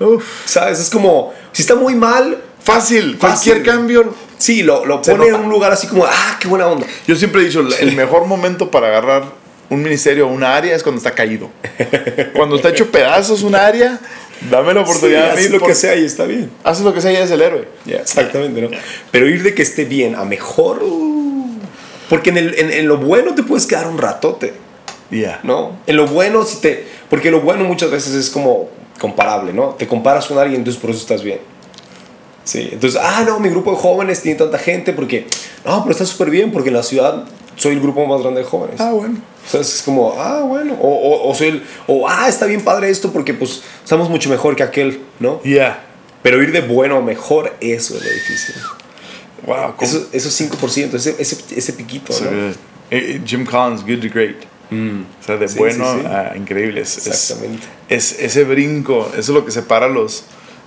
Uf. 0.00 0.24
¿Sabes? 0.44 0.80
Es 0.80 0.90
como, 0.90 1.32
si 1.52 1.62
está 1.62 1.74
muy 1.74 1.94
mal, 1.94 2.38
Fácil, 2.62 3.16
Fácil. 3.16 3.52
cualquier 3.52 3.62
cambio. 3.76 4.14
sí, 4.38 4.64
lo, 4.64 4.84
lo 4.84 5.00
pone 5.00 5.28
en 5.28 5.36
un 5.36 5.48
lugar 5.48 5.70
así 5.70 5.86
como, 5.86 6.04
ah, 6.04 6.36
qué 6.40 6.48
buena 6.48 6.66
onda. 6.66 6.84
Yo 7.06 7.14
siempre 7.14 7.42
he 7.42 7.44
dicho, 7.44 7.64
el 7.78 7.94
mejor 7.94 8.26
momento 8.26 8.72
para 8.72 8.88
agarrar 8.88 9.22
un 9.70 9.82
ministerio 9.84 10.26
o 10.26 10.32
una 10.32 10.56
área 10.56 10.74
es 10.74 10.82
cuando 10.82 10.98
está 10.98 11.12
caído. 11.12 11.48
Cuando 12.34 12.56
está 12.56 12.70
hecho 12.70 12.90
pedazos 12.90 13.42
un 13.42 13.54
área, 13.54 13.98
Dame 14.50 14.74
la 14.74 14.82
oportunidad. 14.82 15.36
Sí, 15.36 15.46
haz 15.46 15.50
lo 15.50 15.60
que 15.60 15.74
sea 15.74 15.96
y 15.96 16.04
está 16.04 16.24
bien. 16.24 16.50
Haces 16.64 16.84
lo 16.84 16.92
que 16.92 17.00
sea 17.00 17.12
y 17.12 17.16
eres 17.16 17.30
el 17.30 17.40
héroe. 17.40 17.68
Yeah, 17.84 18.00
exactamente, 18.00 18.60
¿no? 18.60 18.68
Pero 19.10 19.28
ir 19.28 19.42
de 19.42 19.54
que 19.54 19.62
esté 19.62 19.84
bien 19.84 20.14
a 20.14 20.24
mejor. 20.24 20.82
porque 22.08 22.30
en, 22.30 22.38
el, 22.38 22.58
en, 22.58 22.70
en, 22.70 22.86
lo 22.86 22.98
bueno 22.98 23.34
te 23.34 23.42
puedes 23.42 23.66
quedar 23.66 23.86
un 23.86 23.98
ratote. 23.98 24.54
Yeah. 25.10 25.40
¿No? 25.42 25.78
En 25.86 25.96
lo 25.96 26.06
bueno, 26.06 26.44
si 26.44 26.60
te. 26.60 26.86
Porque 27.08 27.30
lo 27.30 27.40
bueno 27.40 27.64
muchas 27.64 27.90
veces 27.90 28.14
es 28.14 28.30
como 28.30 28.68
comparable, 28.98 29.52
¿no? 29.52 29.70
Te 29.70 29.86
comparas 29.86 30.26
con 30.26 30.38
alguien, 30.38 30.60
entonces 30.60 30.80
por 30.80 30.90
eso 30.90 31.00
estás 31.00 31.22
bien. 31.22 31.38
Sí, 32.46 32.68
entonces, 32.72 32.98
ah, 33.02 33.24
no, 33.26 33.38
mi 33.40 33.48
grupo 33.50 33.72
de 33.72 33.76
jóvenes 33.76 34.22
tiene 34.22 34.38
tanta 34.38 34.56
gente 34.58 34.92
porque. 34.94 35.26
No, 35.64 35.82
pero 35.82 35.90
está 35.92 36.06
súper 36.06 36.30
bien 36.30 36.50
porque 36.52 36.68
en 36.70 36.76
la 36.76 36.82
ciudad 36.82 37.24
soy 37.56 37.74
el 37.74 37.80
grupo 37.80 38.06
más 38.06 38.22
grande 38.22 38.40
de 38.40 38.46
jóvenes. 38.46 38.80
Ah, 38.80 38.92
bueno. 38.92 39.16
Entonces 39.46 39.74
es 39.76 39.82
como, 39.82 40.14
ah, 40.16 40.40
bueno. 40.42 40.74
O, 40.80 40.88
o, 40.88 41.28
o, 41.30 41.34
soy 41.34 41.48
el, 41.48 41.62
o, 41.86 42.08
ah, 42.08 42.28
está 42.28 42.46
bien 42.46 42.62
padre 42.62 42.88
esto 42.88 43.12
porque 43.12 43.34
pues 43.34 43.62
estamos 43.82 44.08
mucho 44.08 44.30
mejor 44.30 44.54
que 44.56 44.62
aquel, 44.62 45.00
¿no? 45.20 45.42
Yeah. 45.42 45.82
Pero 46.22 46.42
ir 46.42 46.52
de 46.52 46.60
bueno 46.62 46.96
a 46.96 47.00
mejor, 47.02 47.52
eso 47.60 47.96
es 47.96 48.02
lo 48.04 48.10
difícil. 48.10 48.54
Wow. 49.46 49.74
Eso, 49.80 50.08
esos 50.12 50.40
5%, 50.40 50.94
ese, 50.94 51.14
ese, 51.18 51.36
ese 51.54 51.72
piquito, 51.72 52.12
So 52.12 52.24
¿no? 52.24 52.30
good. 52.30 52.56
Eh, 52.90 53.20
Jim 53.24 53.44
Collins, 53.44 53.82
good 53.82 54.00
to 54.00 54.08
great. 54.12 54.36
Mm. 54.70 55.02
O 55.20 55.24
sea, 55.24 55.36
de 55.36 55.46
Sí, 55.48 55.58
bueno 55.58 55.84
sí, 55.94 56.00
sí. 56.00 56.06
a 56.06 56.36
increíble. 56.36 56.80
Es, 56.80 56.96
es- 56.98 57.06
Exactamente. 57.06 57.66
Es, 57.88 58.18
ese 58.18 58.44
brinco, 58.44 59.08
eso 59.12 59.18
es 59.20 59.28
lo 59.28 59.44
que 59.44 59.52
separa 59.52 59.88
los, 59.88 60.24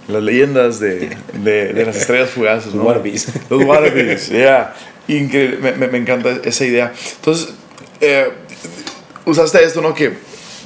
las 0.09 0.23
leyendas 0.23 0.79
de, 0.79 1.15
de, 1.33 1.73
de 1.73 1.85
las 1.85 1.95
estrellas 1.95 2.29
fugaces. 2.29 2.73
¿no? 2.73 2.83
wannabes. 2.83 3.27
Los 3.49 3.63
wannabes, 3.63 4.29
yeah. 4.29 4.73
Increíble, 5.07 5.57
me, 5.57 5.71
me, 5.73 5.87
me 5.87 5.97
encanta 5.97 6.37
esa 6.43 6.65
idea. 6.65 6.93
Entonces, 7.15 7.49
eh, 8.01 8.29
usaste 9.25 9.63
esto, 9.63 9.81
¿no? 9.81 9.93
Que 9.93 10.17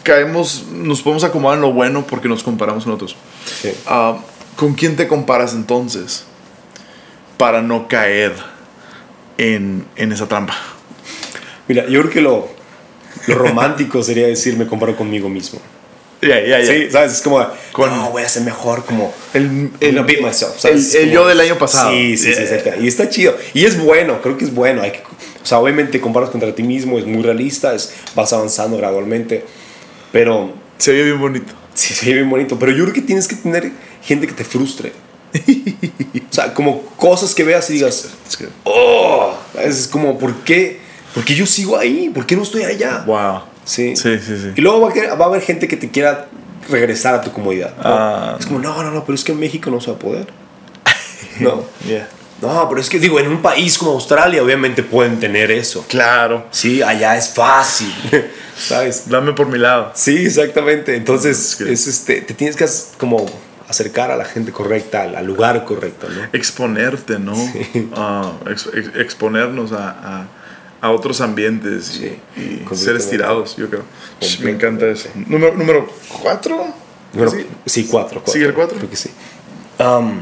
caemos, 0.04 0.66
nos 0.72 1.02
podemos 1.02 1.24
acomodar 1.24 1.58
en 1.58 1.62
lo 1.62 1.72
bueno 1.72 2.06
porque 2.06 2.28
nos 2.28 2.44
comparamos 2.44 2.84
con 2.84 2.94
otros. 2.94 3.16
Sí. 3.62 3.72
Ah, 3.86 4.18
¿Con 4.56 4.74
quién 4.74 4.96
te 4.96 5.08
comparas 5.08 5.54
entonces 5.54 6.26
para 7.38 7.62
no 7.62 7.88
caer 7.88 8.34
en, 9.38 9.86
en 9.96 10.12
esa 10.12 10.28
trampa? 10.28 10.56
Mira, 11.68 11.88
yo 11.88 12.02
creo 12.02 12.12
que 12.12 12.22
lo, 12.22 12.50
lo 13.28 13.36
romántico 13.36 14.04
sería 14.04 14.28
decir 14.28 14.58
me 14.58 14.68
comparo 14.68 14.96
conmigo 14.96 15.30
mismo. 15.30 15.60
Ya, 16.28 16.40
ya, 16.42 16.60
ya. 16.60 16.66
Sí, 16.66 16.88
¿sabes? 16.92 17.14
Es 17.14 17.22
como, 17.22 17.46
Con- 17.72 17.90
no, 17.90 18.12
voy 18.12 18.24
a 18.24 18.30
ser 18.30 18.44
mejor 18.44 18.86
como... 18.86 19.14
El, 19.34 19.72
El, 19.80 19.98
el, 19.98 20.04
beat 20.04 20.22
myself, 20.22 20.54
el, 20.56 20.60
¿sabes? 20.60 20.96
el 20.96 21.02
Como- 21.04 21.14
yo 21.14 21.28
del 21.28 21.40
año 21.40 21.58
pasado. 21.58 21.92
Sí, 21.92 22.18
sí, 22.18 22.34
sí, 22.34 22.34
Yeah. 22.34 22.56
exacto. 22.58 22.82
Y 22.84 22.88
está 22.88 23.10
chido. 23.10 23.38
Y 23.54 23.66
es 23.66 23.80
bueno, 23.80 24.22
creo 24.22 24.38
que 24.38 24.46
es 24.46 24.54
bueno. 24.54 24.82
Hay 24.82 24.92
que, 24.92 25.00
o 25.00 25.46
sea, 25.46 25.60
obviamente 25.60 26.00
comparas 26.02 26.30
contra 26.30 26.54
ti 26.56 26.64
mismo, 26.64 26.98
es 27.00 27.06
muy 27.06 27.22
realista, 27.24 27.74
es, 27.76 27.94
vas 28.16 28.32
avanzando 28.34 28.78
gradualmente. 28.78 29.46
Pero 30.12 30.54
Se 30.78 30.92
ve 30.92 31.04
bien 31.04 31.20
bonito. 31.20 31.54
sí, 31.74 31.94
se 31.94 32.06
ve 32.08 32.14
bien 32.14 32.30
bonito. 32.30 32.58
Pero 32.60 32.72
yo 32.72 32.84
creo 32.84 32.94
que 32.94 33.02
tienes 33.02 33.28
que 33.28 33.36
tener 33.36 33.72
gente 34.04 34.28
que 34.28 34.34
te 34.34 34.44
frustre. 34.44 34.92
o 36.30 36.34
sea, 36.34 36.54
como 36.54 36.84
cosas 36.98 37.34
que 37.34 37.44
veas 37.44 37.70
y 37.70 37.74
digas, 37.74 38.10
oh, 38.64 39.34
es 39.60 39.88
como, 39.88 40.18
¿por 40.20 40.44
qué? 40.44 40.80
¿Por 41.14 41.24
qué 41.26 41.36
yo 41.36 41.46
sigo 41.46 41.78
ahí? 41.78 42.10
¿Por 42.14 42.26
qué 42.26 42.36
no 42.36 42.44
estoy 42.44 42.64
allá? 42.64 43.04
Wow. 43.06 43.42
Sí. 43.66 43.96
Sí, 43.96 44.20
sí, 44.20 44.38
sí. 44.38 44.52
Y 44.56 44.62
luego 44.62 44.82
va 44.82 44.90
a, 44.90 44.94
querer- 44.94 45.20
va 45.20 45.26
a 45.26 45.28
haber 45.28 45.42
gente 45.42 45.68
que 45.68 45.78
te 45.78 45.90
quiera 45.90 46.28
regresar 46.70 47.16
a 47.16 47.22
tu 47.22 47.32
comodidad. 47.32 47.74
¿no? 47.78 47.84
Ah. 47.84 48.38
es 48.40 48.46
como, 48.46 48.60
no, 48.60 48.82
no, 48.84 48.92
no, 48.92 49.04
pero 49.06 49.16
es 49.16 49.24
que 49.24 49.32
en 49.34 49.40
México 49.40 49.70
no 49.70 49.80
se 49.82 49.92
va 49.92 49.98
a 49.98 50.00
poder. 50.00 50.28
No. 51.40 51.64
Yeah. 51.88 52.08
No, 52.42 52.68
pero 52.70 52.82
es 52.82 52.90
que 52.90 53.00
digo, 53.00 53.20
en 53.20 53.28
un 53.28 53.42
país 53.42 53.78
como 53.78 53.92
Australia 53.92 54.44
obviamente 54.44 54.84
pueden 54.84 55.20
tener 55.20 55.50
eso. 55.50 55.86
Claro. 55.88 56.46
Sí, 56.52 56.82
allá 56.84 57.16
es 57.18 57.30
fácil. 57.30 57.92
¿Sabes? 58.58 59.08
Dame 59.10 59.32
por 59.34 59.48
mi 59.48 59.58
lado. 59.58 59.92
Sí, 59.96 60.26
exactamente. 60.26 60.96
Entonces, 60.96 61.60
Es 61.62 61.88
este, 61.88 62.22
te 62.22 62.34
tienes 62.34 62.56
que 62.58 62.66
como 62.98 63.26
acercar 63.70 64.12
a 64.12 64.18
la 64.18 64.26
gente 64.26 64.52
correcta, 64.52 65.04
al, 65.04 65.26
lugar 65.26 65.64
correcto, 65.66 66.08
¿no? 66.10 66.22
Exponerte, 66.34 67.18
¿no? 67.18 67.34
Ah, 67.96 68.34
ex- 68.48 68.70
ex- 68.74 68.96
exponernos 68.98 69.72
a, 69.72 69.90
a, 69.90 70.28
a 70.84 70.92
otros 70.92 71.22
ambientes 71.22 71.96
y- 71.96 72.00
Sí, 72.00 72.06
y, 72.36 72.40
ser 72.42 72.64
completamente. 72.66 73.04
estirados, 73.04 73.56
yo 73.56 73.70
creo. 73.70 73.84
Me 74.42 74.52
encanta 74.52 74.86
eso. 74.88 75.08
Número, 75.16 75.56
número 75.56 75.88
cuatro. 76.22 76.68
Número- 77.14 77.32
¿Sí? 77.32 77.46
sí, 77.66 77.88
cuatro, 77.90 78.20
cuatro. 78.20 78.34
¿Sigue 78.34 78.46
el 78.48 78.54
cuatro? 78.54 78.78
Creo 78.78 78.90
que 78.90 78.98
sí. 78.98 79.10
Um, 79.80 80.20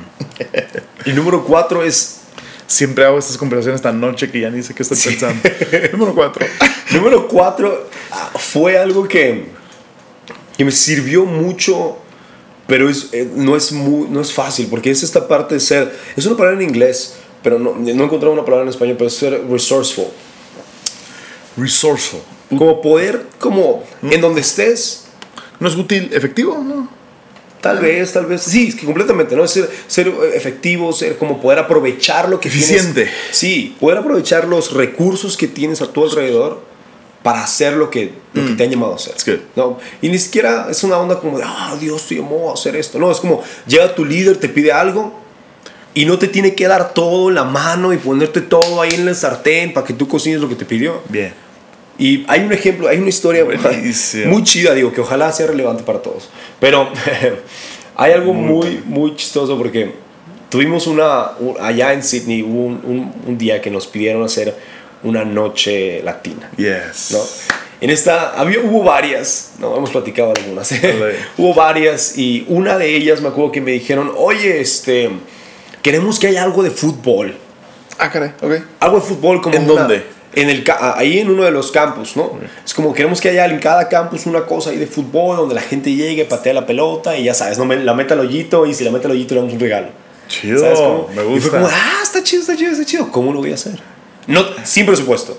el 1.06 1.16
número 1.16 1.44
cuatro 1.44 1.84
es 1.84 2.20
Siempre 2.68 3.04
hago 3.04 3.18
estas 3.20 3.38
conversaciones 3.38 3.82
tan 3.82 4.00
noche 4.00 4.32
que 4.32 4.40
ya 4.40 4.50
ni 4.50 4.64
sé 4.64 4.74
qué 4.74 4.84
estoy 4.84 4.98
pensando. 4.98 5.42
número 5.92 6.14
cuatro. 6.16 6.46
Número 6.92 7.28
cuatro 7.28 7.90
ah, 8.12 8.32
fue 8.36 8.78
algo 8.78 9.06
que, 9.08 9.48
que 10.58 10.64
me 10.64 10.72
sirvió 10.72 11.26
mucho, 11.26 11.98
pero 12.68 12.88
es, 12.88 13.10
eh, 13.14 13.30
no, 13.36 13.58
es 13.58 13.72
muy, 13.74 14.08
no 14.10 14.22
es 14.22 14.32
fácil, 14.32 14.68
porque 14.70 14.90
es 14.92 15.04
esta 15.04 15.28
parte 15.28 15.56
de 15.56 15.60
ser, 15.60 15.94
es 16.16 16.26
una 16.26 16.38
palabra 16.38 16.62
en 16.62 16.70
inglés, 16.70 17.16
pero 17.44 17.60
no, 17.60 17.76
no 17.76 17.88
he 17.90 17.92
encontrado 17.92 18.32
una 18.32 18.46
palabra 18.46 18.64
en 18.64 18.70
español, 18.70 18.96
pero 18.98 19.10
es 19.10 19.16
ser 19.16 19.44
resourceful. 19.50 20.08
Resourceful. 21.62 22.22
Como 22.50 22.82
poder, 22.82 23.26
como 23.40 23.84
Mm. 24.02 24.14
en 24.14 24.22
donde 24.22 24.42
estés, 24.42 25.06
¿No 25.60 25.68
es 25.68 25.76
útil? 25.76 26.10
¿Efectivo? 26.12 26.58
No. 26.64 26.90
tal 27.62 27.78
vez, 27.78 28.12
tal 28.14 28.26
vez, 28.26 28.42
sí, 28.42 28.70
es 28.70 28.76
que 28.76 28.86
completamente, 28.88 29.36
¿no? 29.36 29.48
Ser, 29.48 29.70
ser 29.88 30.08
eh, 30.08 30.14
efectivo, 30.34 30.92
ser 30.92 31.18
como 31.20 31.40
poder 31.40 31.60
aprovechar 31.60 32.28
lo 32.28 32.40
que 32.40 32.48
Eficiente. 32.48 33.04
tienes. 33.04 33.14
Sí, 33.30 33.76
poder 33.80 34.00
aprovechar 34.00 34.48
los 34.48 34.74
recursos 34.74 35.38
que 35.38 35.48
tienes 35.48 35.80
a 35.84 35.94
tu 35.94 36.04
alrededor 36.04 36.64
para 37.22 37.44
hacer 37.44 37.74
lo 37.74 37.92
que, 37.92 38.14
lo 38.34 38.44
que 38.48 38.54
te 38.54 38.64
han 38.64 38.72
llamado 38.72 38.94
a 38.94 38.96
hacer. 38.96 39.14
¿no? 39.56 39.78
Y 40.02 40.10
ni 40.10 40.18
siquiera 40.18 40.66
es 40.72 40.84
una 40.84 40.98
onda 40.98 41.20
como 41.20 41.38
de, 41.38 41.44
ah, 41.46 41.78
Dios 41.80 42.08
te 42.08 42.16
llamó 42.16 42.50
a 42.50 42.56
hacer 42.56 42.76
esto. 42.76 42.98
No, 42.98 43.12
es 43.12 43.20
como, 43.20 43.44
llega 43.68 43.94
tu 43.94 44.04
líder, 44.04 44.38
te 44.38 44.50
pide 44.50 44.72
algo 44.72 45.14
y 45.94 46.06
no 46.06 46.18
te 46.18 46.28
tiene 46.28 46.56
que 46.56 46.68
dar 46.68 46.96
todo 46.96 47.30
en 47.30 47.36
la 47.36 47.44
mano 47.44 47.94
y 47.94 47.98
ponerte 47.98 48.42
todo 48.42 48.82
ahí 48.82 48.96
en 48.96 49.08
el 49.08 49.16
sartén 49.16 49.72
para 49.72 49.86
que 49.86 49.94
tú 49.94 50.08
cocines 50.08 50.42
lo 50.42 50.50
que 50.50 50.56
te 50.56 50.66
pidió. 50.66 51.04
Bien. 51.10 51.32
Y 52.02 52.26
hay 52.28 52.42
un 52.42 52.52
ejemplo, 52.52 52.88
hay 52.88 52.98
una 52.98 53.10
historia 53.10 53.44
Buenísimo. 53.44 54.32
muy 54.34 54.44
chida, 54.44 54.74
digo, 54.74 54.92
que 54.92 55.02
ojalá 55.02 55.32
sea 55.32 55.46
relevante 55.48 55.84
para 55.84 56.02
todos. 56.02 56.30
Pero 56.60 56.90
hay 57.96 58.12
algo 58.14 58.34
muy, 58.34 58.82
muy 58.86 59.16
chistoso 59.16 59.58
porque 59.58 59.94
tuvimos 60.50 60.88
una, 60.88 61.32
un- 61.40 61.56
allá 61.62 61.94
en 61.94 62.02
Sydney, 62.04 62.42
hubo 62.42 62.66
un, 62.66 62.82
un- 62.84 63.14
un 63.28 63.38
día 63.38 63.62
que 63.62 63.70
nos 63.70 63.86
pidieron 63.88 64.24
hacer 64.24 64.56
una 65.04 65.24
noche 65.24 66.02
latina. 66.04 66.50
Yes. 66.58 67.10
¿no? 67.12 67.20
En 67.82 67.90
esta, 67.90 68.32
había, 68.40 68.60
hubo 68.60 68.84
varias, 68.84 69.54
no 69.60 69.76
hemos 69.78 69.90
platicado 69.92 70.34
algunas, 70.36 70.72
hubo 71.38 71.54
varias 71.54 72.18
y 72.18 72.46
una 72.48 72.78
de 72.78 72.96
ellas 72.96 73.22
me 73.22 73.28
acuerdo 73.30 73.52
que 73.52 73.62
me 73.62 73.72
dijeron, 73.72 74.12
oye, 74.18 74.60
este, 74.62 75.10
queremos 75.82 76.20
que 76.20 76.28
haya 76.28 76.44
algo 76.44 76.64
de 76.64 76.72
fútbol, 76.72 77.36
Ah, 77.98 78.10
caray. 78.10 78.32
Ok. 78.42 78.54
algo 78.80 79.00
de 79.00 79.06
fútbol 79.06 79.42
como 79.42 79.56
¿En 79.56 79.70
una- 79.70 79.82
dónde? 79.82 80.04
En 80.34 80.50
el, 80.50 80.64
ahí 80.96 81.20
en 81.20 81.30
uno 81.30 81.44
de 81.44 81.52
los 81.52 81.72
campus, 81.72 82.16
¿no? 82.16 82.40
Es 82.66 82.74
como 82.74 82.94
queremos 82.94 83.20
que 83.20 83.30
haya 83.30 83.46
en 83.46 83.60
cada 83.60 83.90
campus 83.90 84.26
una 84.26 84.46
cosa 84.46 84.70
ahí 84.70 84.78
de 84.78 84.88
fútbol 84.88 85.36
donde 85.36 85.56
la 85.56 85.62
gente 85.62 85.94
llegue, 85.94 86.24
patea 86.24 86.54
la 86.54 86.66
pelota 86.66 87.18
y 87.18 87.26
ya 87.26 87.34
sabes, 87.34 87.58
no 87.58 87.66
la 87.66 87.94
mete 87.94 88.14
al 88.14 88.22
hoyito 88.22 88.66
y 88.66 88.74
si 88.74 88.84
la 88.86 88.92
mete 88.92 89.08
al 89.08 89.12
hoyito 89.12 89.36
le 89.36 89.42
damos 89.42 89.54
un 89.54 89.60
regalo. 89.60 89.88
Chido. 90.30 90.60
¿Sabes 90.60 90.80
cómo? 90.80 91.08
Me 91.10 91.16
Y 91.16 91.26
fue 91.26 91.26
gusta. 91.26 91.52
como, 91.52 91.68
ah, 91.68 92.00
está 92.02 92.24
chido, 92.24 92.42
está 92.42 92.56
chido, 92.56 92.72
está 92.72 92.86
chido. 92.86 93.12
¿Cómo 93.12 93.34
lo 93.34 93.40
voy 93.40 93.52
a 93.52 93.56
hacer? 93.56 93.74
No, 94.28 94.46
sin 94.64 94.86
presupuesto. 94.86 95.38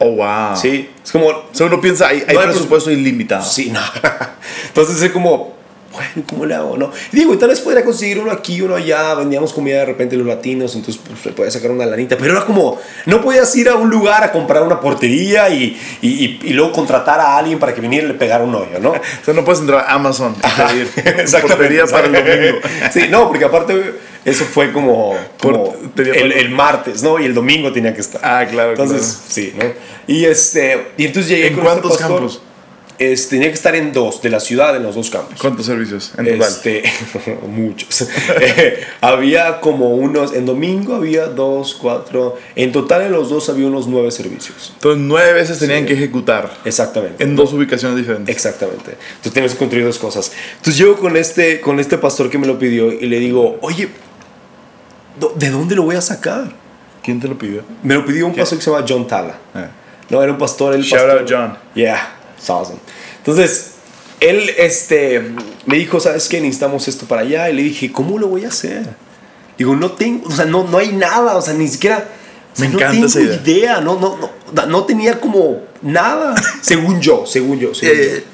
Oh, 0.00 0.10
wow. 0.10 0.56
Sí, 0.56 0.90
es 1.04 1.12
como, 1.12 1.28
O 1.28 1.44
sea, 1.52 1.66
uno 1.66 1.80
piensa, 1.80 2.08
hay, 2.08 2.24
No 2.32 2.40
hay 2.40 2.46
presupuesto 2.48 2.90
ilimitado. 2.90 3.44
Sí, 3.44 3.70
no. 3.70 3.80
Entonces 4.68 5.00
es 5.00 5.12
como, 5.12 5.53
bueno, 5.94 6.26
¿cómo 6.28 6.44
le 6.46 6.54
hago? 6.54 6.76
No? 6.76 6.90
Y 7.12 7.16
digo, 7.16 7.32
y 7.32 7.36
tal 7.38 7.48
vez 7.48 7.60
podría 7.60 7.84
conseguir 7.84 8.18
uno 8.18 8.30
aquí, 8.30 8.60
uno 8.60 8.74
allá, 8.76 9.14
vendíamos 9.14 9.52
comida 9.52 9.78
de 9.78 9.86
repente 9.86 10.16
los 10.16 10.26
latinos, 10.26 10.74
entonces 10.74 11.00
pues, 11.06 11.20
se 11.20 11.30
podía 11.32 11.50
sacar 11.50 11.70
una 11.70 11.86
lanita, 11.86 12.16
pero 12.18 12.32
era 12.36 12.44
como, 12.44 12.78
no 13.06 13.20
podías 13.22 13.54
ir 13.56 13.68
a 13.68 13.76
un 13.76 13.88
lugar 13.88 14.22
a 14.24 14.32
comprar 14.32 14.62
una 14.62 14.80
portería 14.80 15.48
y, 15.48 15.80
y, 16.02 16.08
y- 16.08 16.40
y 16.44 16.52
luego 16.52 16.72
contratar 16.72 17.20
a 17.20 17.38
alguien 17.38 17.58
para 17.58 17.74
que 17.74 17.80
viniera 17.80 18.04
y 18.06 18.08
le 18.08 18.14
pegara 18.14 18.44
un 18.44 18.54
hoyo, 18.54 18.78
¿no? 18.80 18.90
O 19.22 19.24
sea, 19.24 19.32
no 19.34 19.44
puedes 19.44 19.60
entrar 19.60 19.84
a 19.88 19.94
Amazon 19.94 20.34
y 20.36 21.00
pedir 21.00 21.40
portería 21.42 21.86
para 21.86 22.06
el 22.08 22.12
domingo. 22.12 22.58
Sí, 22.92 23.06
no, 23.08 23.28
porque 23.28 23.44
aparte 23.44 23.94
eso 24.24 24.44
fue 24.44 24.72
como, 24.72 25.14
como 25.40 25.72
Por- 25.72 25.94
tenía 25.94 26.14
el, 26.14 26.32
el 26.32 26.50
martes, 26.50 27.02
¿no? 27.02 27.18
Y 27.20 27.24
el 27.26 27.34
domingo 27.34 27.72
tenía 27.72 27.94
que 27.94 28.00
estar. 28.00 28.20
Ah, 28.24 28.46
claro, 28.50 28.70
Entonces, 28.70 29.22
sí, 29.28 29.52
¿no? 29.56 29.64
Y, 30.06 30.24
este, 30.24 30.88
y 30.96 31.06
entonces 31.06 31.30
llegué 31.30 31.46
¿En 31.48 31.54
con 31.54 31.64
este 31.66 31.70
cuántos 31.80 31.98
pastor. 31.98 32.16
campos? 32.18 32.42
Es- 32.98 33.28
tenía 33.28 33.48
que 33.48 33.54
estar 33.54 33.74
en 33.74 33.92
dos, 33.92 34.22
de 34.22 34.30
la 34.30 34.38
ciudad, 34.38 34.76
en 34.76 34.84
los 34.84 34.94
dos 34.94 35.10
campos. 35.10 35.40
¿Cuántos 35.40 35.66
servicios 35.66 36.12
en 36.16 36.26
total? 36.26 36.40
Este, 36.48 36.82
muchos. 37.48 38.08
Eh, 38.40 38.84
había 39.00 39.60
como 39.60 39.94
unos, 39.94 40.32
en 40.34 40.46
domingo 40.46 40.94
había 40.94 41.26
dos, 41.26 41.74
cuatro, 41.74 42.36
en 42.54 42.70
total 42.72 43.02
en 43.02 43.12
los 43.12 43.30
dos 43.30 43.48
había 43.48 43.66
unos 43.66 43.86
nueve 43.88 44.10
servicios. 44.10 44.70
Entonces, 44.74 45.02
nueve 45.04 45.32
veces 45.32 45.58
tenían 45.58 45.80
Sí. 45.80 45.86
que 45.86 45.92
ejecutar 45.94 46.52
Exactamente. 46.64 47.22
en 47.24 47.34
dos 47.36 47.52
ubicaciones 47.52 47.96
diferentes. 47.98 48.34
Exactamente. 48.34 48.92
Entonces 48.92 49.32
teníamos 49.32 49.52
que 49.54 49.58
construir 49.58 49.84
dos 49.84 49.98
cosas. 49.98 50.30
Entonces 50.56 50.78
llego 50.78 50.96
con 50.96 51.16
este, 51.16 51.60
con 51.60 51.80
este 51.80 51.98
pastor 51.98 52.30
que 52.30 52.38
me 52.38 52.46
lo 52.46 52.58
pidió 52.58 52.92
y 52.92 53.06
le 53.06 53.18
digo, 53.18 53.58
oye, 53.62 53.88
¿do- 55.18 55.32
¿de 55.36 55.50
dónde 55.50 55.74
lo 55.74 55.82
voy 55.82 55.96
a 55.96 56.00
sacar? 56.00 56.52
¿Quién 57.02 57.20
te 57.20 57.28
lo 57.28 57.36
pidió? 57.36 57.62
Me 57.82 57.94
lo 57.94 58.04
pidió 58.04 58.26
un 58.26 58.34
pastor 58.34 58.58
que 58.58 58.64
se 58.64 58.70
llama 58.70 58.84
John 58.88 59.06
Tala. 59.06 59.36
Ah. 59.54 59.68
No, 60.10 60.22
era 60.22 60.32
un 60.32 60.38
pastor. 60.38 60.74
El 60.74 60.82
Shout 60.82 61.00
pastor, 61.02 61.18
out, 61.20 61.30
John. 61.30 61.58
Yeah, 61.74 62.13
it's 62.44 62.50
awesome. 62.50 62.78
Entonces, 63.18 63.70
él 64.20 64.50
este, 64.58 65.32
me 65.64 65.76
dijo, 65.76 65.98
¿sabes 65.98 66.28
qué? 66.28 66.40
Necesitamos 66.40 66.86
esto 66.88 67.06
para 67.06 67.22
allá. 67.22 67.48
Y 67.48 67.54
le 67.54 67.62
dije, 67.62 67.90
¿cómo 67.90 68.18
lo 68.18 68.28
voy 68.28 68.44
a 68.44 68.48
hacer? 68.48 68.86
Digo, 69.56 69.74
no 69.74 69.92
tengo, 69.92 70.28
o 70.28 70.30
sea, 70.30 70.44
no, 70.44 70.64
no 70.64 70.78
hay 70.78 70.92
nada, 70.92 71.36
o 71.36 71.42
sea, 71.42 71.54
ni 71.54 71.68
siquiera... 71.68 72.06
Me 72.58 72.68
no 72.68 72.74
encanta 72.74 72.92
tengo 72.92 73.06
esa 73.06 73.20
idea. 73.20 73.40
idea, 73.44 73.80
no, 73.80 73.98
no, 73.98 74.16
no, 74.52 74.66
no 74.66 74.84
tenía 74.84 75.18
como 75.18 75.62
nada, 75.82 76.34
según 76.62 77.00
yo, 77.00 77.24
según 77.26 77.58
yo. 77.58 77.74
según 77.74 77.96
yo. 77.96 78.02
Eh, 78.04 78.24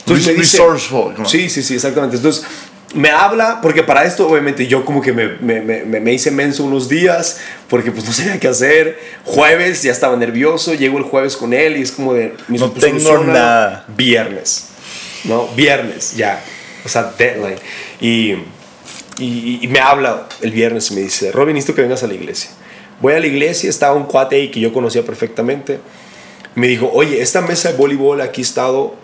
Entonces 0.00 0.26
me 0.26 0.32
dice- 0.34 0.58
resourceful. 0.58 1.14
Sí, 1.26 1.48
sí, 1.48 1.62
sí, 1.62 1.74
exactamente. 1.76 2.16
Entonces 2.16 2.44
me 2.96 3.10
habla, 3.10 3.60
porque 3.60 3.82
para 3.82 4.04
esto 4.04 4.28
obviamente 4.28 4.66
yo 4.66 4.84
como 4.84 5.00
que 5.00 5.12
me, 5.12 5.28
me, 5.40 5.60
me, 5.60 6.00
me- 6.00 6.12
hice 6.12 6.30
menso 6.30 6.64
unos 6.64 6.88
días, 6.88 7.38
porque 7.68 7.92
pues 7.92 8.04
no 8.04 8.12
sabía 8.14 8.40
qué 8.40 8.48
hacer. 8.48 8.98
Jueves 9.24 9.82
ya 9.82 9.92
estaba 9.92 10.16
nervioso, 10.16 10.74
llego 10.74 10.98
el 10.98 11.04
jueves 11.04 11.36
con 11.36 11.52
él 11.52 11.76
y 11.76 11.82
es 11.82 11.92
como 11.92 12.14
de... 12.14 12.34
No 12.48 12.70
tengo 12.72 12.98
"Soluciónalo 13.00 13.32
nada". 13.32 13.84
Viernes, 13.96 14.68
¿no? 15.24 15.46
Viernes, 15.48 16.16
ya. 16.16 16.42
O 16.84 16.88
sea, 16.88 17.12
deadline. 17.18 17.58
Y, 18.00 18.32
y, 19.18 19.58
y 19.62 19.68
me 19.68 19.78
habla 19.80 20.26
el 20.40 20.50
viernes 20.50 20.90
y 20.90 20.94
me 20.94 21.00
dice, 21.02 21.32
Robin, 21.32 21.54
necesito 21.54 21.74
que 21.76 21.82
vengas 21.82 22.02
a 22.02 22.06
la 22.06 22.14
iglesia. 22.14 22.50
Voy 23.00 23.12
a 23.12 23.20
la 23.20 23.26
iglesia, 23.26 23.68
estaba 23.68 23.94
un 23.94 24.04
cuate 24.04 24.36
ahí 24.36 24.50
que 24.50 24.58
yo 24.60 24.72
conocía 24.72 25.02
perfectamente. 25.04 25.80
Me 26.54 26.66
dijo, 26.68 26.90
oye, 26.94 27.20
esta 27.20 27.42
mesa 27.42 27.70
de 27.72 27.76
voleibol 27.76 28.20
aquí 28.22 28.40
ha 28.40 28.44
estado 28.44 28.94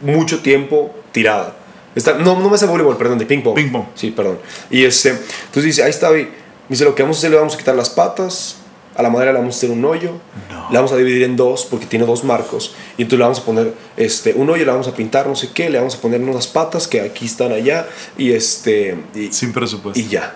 mucho 0.00 0.40
tiempo 0.40 0.94
tirada. 1.12 1.54
Está, 1.98 2.14
no, 2.14 2.38
no 2.40 2.48
mesa 2.48 2.66
de 2.66 2.70
voleibol, 2.70 2.96
perdón, 2.96 3.18
de 3.18 3.26
ping 3.26 3.42
pong. 3.42 3.54
Ping 3.56 3.72
pong. 3.72 3.84
Sí, 3.94 4.10
perdón. 4.12 4.38
Y 4.70 4.84
este, 4.84 5.10
entonces 5.10 5.64
dice, 5.64 5.82
ahí 5.82 5.90
está, 5.90 6.10
y 6.16 6.22
me 6.24 6.30
dice, 6.70 6.84
lo 6.84 6.94
que 6.94 7.02
vamos 7.02 7.16
a 7.16 7.20
hacer, 7.20 7.30
le 7.30 7.36
vamos 7.36 7.54
a 7.54 7.58
quitar 7.58 7.74
las 7.74 7.90
patas, 7.90 8.56
a 8.94 9.02
la 9.02 9.10
madera 9.10 9.32
le 9.32 9.38
vamos 9.38 9.54
a 9.54 9.58
hacer 9.58 9.70
un 9.70 9.84
hoyo, 9.84 10.12
No. 10.50 10.68
la 10.70 10.78
vamos 10.80 10.92
a 10.92 10.96
dividir 10.96 11.22
en 11.24 11.36
dos 11.36 11.64
porque 11.64 11.86
tiene 11.86 12.04
dos 12.06 12.24
marcos, 12.24 12.74
y 12.96 13.02
entonces 13.02 13.18
le 13.18 13.24
vamos 13.24 13.38
a 13.40 13.44
poner 13.44 13.74
este, 13.96 14.32
un 14.34 14.48
hoyo, 14.50 14.64
le 14.64 14.70
vamos 14.70 14.86
a 14.88 14.94
pintar 14.94 15.26
no 15.26 15.34
sé 15.36 15.50
qué, 15.52 15.70
le 15.70 15.78
vamos 15.78 15.94
a 15.96 16.00
poner 16.00 16.20
unas 16.20 16.46
patas 16.46 16.86
que 16.88 17.00
aquí 17.00 17.26
están 17.26 17.52
allá, 17.52 17.86
y 18.16 18.32
este, 18.32 18.96
y, 19.14 19.32
Sin 19.32 19.52
presupuesto. 19.52 19.98
y 19.98 20.06
ya. 20.08 20.32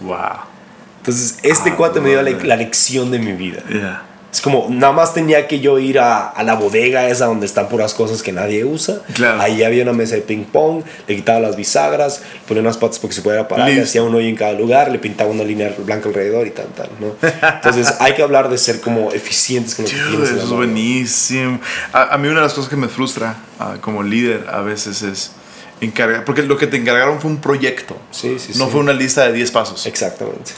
Wow. 0.00 0.16
Entonces, 0.98 1.38
este 1.42 1.70
Ah, 1.70 1.76
cuate 1.76 2.00
me 2.00 2.08
dio 2.10 2.22
la, 2.22 2.30
la 2.30 2.56
lección 2.56 3.10
de 3.10 3.18
mi 3.18 3.32
vida. 3.32 3.62
Yeah. 3.68 4.06
Es 4.34 4.40
como, 4.40 4.66
nada 4.68 4.92
más 4.92 5.14
tenía 5.14 5.46
que 5.46 5.60
yo 5.60 5.78
ir 5.78 6.00
a, 6.00 6.28
a 6.28 6.42
la 6.42 6.54
bodega 6.54 7.08
esa 7.08 7.26
donde 7.26 7.46
están 7.46 7.68
puras 7.68 7.94
cosas 7.94 8.20
que 8.20 8.32
nadie 8.32 8.64
usa. 8.64 8.96
Claro. 9.14 9.40
Ahí 9.40 9.62
había 9.62 9.84
una 9.84 9.92
mesa 9.92 10.16
de 10.16 10.22
ping 10.22 10.42
pong, 10.44 10.82
le 11.06 11.14
quitaba 11.14 11.38
las 11.38 11.54
bisagras, 11.54 12.20
ponía 12.48 12.60
unas 12.60 12.76
patas 12.76 12.98
porque 12.98 13.14
se 13.14 13.22
pudiera 13.22 13.46
parar, 13.46 13.68
le 13.68 13.74
Listo. 13.74 13.88
hacía 13.88 14.02
un 14.02 14.12
hoyo 14.12 14.26
en 14.26 14.34
cada 14.34 14.52
lugar, 14.54 14.90
le 14.90 14.98
pintaba 14.98 15.30
una 15.30 15.44
línea 15.44 15.72
blanca 15.78 16.08
alrededor 16.08 16.48
y 16.48 16.50
tal, 16.50 16.66
tal, 16.74 16.88
¿no? 16.98 17.14
Entonces 17.48 17.94
hay 18.00 18.14
que 18.14 18.22
hablar 18.24 18.48
de 18.50 18.58
ser 18.58 18.80
como 18.80 19.12
eficientes 19.12 19.76
con 19.76 19.84
lo 19.84 19.90
que 19.92 19.96
tienes 19.96 20.30
en 20.30 20.34
eso 20.36 20.44
es 20.46 20.50
buenísimo. 20.50 21.60
A, 21.92 22.14
a 22.14 22.18
mí 22.18 22.26
una 22.26 22.40
de 22.40 22.46
las 22.46 22.54
cosas 22.54 22.68
que 22.68 22.76
me 22.76 22.88
frustra 22.88 23.36
ah, 23.60 23.76
como 23.80 24.02
líder 24.02 24.46
a 24.52 24.62
veces 24.62 25.02
es 25.02 25.30
encargar, 25.80 26.24
porque 26.24 26.42
lo 26.42 26.56
que 26.58 26.66
te 26.66 26.76
encargaron 26.76 27.20
fue 27.20 27.30
un 27.30 27.38
proyecto, 27.40 27.96
Sí, 28.10 28.36
sí, 28.40 28.52
no 28.58 28.64
sí. 28.66 28.70
fue 28.72 28.80
una 28.80 28.92
lista 28.92 29.24
de 29.26 29.32
10 29.32 29.50
pasos. 29.52 29.86
Exactamente. 29.86 30.50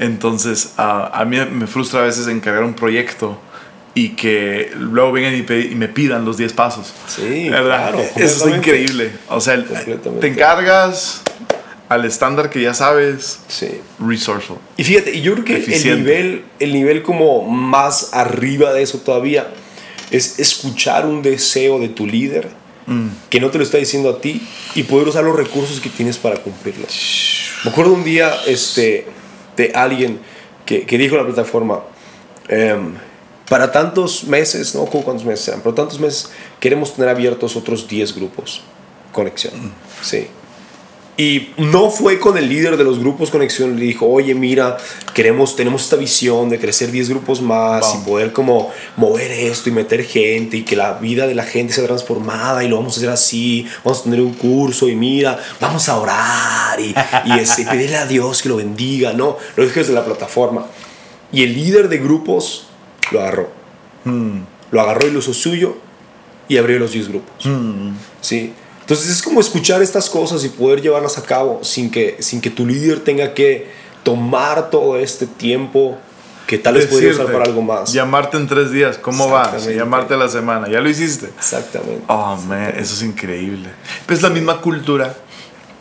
Entonces, 0.00 0.72
ah, 0.78 1.10
a 1.12 1.24
mí 1.26 1.36
me 1.52 1.66
frustra 1.66 2.00
a 2.00 2.04
veces 2.04 2.26
encargar 2.26 2.64
un 2.64 2.72
proyecto 2.74 3.38
y 3.94 4.10
que 4.10 4.72
luego 4.74 5.12
vengan 5.12 5.34
y, 5.34 5.74
me 5.74 5.88
pidan 5.88 6.24
los 6.24 6.38
10 6.38 6.54
pasos. 6.54 6.94
Sí, 7.06 7.50
¿Verdad? 7.50 7.90
claro, 7.90 8.00
Eso 8.16 8.48
es 8.48 8.56
increíble. 8.56 9.12
O 9.28 9.40
sea, 9.42 9.62
te 10.20 10.26
encargas 10.26 11.20
al 11.90 12.06
estándar 12.06 12.48
que 12.48 12.62
ya 12.62 12.72
sabes, 12.72 13.40
Sí. 13.48 13.68
resourceful. 13.98 14.56
Y 14.78 14.84
fíjate, 14.84 15.20
yo 15.20 15.34
creo 15.34 15.44
que 15.44 15.56
el 15.56 15.98
nivel, 15.98 16.44
el 16.60 16.72
nivel 16.72 17.02
como 17.02 17.42
más 17.42 18.14
arriba 18.14 18.72
de 18.72 18.82
eso 18.82 18.98
todavía 19.00 19.48
es 20.10 20.38
escuchar 20.38 21.04
un 21.04 21.20
deseo 21.20 21.78
de 21.78 21.88
tu 21.88 22.06
líder 22.06 22.48
que 23.28 23.38
no 23.38 23.50
te 23.50 23.58
lo 23.58 23.62
está 23.62 23.78
diciendo 23.78 24.10
a 24.10 24.20
ti 24.20 24.42
y 24.74 24.82
poder 24.82 25.06
usar 25.06 25.22
los 25.22 25.36
recursos 25.36 25.78
que 25.78 25.88
tienes 25.90 26.16
para 26.16 26.36
cumplirlo. 26.36 26.86
Me 27.64 27.70
acuerdo 27.70 27.92
un 27.92 28.02
día 28.02 28.34
este, 28.46 29.06
de 29.60 29.72
alguien 29.74 30.20
que, 30.64 30.86
que 30.86 30.98
dijo 30.98 31.16
en 31.16 31.22
la 31.22 31.26
plataforma, 31.26 31.80
em, 32.48 32.94
para 33.48 33.72
tantos 33.72 34.24
meses, 34.24 34.74
no 34.74 34.86
cuántos 34.86 35.24
meses 35.24 35.48
eran, 35.48 35.60
pero 35.60 35.74
tantos 35.74 35.98
meses 35.98 36.30
queremos 36.60 36.94
tener 36.94 37.10
abiertos 37.10 37.56
otros 37.56 37.88
10 37.88 38.14
grupos. 38.14 38.62
Conexión. 39.12 39.72
Sí. 40.02 40.28
Y 41.16 41.50
no 41.58 41.90
fue 41.90 42.18
con 42.18 42.38
el 42.38 42.48
líder 42.48 42.78
de 42.78 42.84
los 42.84 42.98
grupos 42.98 43.30
Conexión, 43.30 43.78
le 43.78 43.84
dijo, 43.84 44.06
oye, 44.06 44.34
mira, 44.34 44.78
queremos, 45.12 45.54
tenemos 45.54 45.82
esta 45.82 45.96
visión 45.96 46.48
de 46.48 46.58
crecer 46.58 46.90
10 46.90 47.10
grupos 47.10 47.42
más 47.42 47.84
Wow. 47.92 48.00
y 48.00 48.04
poder 48.06 48.32
como 48.32 48.70
mover 48.96 49.30
esto 49.30 49.68
y 49.68 49.72
meter 49.72 50.02
gente 50.04 50.56
y 50.56 50.62
que 50.62 50.76
la 50.76 50.94
vida 50.94 51.26
de 51.26 51.34
la 51.34 51.44
gente 51.44 51.74
sea 51.74 51.84
transformada 51.84 52.64
y 52.64 52.68
lo 52.68 52.76
vamos 52.76 52.94
a 52.94 52.96
hacer 53.00 53.10
así, 53.10 53.66
vamos 53.84 54.00
a 54.00 54.04
tener 54.04 54.20
un 54.22 54.32
curso 54.32 54.88
y 54.88 54.96
mira, 54.96 55.38
vamos 55.60 55.90
a 55.90 55.98
orar 55.98 56.80
y, 56.80 56.94
y 57.26 57.38
este, 57.38 57.66
pedirle 57.66 57.98
a 57.98 58.06
Dios 58.06 58.40
que 58.40 58.48
lo 58.48 58.56
bendiga, 58.56 59.12
¿no? 59.12 59.36
Lo 59.56 59.64
dije 59.64 59.80
desde 59.80 59.92
la 59.92 60.04
plataforma. 60.04 60.66
Y 61.32 61.42
el 61.42 61.54
líder 61.54 61.88
de 61.90 61.98
grupos 61.98 62.66
lo 63.12 63.20
agarró. 63.20 63.50
Lo 64.70 64.80
agarró 64.80 65.06
y 65.06 65.10
lo 65.10 65.18
hizo 65.18 65.34
suyo 65.34 65.76
y 66.48 66.56
abrió 66.56 66.78
los 66.78 66.92
10 66.92 67.08
grupos. 67.08 67.46
¿sí? 68.22 68.54
Entonces 68.90 69.08
es 69.12 69.22
como 69.22 69.38
escuchar 69.40 69.80
estas 69.82 70.10
cosas 70.10 70.44
y 70.44 70.48
poder 70.48 70.82
llevarlas 70.82 71.16
a 71.16 71.22
cabo 71.22 71.60
sin 71.62 71.92
que, 71.92 72.16
sin 72.18 72.40
que 72.40 72.50
tu 72.50 72.66
líder 72.66 72.98
tenga 72.98 73.34
que 73.34 73.70
tomar 74.02 74.68
todo 74.68 74.96
este 74.96 75.28
tiempo 75.28 75.96
que 76.48 76.58
tal 76.58 76.74
vez 76.74 76.86
podría 76.86 77.12
usar 77.12 77.26
para 77.30 77.44
algo 77.44 77.62
más. 77.62 77.92
Llamarte 77.92 78.36
en 78.36 78.48
tres 78.48 78.72
días, 78.72 78.98
¿cómo 78.98 79.28
vas? 79.30 79.64
Llamarte 79.64 80.14
a 80.14 80.16
la 80.16 80.28
semana, 80.28 80.68
¿ya 80.68 80.80
lo 80.80 80.88
hiciste? 80.90 81.26
Exactamente. 81.38 82.02
Oh, 82.08 82.34
man, 82.48 82.74
eso 82.76 82.94
es 82.94 83.02
increíble. 83.04 83.68
Pues 84.06 84.18
es 84.18 84.22
la 84.24 84.30
misma 84.30 84.60
cultura 84.60 85.14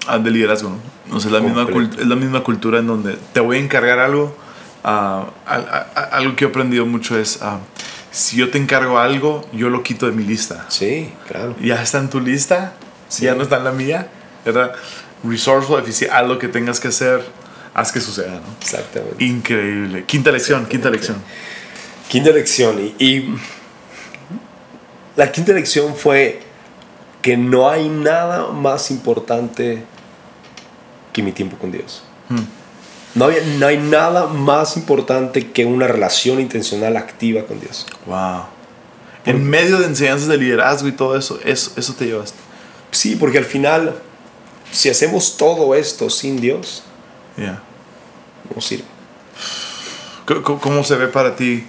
ah, 0.05 0.19
de 0.19 0.29
liderazgo, 0.29 0.69
¿no? 1.09 1.17
O 1.17 1.19
sea, 1.19 1.29
es 1.29 1.33
la, 1.33 1.39
misma 1.41 1.67
es 1.99 2.05
la 2.05 2.15
misma 2.15 2.43
cultura 2.43 2.77
en 2.77 2.85
donde 2.85 3.17
te 3.33 3.39
voy 3.39 3.57
a 3.57 3.59
encargar 3.59 3.97
algo. 3.97 4.35
ah, 4.83 5.25
al- 5.47 5.67
a- 5.67 5.87
a- 5.95 6.03
algo 6.15 6.35
que 6.35 6.45
he 6.45 6.47
aprendido 6.47 6.85
mucho 6.85 7.17
es, 7.17 7.39
ah, 7.41 7.57
si 8.11 8.37
yo 8.37 8.51
te 8.51 8.59
encargo 8.59 8.99
algo, 8.99 9.43
yo 9.51 9.71
lo 9.71 9.81
quito 9.81 10.05
de 10.05 10.11
mi 10.11 10.23
lista. 10.23 10.67
Sí, 10.67 11.11
claro. 11.27 11.55
Ya 11.59 11.81
está 11.81 11.97
en 11.97 12.11
tu 12.11 12.19
lista, 12.19 12.73
Sí. 13.09 13.25
ya 13.25 13.35
no 13.35 13.43
está 13.43 13.57
en 13.57 13.65
la 13.65 13.71
mía, 13.73 14.07
¿verdad? 14.45 14.71
Resourceful, 15.23 15.79
eficiente, 15.81 16.15
haz 16.15 16.25
lo 16.27 16.39
que 16.39 16.47
tengas 16.47 16.79
que 16.79 16.87
hacer, 16.87 17.25
haz 17.73 17.91
que 17.91 17.99
suceda, 17.99 18.35
¿no? 18.35 18.55
Exactamente. 18.61 19.21
Increíble. 19.23 20.05
Quinta 20.05 20.31
lección, 20.31 20.65
quinta 20.67 20.89
lección. 20.89 21.17
Quinta 22.07 22.29
lección. 22.31 22.79
Y, 22.79 23.03
y 23.05 23.35
la 25.15 25.31
quinta 25.31 25.51
lección 25.53 25.95
fue 25.95 26.41
que 27.21 27.35
no 27.35 27.69
hay 27.69 27.89
nada 27.89 28.47
más 28.47 28.91
importante 28.91 29.83
que 31.11 31.21
mi 31.23 31.31
tiempo 31.31 31.57
con 31.57 31.71
Dios. 31.71 32.03
No, 33.15 33.25
había- 33.25 33.41
no 33.57 33.65
hay 33.67 33.77
nada 33.77 34.27
más 34.27 34.77
importante 34.77 35.51
que 35.51 35.65
una 35.65 35.87
relación 35.87 36.39
intencional 36.39 36.95
activa 36.95 37.41
con 37.43 37.59
Dios. 37.59 37.87
Wow. 38.05 38.43
En 39.25 39.43
medio 39.49 39.79
de 39.79 39.87
enseñanzas 39.87 40.27
de 40.29 40.37
liderazgo 40.37 40.87
y 40.87 40.91
todo 40.93 41.17
eso, 41.17 41.39
eso, 41.43 41.71
eso 41.75 41.93
te 41.95 42.05
llevaste. 42.05 42.37
Sí, 42.91 43.15
porque 43.15 43.37
al 43.37 43.45
final, 43.45 43.95
si 44.71 44.89
hacemos 44.89 45.37
todo 45.37 45.75
esto 45.75 46.09
sin 46.09 46.39
Dios, 46.41 46.83
Yeah. 47.37 47.61
no 48.53 48.59
sirve. 48.61 48.83
¿Cómo- 50.43 50.59
¿Cómo, 50.59 50.83
se 50.83 50.95
ve 50.95 51.07
para 51.07 51.35
ti 51.35 51.63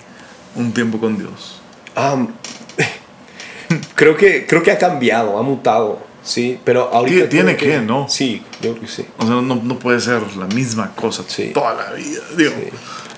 un 0.55 0.73
tiempo 0.73 0.99
con 0.99 1.17
Dios? 1.17 1.61
Am, 1.95 2.29
creo, 3.95 4.17
que, 4.17 4.47
creo 4.47 4.63
que 4.63 4.71
ha 4.71 4.79
cambiado, 4.79 5.39
ha 5.39 5.43
mutado, 5.43 6.01
sí, 6.23 6.59
pero 6.65 6.91
ahorita... 6.93 7.29
Tiene 7.29 7.57
creo 7.57 7.81
que, 7.81 7.87
¿no? 7.87 8.09
Sí, 8.09 8.43
yo 8.61 8.73
creo 8.73 8.81
que 8.81 8.89
sí. 8.89 9.07
O 9.19 9.23
sea, 9.27 9.37
no, 9.37 9.43
no 9.57 9.79
puede 9.79 10.01
ser 10.01 10.21
la 10.37 10.47
misma 10.47 10.93
cosa 10.95 11.23
Sí. 11.27 11.51
toda 11.55 11.75
la 11.75 11.93
vida. 11.93 12.21
Digo, 12.37 12.51
Sí. 12.59 12.69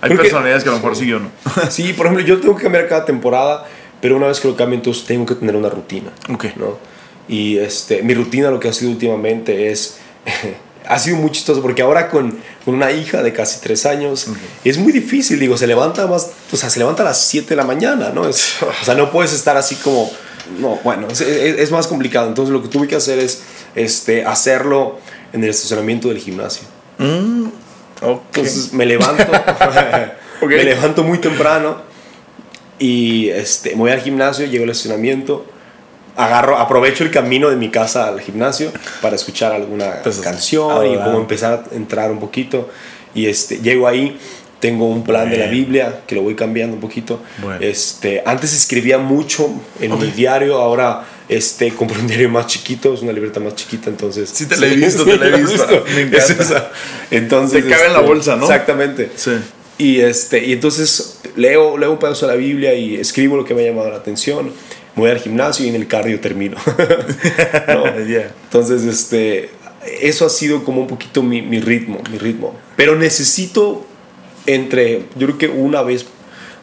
hay 0.01 0.11
que- 0.11 0.17
personalidades 0.17 0.63
que, 0.63 0.69
a 0.69 0.73
lo 0.73 0.79
mejor 0.79 0.97
sí, 0.97 1.07
yo 1.07 1.19
no. 1.21 1.31
Sí, 1.71 1.93
por 1.93 2.07
ejemplo, 2.07 2.25
yo 2.27 2.41
tengo 2.41 2.55
que 2.57 2.63
cambiar 2.65 2.89
cada 2.89 3.05
temporada, 3.05 3.67
pero 4.01 4.17
una 4.17 4.27
vez 4.27 4.39
que 4.41 4.49
lo 4.49 4.57
cambio, 4.57 4.77
entonces 4.77 5.05
tengo 5.05 5.27
que 5.27 5.35
tener 5.35 5.57
una 5.57 5.69
rutina. 5.71 6.11
Ok. 6.33 6.45
¿no? 6.57 6.79
Y 7.33 7.59
este, 7.59 8.03
mi 8.03 8.15
rutina 8.15 8.51
lo 8.51 8.61
que 8.61 8.69
ha 8.69 8.73
sido 8.73 8.91
últimamente 8.91 9.71
es... 9.71 9.97
ha 10.89 10.99
sido 10.99 11.17
muy 11.17 11.31
chistoso 11.31 11.63
porque 11.63 11.81
ahora 11.81 12.09
con, 12.09 12.37
con 12.65 12.75
una 12.75 12.91
hija 12.91 13.23
de 13.23 13.33
casi 13.33 13.61
tres 13.61 13.87
años 13.87 14.27
es 14.65 14.79
muy 14.79 14.93
difícil, 14.93 15.39
digo, 15.39 15.57
se 15.57 15.67
levanta 15.69 16.07
más, 16.09 16.31
o 16.53 16.57
sea, 16.57 16.69
se 16.71 16.81
levanta 16.81 17.03
a 17.03 17.07
las 17.07 17.25
7 17.25 17.51
de 17.51 17.57
la 17.57 17.65
mañana, 17.65 18.11
¿no? 18.13 18.29
Es- 18.29 18.57
o 18.83 18.85
sea, 18.85 18.95
no 18.95 19.11
puedes 19.13 19.33
estar 19.33 19.57
así 19.57 19.77
como, 19.77 20.11
no, 20.59 20.81
bueno, 20.85 21.07
es, 21.09 21.21
es- 21.21 21.59
es 21.59 21.71
más 21.71 21.87
complicado. 21.87 22.29
Entonces 22.29 22.53
lo 22.53 22.61
que 22.63 22.69
tuve 22.69 22.89
que 22.89 22.97
hacer 22.97 23.19
es 23.21 23.43
este, 23.77 24.25
hacerlo 24.25 24.99
en 25.33 25.43
el 25.45 25.51
estacionamiento 25.51 26.09
del 26.09 26.19
gimnasio. 26.19 26.65
Ok. 28.03 28.21
Entonces 28.37 28.73
me 28.73 28.85
levanto, 28.85 29.25
me 30.47 30.65
levanto 30.65 31.03
muy 31.05 31.19
temprano 31.19 31.77
y 32.79 33.29
este, 33.29 33.71
me 33.71 33.77
voy 33.77 33.91
al 33.93 34.01
gimnasio, 34.01 34.45
llego 34.47 34.65
al 34.65 34.71
estacionamiento, 34.71 35.47
agarro, 36.17 36.59
aprovecho 36.59 37.05
el 37.05 37.11
camino 37.11 37.49
de 37.51 37.57
mi 37.57 37.71
casa 37.71 38.09
al 38.09 38.21
gimnasio 38.21 38.71
para 39.01 39.17
escuchar 39.17 39.53
alguna 39.53 39.97
Entonces, 39.97 40.23
canción 40.23 40.87
y 40.87 40.97
como 40.97 41.19
empezar 41.19 41.65
a 41.71 41.75
entrar 41.75 42.11
un 42.11 42.21
poquito 42.21 42.69
y 43.15 43.27
este, 43.27 43.59
llego 43.59 43.87
ahí. 43.87 44.19
Tengo 44.61 44.87
un 44.87 45.03
plan 45.03 45.29
de 45.29 45.39
la. 45.39 45.47
Biblia 45.47 46.03
que 46.07 46.15
lo 46.15 46.23
voy 46.23 46.37
cambiando 46.37 46.77
un 46.77 46.81
poquito. 46.81 47.21
Bueno. 47.43 47.59
Este, 47.61 48.23
antes 48.25 48.53
escribía 48.53 48.97
mucho 48.97 49.51
en 49.81 49.91
Ok. 49.91 50.01
mi 50.03 50.07
diario, 50.13 50.59
ahora 50.59 51.05
Este, 51.29 51.71
compré 51.73 51.99
un 51.99 52.07
diario 52.07 52.29
más 52.29 52.47
chiquito, 52.47 52.95
es 52.95 53.03
una 53.03 53.11
libreta 53.13 53.41
más 53.41 53.57
chiquita, 53.57 53.91
entonces. 53.91 54.31
Sí, 54.33 54.47
te 54.47 54.57
la 54.57 54.67
he 54.67 54.77
visto, 54.77 55.05
te 55.07 55.17
la 55.17 55.27
he 55.27 55.41
visto. 55.41 55.85
Me 55.93 56.03
encanta. 56.03 56.17
Es 56.19 56.31
esa. 56.31 56.71
Entonces. 57.11 57.65
Te 57.65 57.71
cabe 57.71 57.87
en 57.87 57.93
la 57.93 57.99
este, 57.99 58.09
bolsa, 58.09 58.37
¿no? 58.37 58.45
Exactamente. 58.45 59.11
Sí. 59.17 59.33
Y, 59.79 60.01
este, 60.01 60.45
y 60.45 60.53
entonces 60.53 61.19
leo, 61.35 61.77
leo 61.77 61.91
un 61.91 61.99
pedazo 61.99 62.27
de 62.27 62.33
la 62.35 62.39
Biblia 62.39 62.73
y 62.75 62.97
escribo 62.97 63.37
lo 63.37 63.45
que 63.45 63.55
me 63.55 63.63
ha 63.63 63.67
llamado 63.71 63.91
la 63.91 63.97
atención. 63.97 64.53
Voy 64.95 65.11
al 65.11 65.19
gimnasio 65.19 65.65
y 65.65 65.69
en 65.69 65.75
el 65.75 65.89
cardio 65.89 66.21
termino. 66.21 66.57
¿No? 67.69 68.05
Yeah. 68.05 68.33
Entonces, 68.45 68.83
este, 68.85 69.51
eso 70.01 70.27
ha 70.27 70.31
sido 70.31 70.65
como 70.65 70.83
un 70.83 70.87
poquito 70.87 71.23
mi, 71.23 71.43
mi 71.43 71.61
ritmo, 71.61 72.01
mi 72.11 72.19
ritmo. 72.19 72.55
Pero 72.77 72.97
necesito 72.97 73.87
entre, 74.47 75.07
yo 75.17 75.27
creo 75.27 75.39
que 75.39 75.49
una 75.49 75.83
vez 75.83 76.07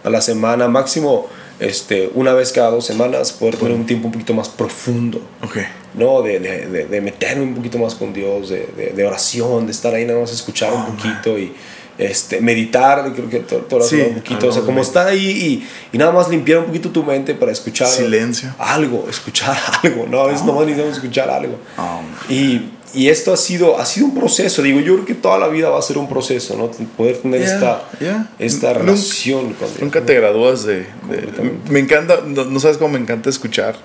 a 0.03 0.09
la 0.09 0.21
semana, 0.21 0.67
máximo 0.67 1.27
este, 1.59 2.09
una 2.13 2.33
vez 2.33 2.51
cada 2.51 2.71
dos 2.71 2.85
semanas, 2.85 3.33
poder 3.33 3.57
tener 3.57 3.73
un 3.73 3.85
tiempo 3.85 4.07
un 4.07 4.13
poquito 4.13 4.33
más 4.33 4.47
profundo. 4.47 5.21
Ok. 5.43 5.57
¿no? 5.93 6.21
De, 6.21 6.39
de, 6.39 6.67
de, 6.67 6.85
de 6.85 7.01
meterme 7.01 7.43
un 7.43 7.55
poquito 7.55 7.77
más 7.77 7.95
con 7.95 8.13
Dios, 8.13 8.49
de, 8.49 8.67
de, 8.75 8.91
de 8.91 9.05
oración, 9.05 9.65
de 9.65 9.71
estar 9.71 9.93
ahí 9.93 10.05
nada 10.05 10.19
más 10.19 10.31
escuchar 10.31 10.73
un 10.73 10.95
poquito 10.95 11.37
y 11.37 11.53
este, 11.99 12.41
meditar, 12.41 13.11
creo 13.13 13.29
que 13.29 13.39
todo, 13.39 13.59
todo 13.59 13.81
Sí, 13.81 13.99
un 14.01 14.15
poquito, 14.15 14.47
o 14.47 14.51
sea, 14.51 14.63
como 14.63 14.81
estar 14.81 15.05
ahí 15.07 15.29
y, 15.29 15.95
y 15.95 15.97
nada 15.99 16.11
más 16.11 16.29
limpiar 16.29 16.59
un 16.59 16.65
poquito 16.65 16.89
tu 16.89 17.03
mente 17.03 17.35
para 17.35 17.51
escuchar 17.51 17.87
Silencio. 17.87 18.55
algo, 18.57 19.05
escuchar 19.09 19.55
algo, 19.83 20.07
¿no? 20.09 20.21
A 20.21 20.27
veces 20.27 20.45
nomás 20.45 20.65
necesitamos 20.65 20.95
escuchar 20.97 21.29
algo. 21.29 21.57
Oh, 21.77 22.01
Y, 22.31 22.71
y 22.93 23.09
esto 23.09 23.31
ha 23.33 23.37
sido, 23.37 23.77
ha 23.77 23.85
sido 23.85 24.07
un 24.07 24.15
proceso, 24.15 24.63
digo, 24.63 24.79
yo 24.79 24.93
creo 24.95 25.05
que 25.05 25.13
toda 25.13 25.37
la 25.37 25.47
vida 25.49 25.69
va 25.69 25.77
a 25.77 25.81
ser 25.83 25.97
un 25.99 26.09
proceso, 26.09 26.55
¿no? 26.57 26.71
Poder 26.97 27.17
tener 27.17 27.41
Yeah, 27.41 27.53
esta, 27.53 27.89
yeah. 27.99 28.29
esta 28.39 28.67
Nunca- 28.69 28.79
relación 28.79 29.53
con 29.53 29.67
Dios. 29.67 29.81
Nunca 29.81 30.01
te 30.05 30.15
gradúas 30.15 30.63
de, 30.63 30.77
de- 31.09 31.51
Me 31.69 31.79
encanta, 31.79 32.21
no, 32.25 32.45
no 32.45 32.59
sabes 32.59 32.77
cómo 32.77 32.93
me 32.93 32.99
encanta 32.99 33.29
escuchar. 33.29 33.75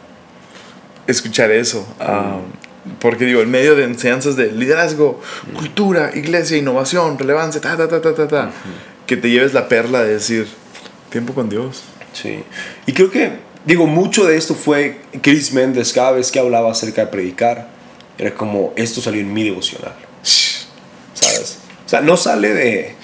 Escuchar 1.07 1.51
eso. 1.51 1.87
Ah, 2.01 2.39
porque 3.01 3.25
digo, 3.25 3.41
en 3.41 3.51
medio 3.51 3.75
de 3.75 3.85
enseñanzas 3.85 4.37
de 4.37 4.53
liderazgo, 4.53 5.21
cultura, 5.55 6.11
iglesia, 6.15 6.57
innovación, 6.57 7.19
relevancia, 7.19 7.61
ta, 7.61 7.77
ta, 7.77 7.89
ta, 7.89 8.01
ta, 8.01 8.15
ta, 8.15 8.29
ta, 8.29 8.51
que 9.07 9.17
te 9.17 9.31
lleves 9.31 9.55
la 9.55 9.69
perla 9.69 10.03
de 10.03 10.15
decir, 10.15 10.47
tiempo 11.11 11.35
con 11.35 11.49
Dios. 11.49 11.85
Sí. 12.13 12.43
Y 12.87 12.93
creo 12.93 13.11
que, 13.11 13.39
digo, 13.65 13.87
mucho 13.87 14.25
de 14.25 14.37
esto 14.37 14.55
fue 14.55 15.01
Chris 15.23 15.53
Méndez, 15.53 15.93
cada 15.93 16.13
vez 16.13 16.31
que 16.31 16.39
hablaba 16.39 16.71
acerca 16.71 17.07
de 17.07 17.07
predicar, 17.09 17.69
era 18.19 18.35
como, 18.35 18.73
esto 18.77 19.01
salió 19.01 19.21
en 19.21 19.33
mi 19.33 19.45
devocional, 19.45 19.95
¿sabes? 20.23 21.59
O 21.85 21.89
sea, 21.89 22.01
no 22.01 22.17
sale 22.17 22.55
de... 22.55 22.97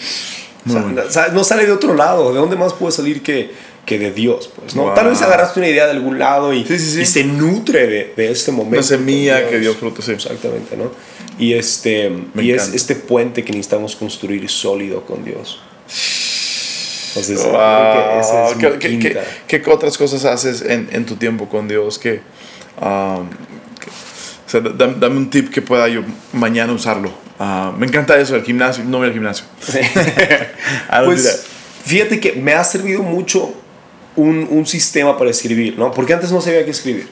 o 0.67 1.11
sea, 1.11 1.29
no 1.29 1.45
sale 1.45 1.67
de 1.67 1.73
otro 1.73 1.95
lado. 1.95 2.33
¿De 2.33 2.39
dónde 2.39 2.57
más 2.57 2.73
puede 2.73 2.93
salir 2.93 3.23
que, 3.23 3.51
que 3.91 3.99
de 3.99 4.13
Dios? 4.13 4.49
Pues, 4.55 4.77
¿no? 4.77 4.85
Wow. 4.85 4.95
Tal 4.95 5.09
vez 5.09 5.21
agarraste 5.21 5.59
una 5.59 5.69
idea 5.69 5.87
de 5.87 5.91
algún 5.93 6.19
lado 6.19 6.53
y, 6.53 6.65
Sí, 6.65 6.79
sí, 6.79 6.91
sí. 6.93 7.01
y 7.01 7.05
se 7.07 7.25
nutre 7.25 7.87
de, 7.89 8.15
de 8.17 8.31
este 8.31 8.53
momento. 8.53 8.77
Una 8.79 8.87
semilla 8.87 9.43
con 9.43 9.51
que 9.51 9.59
dio 9.59 9.75
fruto, 9.75 10.01
sí. 10.01 10.13
Exactamente, 10.13 10.77
¿no? 10.77 10.93
Y, 11.39 11.55
este, 11.55 12.09
Me 12.35 12.43
y 12.45 12.53
es 12.53 12.73
este 12.73 12.95
puente 12.95 13.43
que 13.45 13.51
necesitamos 13.53 13.97
construir 13.97 14.49
sólido 14.49 15.05
con 15.05 15.25
Dios. 15.25 15.61
Entonces, 17.09 17.43
Wow. 17.43 18.57
que 18.59 18.67
es 18.67 18.79
¿Qué, 18.79 18.99
qué- 18.99 19.19
qué- 19.49 19.63
qué 19.63 19.71
otras 19.71 19.99
cosas 19.99 20.25
haces 20.25 20.63
en, 20.63 20.89
en 20.93 21.05
tu 21.07 21.17
tiempo 21.17 21.49
con 21.49 21.67
Dios? 21.67 21.99
Que, 21.99 22.21
um, 22.81 23.27
o 23.27 23.27
sea, 24.47 24.61
dame, 24.61 24.95
dame 25.01 25.17
un 25.17 25.29
tip 25.31 25.51
que 25.51 25.61
pueda 25.63 25.89
yo 25.89 26.03
mañana 26.33 26.73
usarlo. 26.73 27.13
Ah, 27.41 27.73
me 27.77 27.87
encanta 27.87 28.17
eso, 28.21 28.37
el 28.37 28.43
gimnasio. 28.45 28.85
No 28.85 28.99
voy 28.99 29.09
al 29.09 29.13
gimnasio. 29.15 29.45
Do 29.67 31.05
Pues 31.07 31.47
fíjate 31.85 32.21
que 32.21 32.33
me 32.35 32.53
ha 32.53 32.63
servido 32.63 33.03
mucho 33.03 33.53
un, 34.23 34.47
un 34.51 34.67
sistema 34.67 35.17
para 35.19 35.31
escribir, 35.31 35.79
¿no? 35.79 35.91
Porque 35.91 36.13
antes 36.15 36.31
no 36.33 36.41
sabía 36.41 36.65
qué 36.65 36.71
escribir. 36.71 37.09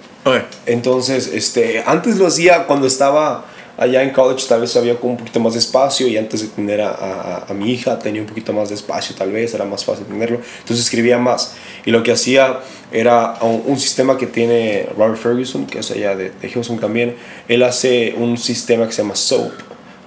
Entonces, 0.66 1.30
este, 1.32 1.82
antes 1.86 2.16
lo 2.16 2.26
hacía 2.26 2.66
cuando 2.66 2.86
estaba 2.86 3.46
allá 3.76 4.02
en 4.02 4.11
college, 4.11 4.44
tal 4.48 4.61
vez 4.62 4.74
había 4.76 4.96
como 4.98 5.12
un 5.12 5.18
poquito 5.18 5.38
más 5.38 5.52
de 5.52 5.61
espacio 5.61 6.09
y 6.09 6.16
antes 6.16 6.40
de 6.42 6.48
tener 6.48 6.80
a, 6.80 6.90
a- 6.90 7.44
a 7.48 7.54
mi 7.54 7.70
hija 7.72 7.96
tenía 7.98 8.20
un 8.20 8.26
poquito 8.26 8.52
más 8.52 8.68
de 8.70 8.74
espacio, 8.74 9.14
tal 9.16 9.30
vez 9.30 9.54
era 9.54 9.64
más 9.64 9.84
fácil 9.84 10.04
tenerlo. 10.04 10.40
Entonces 10.61 10.84
escribía 10.84 11.16
más. 11.18 11.54
Y 11.86 11.92
lo 11.92 12.02
que 12.02 12.11
hacía 12.11 12.59
era 12.90 13.36
un, 13.40 13.62
un 13.66 13.78
sistema 13.78 14.18
que 14.18 14.26
tiene 14.26 14.88
Robert 14.96 15.16
Ferguson, 15.20 15.64
que 15.66 15.78
es 15.78 15.90
allá 15.92 16.16
de, 16.16 16.30
de 16.30 16.50
Houston 16.50 16.78
también. 16.80 17.14
Él 17.46 17.62
hace 17.62 18.14
un 18.18 18.36
sistema 18.36 18.84
que 18.86 18.92
se 18.92 19.02
llama 19.02 19.14
SOAP, 19.14 19.52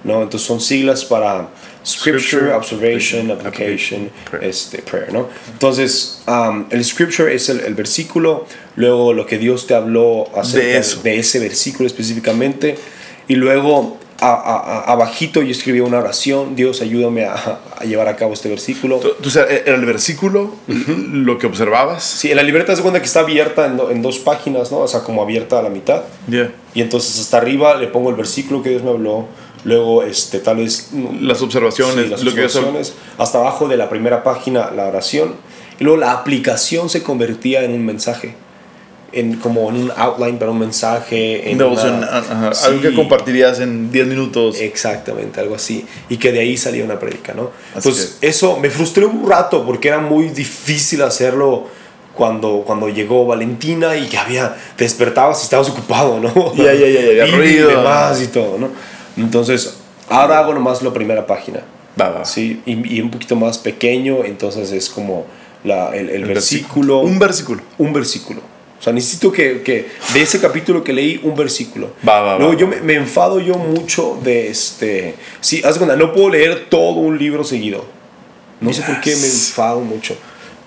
¿no? 0.04 0.22
Entonces 0.22 0.46
son 0.46 0.60
siglas 0.60 1.04
para 1.06 1.48
Scripture, 1.84 2.52
Observation, 2.52 3.30
Application, 3.30 4.10
Prayer. 4.30 4.48
este, 4.48 4.78
prayer, 4.82 5.12
¿no? 5.12 5.28
Entonces, 5.52 6.22
um, 6.28 6.66
el 6.70 6.84
scripture 6.84 7.34
es 7.34 7.48
el, 7.48 7.60
el 7.60 7.74
versículo, 7.74 8.46
luego 8.76 9.12
lo 9.12 9.26
que 9.26 9.38
Dios 9.38 9.66
te 9.66 9.74
habló 9.74 10.28
acerca 10.36 10.66
De 10.66 10.76
eso. 10.78 11.02
de 11.02 11.18
ese 11.18 11.38
versículo 11.40 11.86
específicamente, 11.86 12.76
y 13.28 13.34
luego 13.34 13.98
abajito 14.20 15.42
yo 15.42 15.50
escribía 15.50 15.82
una 15.84 15.98
oración, 15.98 16.54
Dios 16.54 16.80
ayúdame 16.80 17.24
a, 17.24 17.34
a 17.76 17.84
llevar 17.84 18.08
a 18.08 18.16
cabo 18.16 18.32
este 18.34 18.48
versículo. 18.48 18.98
Tú- 18.98 19.14
era 19.38 19.74
el 19.74 19.84
versículo, 19.84 20.54
lo 20.68 21.38
que 21.38 21.46
observabas. 21.46 22.04
Sí, 22.04 22.30
en 22.30 22.36
la 22.36 22.42
libreta 22.42 22.74
se 22.76 22.82
cuenta 22.82 23.00
que 23.00 23.06
está 23.06 23.20
abierta 23.20 23.66
en, 23.66 23.76
do- 23.76 23.90
en 23.90 24.02
dos 24.02 24.18
páginas, 24.18 24.70
¿no? 24.70 24.78
O 24.78 24.88
sea, 24.88 25.00
como 25.00 25.22
abierta 25.22 25.58
a 25.58 25.62
la 25.62 25.70
mitad. 25.70 26.02
Yeah. 26.28 26.52
Y 26.74 26.80
entonces 26.82 27.18
hasta 27.20 27.38
arriba 27.38 27.76
le 27.76 27.88
pongo 27.88 28.10
el 28.10 28.16
versículo 28.16 28.62
que 28.62 28.70
Dios 28.70 28.82
me 28.82 28.90
habló, 28.90 29.26
luego 29.64 30.02
este, 30.02 30.38
tal 30.40 30.56
vez... 30.56 30.90
Las 31.20 31.40
observaciones, 31.42 32.04
Sí, 32.04 32.10
las 32.10 32.22
lo 32.24 32.34
que 32.34 32.44
observaciones. 32.44 32.94
Hasta 33.18 33.38
abajo 33.38 33.68
de 33.68 33.76
la 33.76 33.88
primera 33.88 34.22
página 34.24 34.70
la 34.70 34.86
oración. 34.86 35.34
Y 35.78 35.84
luego 35.84 35.98
la 35.98 36.12
aplicación 36.12 36.88
se 36.90 37.02
convertía 37.02 37.62
en 37.64 37.72
un 37.72 37.84
mensaje. 37.84 38.34
En, 39.14 39.34
como 39.36 39.68
en 39.68 39.76
un 39.76 39.92
outline 39.94 40.38
para 40.38 40.50
un 40.52 40.58
mensaje. 40.58 41.50
En 41.50 41.58
Devoción, 41.58 41.98
una- 41.98 42.18
ajá, 42.18 42.54
Sí, 42.54 42.64
algo 42.66 42.80
que 42.80 42.94
compartirías 42.94 43.60
en 43.60 43.92
10 43.92 44.06
minutos. 44.06 44.58
Exactamente, 44.58 45.38
algo 45.38 45.54
así. 45.54 45.84
Y 46.08 46.16
que 46.16 46.32
de 46.32 46.40
ahí 46.40 46.56
salía 46.56 46.82
una 46.82 46.98
prédica, 46.98 47.34
¿no? 47.34 47.50
Así 47.74 47.88
Entonces, 47.88 48.18
eso 48.22 48.58
me 48.58 48.70
frustró 48.70 49.08
un 49.10 49.28
rato 49.28 49.64
porque 49.66 49.88
era 49.88 49.98
muy 49.98 50.28
difícil 50.30 51.02
hacerlo 51.02 51.66
cuando, 52.14 52.62
cuando 52.66 52.88
llegó 52.88 53.26
Valentina 53.26 53.96
y 53.96 54.06
que 54.06 54.16
había, 54.16 54.56
te 54.76 54.84
despertabas 54.84 55.40
y 55.40 55.44
estabas 55.44 55.68
ocupado, 55.68 56.18
¿no? 56.18 56.54
Ya, 56.54 56.72
ya, 56.72 56.86
ya, 56.88 57.00
ya, 57.12 57.26
Y 57.26 57.30
ruido. 57.32 57.68
demás 57.68 58.20
y 58.22 58.28
todo, 58.28 58.56
¿no? 58.58 58.68
Entonces, 59.16 59.78
ahora 60.08 60.38
hago 60.38 60.54
nomás 60.54 60.82
la 60.82 60.92
primera 60.92 61.26
página. 61.26 61.60
Va, 62.00 62.10
va. 62.10 62.24
Sí, 62.24 62.62
y, 62.64 62.96
y 62.96 63.00
un 63.00 63.10
poquito 63.10 63.36
más 63.36 63.58
pequeño, 63.58 64.24
entonces 64.24 64.72
es 64.72 64.88
como 64.88 65.26
la, 65.64 65.94
el, 65.94 66.08
el 66.10 66.22
El 66.22 66.24
versículo. 66.24 67.00
Un 67.00 67.18
versículo. 67.18 67.62
un 67.78 67.92
versículo. 67.92 68.40
O 68.78 68.82
sea, 68.82 68.92
necesito 68.92 69.30
que, 69.30 69.62
que 69.62 69.90
de 70.12 70.22
ese 70.22 70.40
capítulo 70.40 70.82
que 70.82 70.92
leí, 70.92 71.20
un 71.22 71.36
versículo. 71.36 71.92
Va, 72.06 72.20
va, 72.20 72.36
Luego 72.36 72.54
va, 72.54 72.58
yo 72.58 72.66
me, 72.66 72.80
me 72.80 72.94
enfado 72.94 73.38
yo 73.38 73.54
mucho 73.54 74.18
de 74.24 74.48
este... 74.48 75.14
Sí, 75.40 75.62
haz 75.64 75.78
cuenta, 75.78 75.94
no 75.94 76.12
puedo 76.12 76.30
leer 76.30 76.66
todo 76.68 76.94
un 76.94 77.16
libro 77.16 77.44
seguido. 77.44 77.84
No 78.60 78.72
sé 78.72 78.82
por 78.82 79.00
qué 79.00 79.14
me 79.14 79.26
enfado 79.26 79.80
mucho. 79.80 80.16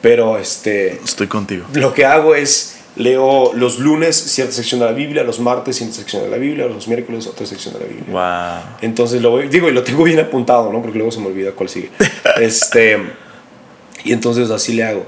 Pero 0.01 0.37
este... 0.37 1.01
Estoy 1.03 1.27
contigo. 1.27 1.65
Lo 1.73 1.93
que 1.93 2.05
hago 2.05 2.35
es 2.35 2.77
leo 2.95 3.53
los 3.53 3.79
lunes 3.79 4.15
cierta 4.15 4.53
sección 4.53 4.79
de 4.79 4.85
la 4.85 4.91
Biblia, 4.93 5.23
los 5.23 5.39
martes 5.39 5.77
cierta 5.77 5.95
sección 5.95 6.23
de 6.23 6.29
la 6.29 6.37
Biblia, 6.37 6.65
los 6.67 6.87
miércoles 6.87 7.27
otra 7.27 7.45
sección 7.45 7.73
de 7.73 7.79
la 7.81 7.85
Biblia. 7.85 8.05
Wow. 8.11 8.77
Entonces 8.81 9.21
lo 9.21 9.31
voy, 9.31 9.47
digo, 9.47 9.69
y 9.69 9.73
lo 9.73 9.83
tengo 9.83 10.03
bien 10.03 10.19
apuntado, 10.19 10.71
¿no? 10.71 10.81
Porque 10.81 10.97
luego 10.97 11.11
se 11.11 11.19
me 11.19 11.27
olvida 11.27 11.51
cuál 11.51 11.69
sigue. 11.69 11.89
este, 12.41 12.97
y 14.03 14.13
entonces 14.13 14.49
así 14.49 14.73
le 14.73 14.83
hago. 14.83 15.05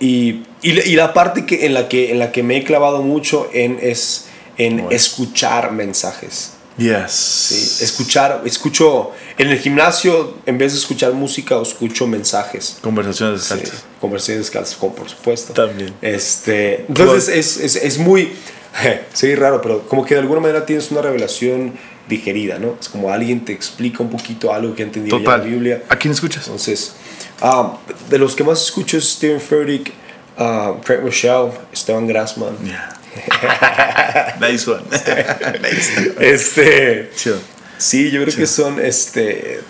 Y, 0.00 0.42
y, 0.62 0.80
y 0.80 0.96
la 0.96 1.12
parte 1.14 1.46
que, 1.46 1.66
en, 1.66 1.74
la 1.74 1.88
que, 1.88 2.10
en 2.10 2.18
la 2.18 2.32
que 2.32 2.42
me 2.42 2.56
he 2.56 2.64
clavado 2.64 3.02
mucho 3.02 3.48
en, 3.52 3.78
es 3.80 4.26
en 4.58 4.78
Bueno. 4.78 4.90
escuchar 4.90 5.72
mensajes. 5.72 6.51
Yes. 6.78 7.12
¿sí? 7.12 7.84
Escuchar, 7.84 8.42
escucho 8.44 9.10
en 9.38 9.48
el 9.50 9.58
gimnasio, 9.58 10.38
en 10.46 10.56
vez 10.58 10.72
de 10.72 10.78
escuchar 10.78 11.12
música, 11.12 11.60
escucho 11.60 12.06
mensajes. 12.06 12.78
Conversaciones 12.80 13.42
Sí, 13.42 13.54
descalzas. 13.54 13.84
conversaciones 14.00 14.46
descalzas, 14.46 14.74
por 14.76 15.08
supuesto. 15.08 15.52
También. 15.52 15.92
Este, 16.00 16.86
entonces 16.88 17.28
es, 17.28 17.56
es, 17.58 17.76
es 17.76 17.98
muy, 17.98 18.32
sí, 19.12 19.34
raro, 19.34 19.60
pero 19.60 19.86
como 19.86 20.04
que 20.04 20.14
de 20.14 20.20
alguna 20.20 20.40
manera 20.40 20.64
tienes 20.64 20.90
una 20.90 21.02
revelación 21.02 21.74
digerida, 22.08 22.58
¿no? 22.58 22.76
Es 22.80 22.88
como 22.88 23.10
alguien 23.10 23.44
te 23.44 23.52
explica 23.52 24.02
un 24.02 24.10
poquito 24.10 24.52
algo 24.52 24.74
que 24.74 24.82
ha 24.82 24.86
entendido 24.86 25.18
ya 25.18 25.24
Total. 25.24 25.40
la 25.40 25.46
Biblia. 25.46 25.82
¿A 25.88 25.96
quién 25.96 26.12
escuchas? 26.12 26.46
Entonces, 26.46 26.94
ah, 27.40 27.76
de 28.10 28.18
los 28.18 28.34
que 28.34 28.42
más 28.44 28.60
escucho 28.62 28.96
es 28.98 29.08
Stephen 29.10 29.40
Furtick, 29.40 29.92
ah, 30.36 30.74
Craig 30.84 31.00
Rochelle, 31.00 31.52
Esteban 31.72 32.06
Grassman. 32.06 32.56
Yeah. 32.64 32.98
nice 34.40 34.70
one. 34.70 34.82
nice. 35.62 36.14
Este, 36.18 37.10
Chill. 37.16 37.34
sí, 37.78 38.10
yo 38.10 38.22
creo 38.22 38.34
que 38.34 38.46
son, 38.46 38.80
este, 38.80 39.60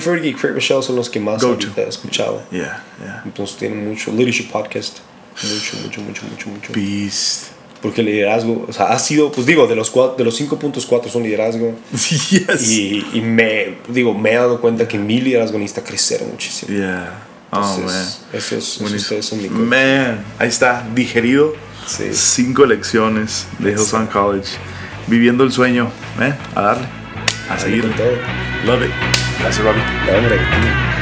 Furtick 0.00 0.24
y 0.24 0.34
Craig 0.34 0.52
Rochelle 0.52 0.82
son 0.82 0.96
los 0.96 1.08
que 1.10 1.20
más 1.20 1.42
ahorita 1.42 1.82
he 1.82 1.88
escuchado. 1.88 2.42
Yeah, 2.50 2.84
yeah. 3.00 3.22
Entonces 3.24 3.56
tienen 3.56 3.88
mucho, 3.88 4.12
Leadership 4.12 4.50
Podcast, 4.50 4.98
mucho, 5.42 5.76
mucho, 5.82 6.00
mucho, 6.02 6.22
mucho, 6.26 6.48
mucho. 6.48 6.72
Beast. 6.72 7.54
Porque 7.82 8.00
el 8.00 8.06
liderazgo, 8.06 8.64
o 8.66 8.72
sea, 8.72 8.86
ha 8.86 8.98
sido, 8.98 9.30
pues 9.30 9.46
digo, 9.46 9.66
de 9.66 9.76
los, 9.76 9.90
cuatro, 9.90 10.16
de 10.16 10.24
los 10.24 10.34
cinco 10.34 10.58
puntos, 10.58 10.86
cuatro 10.86 11.10
son 11.10 11.22
liderazgo. 11.22 11.74
Yes. 11.92 12.70
Y, 12.70 13.04
y 13.12 13.20
me, 13.20 13.76
digo, 13.88 14.14
me 14.14 14.32
he 14.32 14.36
dado 14.36 14.58
cuenta 14.58 14.88
que 14.88 14.96
mi 14.98 15.20
liderazgo 15.20 15.58
necesita 15.58 15.84
crecer 15.84 16.22
muchísimo. 16.22 16.74
Yeah. 16.74 17.22
Oh, 17.50 17.60
man. 17.60 17.72
Entonces, 17.76 18.20
esos, 18.32 18.52
esos 18.52 18.80
Buenísimo. 18.80 19.02
ustedes 19.02 19.26
son 19.26 19.42
mi. 19.42 19.48
Man, 19.50 20.24
ahí 20.38 20.48
está, 20.48 20.88
digerido. 20.94 21.54
Sí. 21.86 22.12
Cinco 22.12 22.66
lecciones 22.66 23.46
de 23.58 23.72
Hillsong 23.72 24.06
College. 24.06 24.56
Viviendo 25.06 25.44
el 25.44 25.52
sueño, 25.52 25.90
¿eh? 26.20 26.34
A 26.54 26.62
darle. 26.62 26.86
A 27.50 27.58
seguirle. 27.58 27.90
Con 27.90 27.98
todo. 27.98 28.16
Love 28.64 28.86
it. 28.86 28.92
Gracias, 29.40 29.64
Robbie. 29.64 30.93